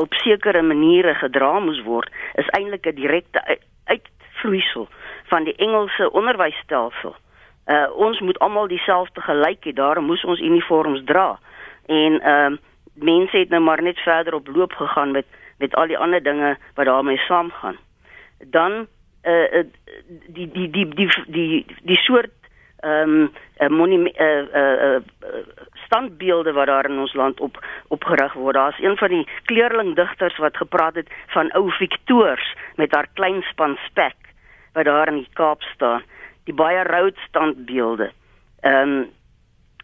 op 0.00 0.14
sekere 0.14 0.62
maniere 0.62 1.14
gedra 1.14 1.58
moes 1.60 1.82
word 1.84 2.10
is 2.40 2.48
eintlik 2.58 2.86
'n 2.86 2.94
direkte 2.94 3.58
uitvloeisel 3.84 4.88
van 5.30 5.44
die 5.44 5.56
Engelse 5.56 6.10
onderwysstelsel. 6.10 7.14
Uh 7.66 7.86
ons 7.94 8.20
moet 8.20 8.38
almal 8.38 8.66
dieselfde 8.66 9.20
gelyk 9.20 9.64
hê, 9.64 9.72
daarom 9.72 10.04
moes 10.04 10.24
ons 10.24 10.40
uniforms 10.40 11.04
dra. 11.04 11.38
En 11.86 12.20
ehm 12.20 12.52
uh, 12.52 12.58
mense 12.94 13.36
het 13.36 13.48
nou 13.48 13.62
maar 13.62 13.82
net 13.82 13.98
verder 13.98 14.34
op 14.34 14.46
loop 14.46 14.72
gegaan 14.72 15.10
met 15.10 15.26
met 15.62 15.74
al 15.78 15.86
die 15.86 15.98
ander 15.98 16.22
dinge 16.22 16.56
wat 16.74 16.86
daarmee 16.90 17.18
saamgaan. 17.28 17.78
Dan 18.50 18.86
uh, 19.22 19.64
die 20.26 20.48
die 20.50 20.70
die 20.70 20.88
die 20.94 21.10
die 21.26 21.66
die 21.82 21.96
soort 21.96 22.34
ehm 22.82 23.30
um, 23.58 24.06
eh 24.06 24.26
uh, 24.26 24.94
uh, 24.94 25.00
standbeelde 25.84 26.52
wat 26.52 26.66
daar 26.66 26.88
in 26.90 26.98
ons 26.98 27.14
land 27.14 27.40
op 27.40 27.64
opgerig 27.88 28.32
word. 28.32 28.54
Daar's 28.54 28.82
een 28.82 28.96
van 28.96 29.08
die 29.08 29.28
kleurlingdigters 29.44 30.36
wat 30.36 30.56
gepraat 30.56 30.94
het 30.94 31.10
van 31.26 31.52
ou 31.52 31.70
Victoors 31.70 32.56
met 32.76 32.94
haar 32.94 33.06
klein 33.14 33.42
span 33.42 33.78
spek 33.86 34.16
wat 34.72 34.84
daar 34.84 35.08
in 35.08 35.22
die 35.22 35.28
Kaap 35.32 35.62
staan. 35.62 36.02
Die 36.44 36.54
baie 36.54 36.82
rood 36.82 37.16
standbeelde. 37.28 38.10
Ehm 38.60 38.88
um, 38.88 39.10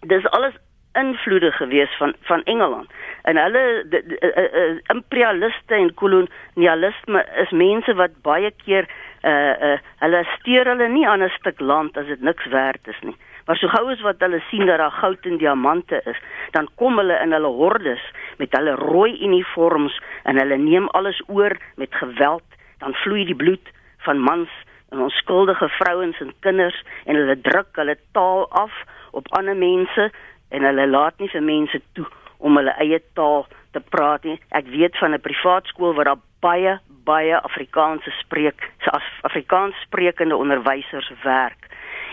dis 0.01 0.27
alles 0.27 0.55
invloede 0.93 1.51
gewees 1.53 1.97
van 1.97 2.15
van 2.21 2.43
Engeland. 2.43 2.91
En 3.23 3.37
hulle 3.37 3.85
de, 3.89 4.03
de, 4.07 4.19
de, 4.19 4.31
de, 4.35 4.81
imperialiste 4.95 5.75
en 5.75 5.95
kolonialisme 5.95 7.27
is 7.37 7.51
mense 7.51 7.95
wat 7.95 8.23
baie 8.23 8.53
keer 8.65 8.89
uh 9.23 9.55
uh 9.69 9.79
hulle 9.99 10.25
steur 10.39 10.67
hulle 10.67 10.89
nie 10.89 11.09
aan 11.09 11.23
'n 11.23 11.29
stuk 11.39 11.61
land 11.61 11.97
as 11.97 12.07
dit 12.07 12.21
niks 12.21 12.47
werd 12.47 12.89
is 12.89 13.01
nie. 13.01 13.17
Maar 13.47 13.57
so 13.57 13.69
gou 13.69 13.91
as 13.91 14.01
wat 14.01 14.21
hulle 14.21 14.43
sien 14.51 14.67
dat 14.67 14.79
daar 14.79 14.91
goud 14.91 15.25
en 15.25 15.37
diamante 15.37 16.01
is, 16.05 16.19
dan 16.51 16.69
kom 16.75 16.99
hulle 16.99 17.17
in 17.25 17.33
hulle 17.33 17.49
hordes 17.49 18.03
met 18.37 18.53
hulle 18.53 18.75
rooi 18.75 19.23
uniforms 19.25 20.01
en 20.23 20.37
hulle 20.39 20.57
neem 20.57 20.89
alles 20.89 21.23
oor 21.27 21.57
met 21.77 21.95
geweld, 21.95 22.45
dan 22.79 22.95
vloei 22.95 23.25
die 23.25 23.37
bloed 23.37 23.73
van 23.99 24.21
mans 24.21 24.51
en 24.91 25.01
onskuldige 25.01 25.69
vrouens 25.69 26.21
en 26.21 26.35
kinders 26.41 26.85
en 27.05 27.17
hulle 27.17 27.41
druk 27.41 27.73
hulle 27.73 27.97
taal 28.13 28.47
af 28.51 28.73
op 29.11 29.33
ander 29.41 29.57
mense 29.57 30.11
en 30.49 30.63
hulle 30.63 30.87
laat 30.87 31.19
nie 31.19 31.29
vir 31.29 31.43
mense 31.43 31.81
toe 31.93 32.07
om 32.39 32.57
hulle 32.57 32.75
eie 32.79 33.01
taal 33.15 33.47
te 33.73 33.81
praat 33.81 34.25
nie. 34.25 34.39
Ek 34.51 34.67
weet 34.67 34.97
van 34.99 35.15
'n 35.15 35.21
privaat 35.21 35.67
skool 35.67 35.95
waar 35.95 36.05
daar 36.05 36.25
baie 36.41 36.79
baie 37.05 37.41
Afrikaanse 37.41 38.11
spreek 38.21 38.71
as 38.93 39.07
Afrikaans 39.23 39.75
sprekende 39.81 40.37
onderwysers 40.37 41.13
werk 41.23 41.69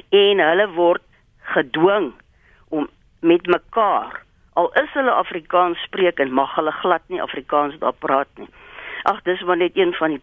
en 0.09 0.39
hulle 0.39 0.67
word 0.67 1.03
gedwing 1.55 2.13
om 2.69 2.87
met 3.19 3.47
mekaar 3.47 4.23
al 4.53 4.71
is 4.83 4.93
hulle 4.93 5.11
Afrikaans 5.11 5.81
spreek 5.83 6.19
en 6.19 6.31
mag 6.31 6.55
hulle 6.55 6.71
glad 6.71 7.03
nie 7.07 7.21
Afrikaans 7.21 7.75
daar 7.79 7.97
praat 8.05 8.29
nie. 8.39 8.47
Ag 9.03 9.19
dis 9.27 9.43
maar 9.43 9.57
net 9.57 9.75
een 9.77 9.93
van 9.93 10.15
die 10.15 10.21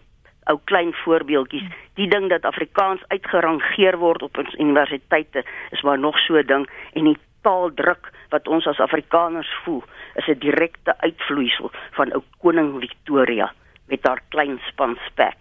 ou 0.50 0.58
klein 0.64 0.94
voorbeeldjies. 1.04 1.68
Die 2.00 2.08
ding 2.10 2.30
dat 2.32 2.48
Afrikaans 2.48 3.04
uitgerangeer 3.08 3.98
word 4.00 4.24
op 4.26 4.40
ons 4.42 4.54
universiteite 4.54 5.44
is 5.70 5.82
maar 5.82 5.98
nog 5.98 6.18
so 6.18 6.38
'n 6.40 6.46
ding 6.46 6.66
en 6.92 7.04
die 7.04 7.18
taaldruk 7.42 8.10
wat 8.30 8.48
ons 8.48 8.66
as 8.66 8.80
Afrikaners 8.80 9.50
voel 9.64 9.82
is 10.14 10.28
'n 10.28 10.38
direkte 10.38 10.94
uitvloeisel 10.98 11.70
van 11.96 12.12
ou 12.12 12.22
koning 12.38 12.78
Victoria 12.80 13.52
met 13.86 14.06
haar 14.06 14.22
klein 14.28 14.58
span 14.68 14.96
spek. 15.06 15.38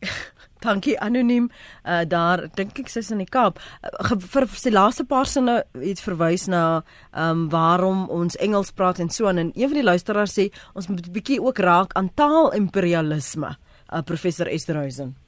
Dankie 0.62 1.00
anoniem. 1.00 1.50
Uh 1.84 2.02
daar 2.08 2.46
dink 2.54 2.78
ek 2.78 2.88
sy's 2.88 3.10
in 3.10 3.18
die 3.18 3.30
Kaap. 3.30 3.58
Uh, 3.82 4.16
vir 4.34 4.46
sy 4.46 4.70
laaste 4.70 5.04
paar 5.04 5.26
sinne 5.26 5.62
iets 5.82 6.04
verwys 6.06 6.46
na 6.46 6.82
ehm 7.12 7.30
um, 7.30 7.48
waarom 7.50 8.06
ons 8.10 8.36
Engels 8.36 8.72
praat 8.72 8.98
en 9.02 9.10
so 9.10 9.26
aan 9.26 9.38
en 9.38 9.50
een 9.54 9.68
van 9.68 9.80
die 9.80 9.90
luisteraars 9.90 10.38
sê 10.38 10.50
ons 10.74 10.88
moet 10.88 11.06
'n 11.06 11.12
bietjie 11.12 11.42
ook 11.42 11.58
raak 11.58 11.92
aan 11.92 12.14
taalimperialisme. 12.14 13.56
Uh 13.92 14.02
professor 14.02 14.46
Esterhuizen. 14.46 15.21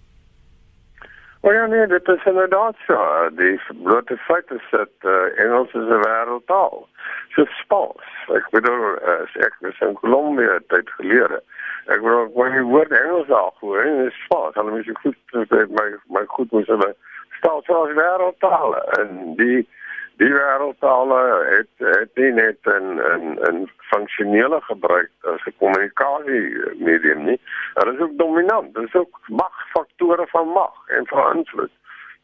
Oh 1.47 1.53
ja 1.53 1.67
nee, 1.67 1.87
dit 1.87 2.09
is 2.09 2.25
inderdaad 2.25 2.75
so. 2.87 3.29
Die 3.33 3.61
blote 3.83 4.17
feit 4.17 4.51
is 4.51 4.67
dat 4.71 4.89
uh, 5.01 5.39
Engels 5.45 5.73
is 5.73 5.89
'n 5.89 6.01
wêreldtaal. 6.05 6.87
So 7.35 7.45
Spaans. 7.45 8.07
Ek 8.33 8.47
bedoel, 8.51 8.85
uh, 9.11 9.45
ek 9.47 9.57
was 9.61 9.81
in 9.81 9.93
Kolumbie 10.01 10.49
tyd 10.67 10.89
gelede. 10.97 11.43
Ek 11.87 12.01
wou 12.01 12.31
wanneer 12.33 12.63
jy 12.63 12.69
woord 12.71 12.93
Engels 12.97 13.27
daar 13.27 13.53
hoor, 13.61 13.83
en 13.83 14.07
is 14.07 14.23
Spaans. 14.25 14.55
Hulle 14.55 14.71
moet 14.71 14.89
goed 15.03 15.71
my 15.81 15.89
my 16.17 16.25
goed 16.27 16.51
moet 16.51 16.67
hulle 16.67 16.95
stel 17.37 17.63
soos 17.69 17.93
wêreldtale 17.93 18.81
en 18.99 19.37
die 19.37 19.69
die 20.17 20.31
wêreldtale 20.33 21.21
het 21.51 21.87
het 21.87 22.11
nie 22.15 22.33
net 22.33 22.59
'n 22.65 23.01
'n 23.01 23.39
'n 23.49 23.71
funksionele 23.91 24.61
gebruik 24.61 25.11
as 25.23 25.47
'n 25.47 25.57
kommunikasie 25.59 26.45
medium 26.79 27.25
nie. 27.25 27.41
Hulle 27.75 27.95
is 27.95 28.01
ook 28.01 28.19
dominant. 28.19 28.75
Dit 28.75 28.85
is 28.85 28.95
ook 28.95 29.21
magfaktore 29.27 30.27
van 30.27 30.49
mag 30.49 30.75
en 30.87 31.07
van 31.07 31.37
invloed. 31.37 31.71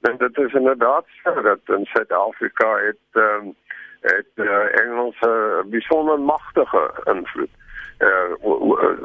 En 0.00 0.16
dit 0.16 0.38
is 0.38 0.52
inderdaad 0.52 1.04
so 1.22 1.42
dat 1.42 1.58
in 1.64 1.84
Suid-Afrika 1.84 2.76
het 2.76 3.06
um, 3.12 3.54
het 4.00 4.32
uh, 4.34 4.80
Engels 4.82 5.16
'n 5.20 5.70
besonder 5.70 6.20
magtige 6.20 6.90
invloed. 7.04 7.50
Uh, 7.98 8.32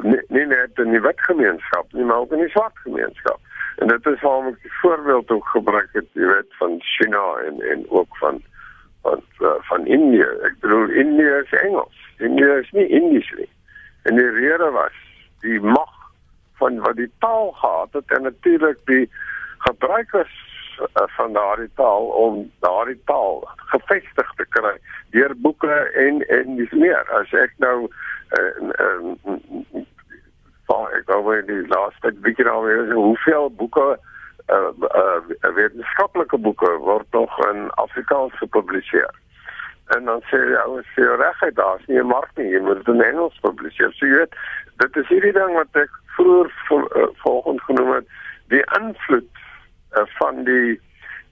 nie, 0.02 0.22
nie 0.28 0.46
net 0.46 0.70
in 0.74 0.90
die 0.90 1.00
wetgemeenskap 1.00 1.92
nie, 1.92 2.04
maar 2.04 2.16
ook 2.16 2.32
in 2.32 2.38
die 2.38 2.48
swart 2.48 2.78
gemeenskap. 2.78 3.38
En 3.76 3.86
dit 3.86 4.06
is 4.06 4.20
waarom 4.20 4.46
ek 4.46 4.62
die 4.62 4.78
voorbeeld 4.80 5.30
ook 5.30 5.46
gebruik 5.46 5.88
het, 5.92 6.06
jy 6.12 6.26
weet, 6.26 6.54
van 6.58 6.80
China 6.80 7.34
en 7.44 7.60
en 7.60 7.84
ook 7.88 8.16
van 8.16 8.42
van 9.68 9.86
Indië. 9.86 10.28
Ek 10.48 10.56
bedoel 10.60 10.88
Indië 10.88 11.42
is 11.42 11.52
Engels. 11.60 11.96
Indië 12.18 12.52
is 12.62 12.70
nie 12.70 12.88
Indies 12.88 13.30
nie. 13.36 13.48
En 14.02 14.16
die 14.16 14.30
rede 14.30 14.70
was 14.70 14.96
die 15.40 15.60
mag 15.60 15.92
van 16.56 16.80
wat 16.80 16.96
die 16.96 17.10
taal 17.18 17.50
gehad 17.52 17.92
het 17.92 18.12
en 18.16 18.22
natuurlik 18.22 18.78
die 18.84 19.10
gebruikers 19.58 20.34
uh, 20.80 21.02
van 21.18 21.32
daardie 21.32 21.70
taal 21.74 22.06
om 22.06 22.52
daardie 22.60 23.00
taal 23.04 23.48
gevestig 23.56 24.32
te 24.36 24.46
kry 24.48 24.76
deur 25.10 25.34
boeke 25.36 25.76
en 26.06 26.22
en 26.28 26.56
dis 26.56 26.72
meer. 26.72 27.04
As 27.20 27.32
ek 27.32 27.52
nou 27.58 27.88
uh, 28.38 28.52
uh, 28.80 29.82
van 30.66 30.92
ek 30.98 31.12
net 31.12 31.46
die 31.46 31.64
laaste 31.68 32.12
bietjie 32.24 32.48
nou 32.48 32.60
weer 32.64 32.92
hoeveel 32.94 33.50
boeke 33.50 33.88
uh, 33.94 34.14
uh, 34.48 35.52
wetenskaplike 35.54 36.38
boeke 36.38 36.70
word 36.78 37.06
nog 37.10 37.38
in 37.50 37.70
Afrikaans 37.70 38.38
gepubliseer. 38.38 39.10
En 39.94 40.04
dan 40.04 40.22
sê 40.30 40.38
jy 40.38 40.58
ouens 40.64 40.88
sê 40.94 41.06
regtig 41.16 41.54
daar's 41.54 41.86
nie 41.86 41.98
'n 41.98 42.06
mark 42.06 42.30
nie, 42.36 42.50
jy 42.50 42.60
moet 42.60 42.84
dit 42.84 42.94
in 42.94 43.02
Engels 43.02 43.38
publiseer. 43.42 43.92
So 43.92 44.06
jy 44.06 44.16
weet, 44.16 44.34
dit 44.76 44.96
is 44.96 45.08
hierdie 45.08 45.32
ding 45.32 45.54
wat 45.54 45.82
ek 45.82 45.90
vroeër 46.16 46.50
uh, 46.70 47.06
volgens 47.22 47.62
genoem 47.64 47.92
het, 47.92 48.06
die 48.48 48.64
invloed 48.78 49.30
uh, 49.92 50.06
van 50.18 50.44
die 50.44 50.80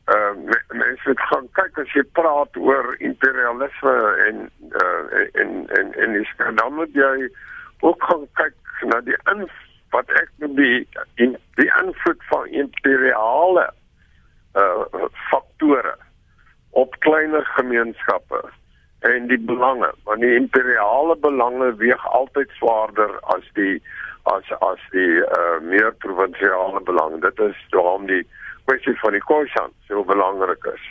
uh 0.05 0.33
mense 0.69 1.09
het 1.09 1.21
gaan 1.21 1.47
kyk 1.57 1.79
as 1.81 1.93
jy 1.97 2.03
praat 2.13 2.57
oor 2.61 2.97
imperialisme 2.99 3.95
en 4.29 4.51
uh 4.81 5.23
en 5.41 5.53
en 5.79 5.95
en 5.95 6.13
dis 6.13 6.33
dan 6.37 6.75
moet 6.77 6.93
jy 6.93 7.29
ook 7.81 8.03
gaan 8.03 8.27
kyk 8.41 8.85
na 8.91 9.01
die 9.01 9.17
invloed 9.33 9.64
wat 9.95 10.11
ek 10.21 10.31
noem 10.43 10.57
die 10.59 10.81
in 11.23 11.37
die 11.61 11.71
invloed 11.81 12.23
van 12.31 12.51
imperiale 12.65 13.69
uh 14.63 15.07
faktore 15.31 15.95
op 16.83 16.97
kleiner 17.07 17.47
gemeenskappe 17.57 18.43
en 19.11 19.29
die 19.31 19.41
belange 19.51 19.91
want 20.09 20.27
die 20.27 20.35
imperiale 20.39 21.17
belange 21.27 21.71
weeg 21.83 22.09
altyd 22.21 22.51
swaarder 22.59 23.19
as 23.37 23.47
die 23.61 23.77
as 24.35 24.51
as 24.71 24.83
die 24.97 25.23
uh 25.39 25.61
meer 25.71 25.93
provinsiale 26.07 26.83
belange 26.91 27.23
dit 27.27 27.47
is 27.49 27.65
daarom 27.77 28.07
die 28.11 28.23
kwessie 28.65 28.97
van 29.03 29.17
die 29.19 29.25
Khoisan 29.31 29.75
so 29.89 30.05
belangrik 30.11 30.71
is 30.75 30.91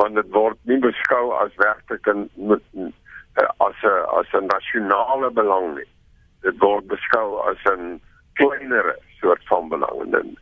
want 0.00 0.16
dit 0.16 0.30
word 0.34 0.58
nie 0.70 0.78
beskou 0.80 1.32
as 1.42 1.54
werklik 1.60 2.06
'n 2.08 2.28
as 3.36 3.74
'n 3.82 4.04
as 4.18 4.30
'n 4.34 4.46
nasionale 4.46 5.30
belang 5.30 5.74
nie. 5.76 5.90
Dit 6.42 6.58
word 6.58 6.86
beskou 6.86 7.38
as 7.50 7.58
'n 7.72 8.00
kleiner 8.34 8.96
soort 9.20 9.42
van 9.48 9.68
belang 9.68 10.14
en 10.14 10.36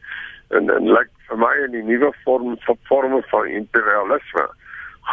en 0.49 0.71
en 0.71 0.89
like 0.89 1.11
vir 1.29 1.39
my 1.39 1.55
in 1.65 1.73
die 1.77 1.85
nuwe 1.85 2.13
vorm 2.25 2.57
van 2.67 2.79
forme 2.89 3.23
van 3.31 3.47
imperialisme 3.47 4.47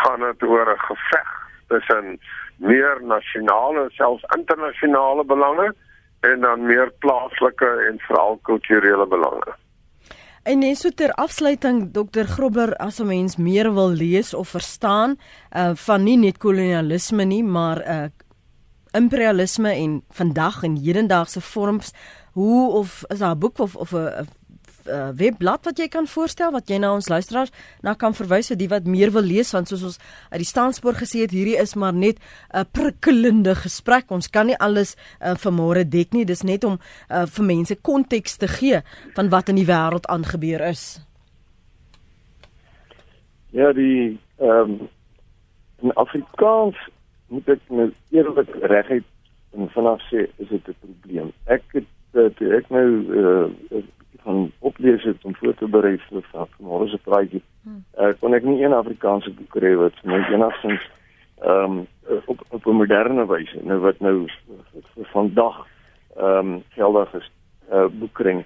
gaan 0.04 0.20
dit 0.20 0.44
oor 0.44 0.72
'n 0.74 0.86
geveg 0.88 1.32
tussen 1.68 2.20
meer 2.58 3.02
nasionale 3.04 3.84
en 3.84 3.90
selfs 3.90 4.24
internasionale 4.38 5.24
belange 5.24 5.74
en 6.20 6.40
dan 6.40 6.66
meer 6.66 6.92
plaaslike 7.00 7.70
en 7.90 8.00
veral 8.08 8.40
kulturele 8.42 9.08
belange. 9.08 9.54
En 10.44 10.60
net 10.60 10.78
so 10.78 10.90
ter 10.90 11.12
afsluiting 11.12 11.92
Dr 11.94 12.28
Grobler 12.30 12.76
as 12.76 13.00
'n 13.00 13.08
mens 13.08 13.36
meer 13.36 13.74
wil 13.74 13.90
lees 13.90 14.34
of 14.34 14.48
verstaan 14.50 15.18
uh 15.56 15.72
van 15.74 16.04
nie 16.04 16.18
net 16.18 16.38
kolonialisme 16.38 17.24
nie 17.24 17.44
maar 17.44 17.80
uh 17.88 18.06
imperialisme 18.92 19.72
en 19.74 20.04
vandag 20.10 20.64
en 20.64 20.76
hedendaagse 20.76 21.42
vorms 21.42 21.94
hoe 22.36 22.72
of 22.72 23.04
is 23.08 23.20
daar 23.20 23.36
'n 23.36 23.40
boek 23.40 23.60
of 23.60 23.76
of 23.76 23.94
'n 23.94 24.28
webblad 25.18 25.66
wat 25.66 25.80
jy 25.80 25.88
kan 25.88 26.08
voorstel 26.08 26.52
wat 26.52 26.70
jy 26.70 26.78
na 26.78 26.92
ons 26.94 27.08
luisteraars 27.10 27.52
na 27.82 27.94
kan 27.94 28.14
verwys 28.14 28.52
vir 28.52 28.58
die 28.58 28.70
wat 28.70 28.86
meer 28.86 29.12
wil 29.12 29.26
lees? 29.26 29.54
Want 29.54 29.68
soos 29.68 29.84
ons 29.84 30.00
uit 30.30 30.42
die 30.42 30.50
staanspoor 30.50 30.94
gesê 31.00 31.24
het 31.26 31.34
hierdie 31.34 31.58
is 31.58 31.76
maar 31.76 31.94
net 31.94 32.20
'n 32.54 32.66
prikkelende 32.72 33.56
gesprek. 33.56 34.12
Ons 34.12 34.30
kan 34.30 34.46
nie 34.46 34.58
alles 34.58 34.96
uh, 35.22 35.34
vanmôre 35.36 35.88
dek 35.90 36.14
nie. 36.14 36.26
Dis 36.26 36.44
net 36.44 36.64
om 36.64 36.78
uh, 37.10 37.26
vir 37.26 37.46
mense 37.46 37.76
konteks 37.76 38.38
te 38.38 38.48
gee 38.48 38.82
van 39.16 39.30
wat 39.30 39.50
in 39.50 39.56
die 39.56 39.66
wêreld 39.66 40.06
aangebeur 40.06 40.62
is. 40.62 41.02
Ja 43.52 43.74
die 43.74 44.20
ehm 44.38 44.72
um, 44.72 44.90
in 45.82 45.94
Afrikaans 45.94 46.76
moet 47.28 47.50
ek 47.50 47.62
nou 47.70 47.92
eerlik 48.12 48.50
reguit 48.62 49.06
en 49.56 49.70
vanaf 49.70 50.02
sê 50.12 50.28
is 50.38 50.50
dit 50.50 50.68
'n 50.68 50.76
probleem. 50.80 51.32
Ek 51.46 51.64
het 51.74 51.86
dat 52.16 52.42
ek 52.58 52.70
nou 52.74 52.88
uh, 53.22 53.84
van 54.26 54.52
oplees 54.60 55.04
het 55.04 55.26
om 55.28 55.36
voor 55.36 55.54
te 55.60 55.68
berei 55.68 55.98
vir 56.08 56.24
vanmôre 56.32 56.88
se 56.90 57.00
praatjie. 57.04 57.42
Hmm. 57.64 57.84
Uh, 58.00 58.14
kon 58.20 58.34
ek 58.34 58.46
nie 58.48 58.64
een 58.64 58.74
Afrikaanse 58.74 59.34
boek 59.38 59.52
kry 59.58 59.76
wat 59.80 60.00
my 60.04 60.22
enigstens 60.34 60.84
ehm 61.44 61.80
um, 61.80 61.88
op 62.32 62.42
op 62.50 62.66
'n 62.66 62.80
moderne 62.80 63.26
wyse 63.28 63.60
nou 63.62 63.80
wat 63.84 64.00
nou 64.00 64.28
vir 64.94 65.10
vandag 65.12 65.66
ehm 66.16 66.54
um, 66.54 66.64
geldig 66.78 67.14
is 67.14 67.32
uh, 67.72 67.86
boekring. 68.00 68.44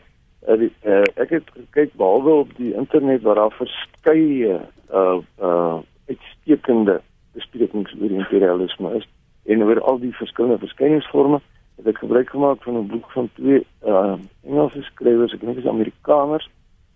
Uh, 0.47 0.57
die, 0.57 0.71
uh, 0.83 1.05
ek 1.15 1.29
het 1.29 1.51
gekyk 1.53 1.93
behalwe 1.93 2.31
op 2.31 2.55
die 2.57 2.73
internet 2.73 3.21
waar 3.21 3.35
daar 3.35 3.55
verskeie 3.61 4.59
uh 4.93 5.19
uh 5.41 5.77
uitstekende 6.09 7.01
besprekings 7.33 7.93
oor 8.01 8.11
imperialisme 8.11 8.95
is 8.95 9.07
en 9.45 9.63
oor 9.63 9.81
al 9.81 9.99
die 9.99 10.15
verskillende 10.15 10.57
verskyningsvorme 10.57 11.41
het 11.79 11.87
ek 11.87 12.03
gebruik 12.03 12.29
gemaak 12.29 12.63
van 12.63 12.77
'n 12.77 12.87
boek 12.91 13.11
van 13.11 13.29
twee 13.33 13.65
uh 13.87 14.15
Engelse 14.43 14.81
skrywers, 14.91 15.33
ek 15.33 15.41
dink 15.41 15.57
is 15.57 15.67
Amerikaners, 15.67 16.49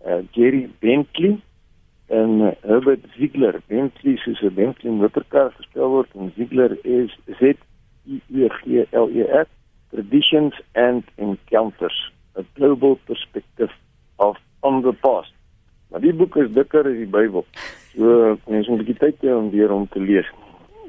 uh 0.05 0.21
Jerry 0.31 0.69
Bentley 0.79 1.39
en 2.07 2.29
uh, 2.41 2.51
Herbert 2.61 3.05
Ziegler. 3.15 3.61
Bentley 3.67 4.17
soos 4.17 4.41
'n 4.41 4.53
Bentley 4.53 4.91
motorkar 4.91 5.51
gespel 5.55 5.89
word 5.89 6.09
en 6.15 6.33
Ziegler 6.35 6.77
is 6.85 7.15
Z 7.39 7.55
I 8.05 8.21
E 8.27 8.49
G 8.49 8.83
L 8.91 9.07
E 9.09 9.23
R 9.23 9.47
Traditions 9.89 10.61
and 10.73 11.03
Encounters: 11.15 12.11
A 12.35 12.41
Global 12.53 12.99
Perspective 13.05 13.71
of 14.15 14.37
on 14.59 14.81
the 14.81 14.93
Past. 14.93 15.33
Maar 15.89 16.01
die 16.01 16.13
boek 16.13 16.35
is 16.35 16.51
dikker 16.51 16.85
as 16.85 16.97
die 16.97 17.07
Bybel. 17.07 17.45
So 17.95 18.37
mens 18.47 18.67
moet 18.67 18.79
'n 18.79 18.83
bietjie 18.83 18.99
tyd 18.99 19.21
hê 19.21 19.35
om 19.35 19.49
weer 19.49 19.71
om 19.71 19.87
te 19.87 19.99
lees. 19.99 20.29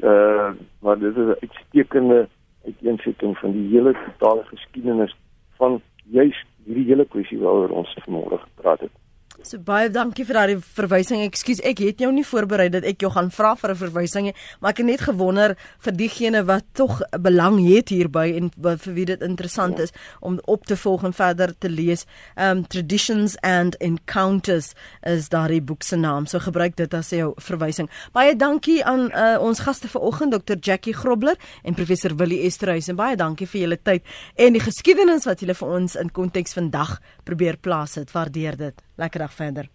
Uh 0.02 0.50
maar 0.80 0.98
dit 0.98 1.16
is 1.16 1.26
'n 1.26 1.36
uitstekende 1.40 2.28
uiteensetting 2.64 3.38
van 3.38 3.52
die 3.52 3.68
hele 3.68 3.92
totale 3.92 4.44
geskiedenis 4.50 5.16
van 5.60 5.80
juis 6.04 6.44
hierdie 6.64 6.86
hele 6.88 7.04
kwessie 7.04 7.38
waaroor 7.38 7.72
ons 7.80 7.96
vanmôre 8.04 8.40
gepraat 8.40 8.86
het. 8.86 8.94
So 9.42 9.58
baie 9.58 9.88
dankie 9.90 10.22
vir 10.24 10.36
daardie 10.38 10.60
verwysing. 10.76 11.24
Ekskuus, 11.26 11.58
ek 11.66 11.80
het 11.82 12.02
jou 12.04 12.10
nie 12.14 12.22
voorberei 12.24 12.68
dat 12.70 12.84
ek 12.86 13.02
jou 13.02 13.10
gaan 13.10 13.32
vra 13.34 13.54
vir 13.58 13.70
'n 13.70 13.76
verwysing 13.76 14.24
nie, 14.26 14.34
maar 14.60 14.70
ek 14.70 14.78
het 14.78 14.86
net 14.86 15.00
gewonder 15.00 15.56
vir 15.80 15.92
diegene 15.92 16.44
wat 16.44 16.64
tog 16.72 17.02
belang 17.18 17.58
het 17.66 17.88
hierby 17.88 18.36
en 18.36 18.52
wat 18.56 18.80
vir 18.82 18.94
wie 18.94 19.04
dit 19.04 19.20
interessant 19.20 19.78
is 19.78 19.92
om 20.20 20.38
op 20.46 20.64
te 20.64 20.76
volg 20.76 21.04
en 21.04 21.12
verder 21.12 21.52
te 21.58 21.68
lees. 21.68 22.06
Um 22.36 22.64
Traditions 22.66 23.36
and 23.42 23.76
Encounters 23.80 24.74
is 25.02 25.28
daardie 25.28 25.60
boek 25.60 25.82
se 25.82 25.96
naam. 25.96 26.26
So 26.26 26.38
gebruik 26.38 26.76
dit 26.76 26.94
as 26.94 27.10
jou 27.10 27.34
verwysing. 27.36 27.90
Baie 28.12 28.36
dankie 28.36 28.84
aan 28.84 29.10
uh, 29.12 29.36
ons 29.40 29.60
gaste 29.60 29.88
vanoggend, 29.88 30.32
Dr. 30.32 30.56
Jackie 30.60 30.94
Grobler 30.94 31.36
en 31.64 31.74
professor 31.74 32.14
Willie 32.16 32.44
Esterhuis 32.46 32.88
en 32.88 32.96
baie 32.96 33.16
dankie 33.16 33.46
vir 33.46 33.60
julle 33.60 33.78
tyd 33.82 34.02
en 34.36 34.52
die 34.52 34.60
geskiedenis 34.60 35.24
wat 35.24 35.40
julle 35.40 35.54
vir 35.54 35.68
ons 35.68 35.96
in 35.96 36.10
konteks 36.12 36.54
vandag 36.54 37.00
probeer 37.24 37.56
plaas 37.56 37.94
het. 37.94 38.12
Waardeer 38.12 38.56
dit. 38.56 38.82
Lekker 38.96 39.22
dag. 39.26 39.74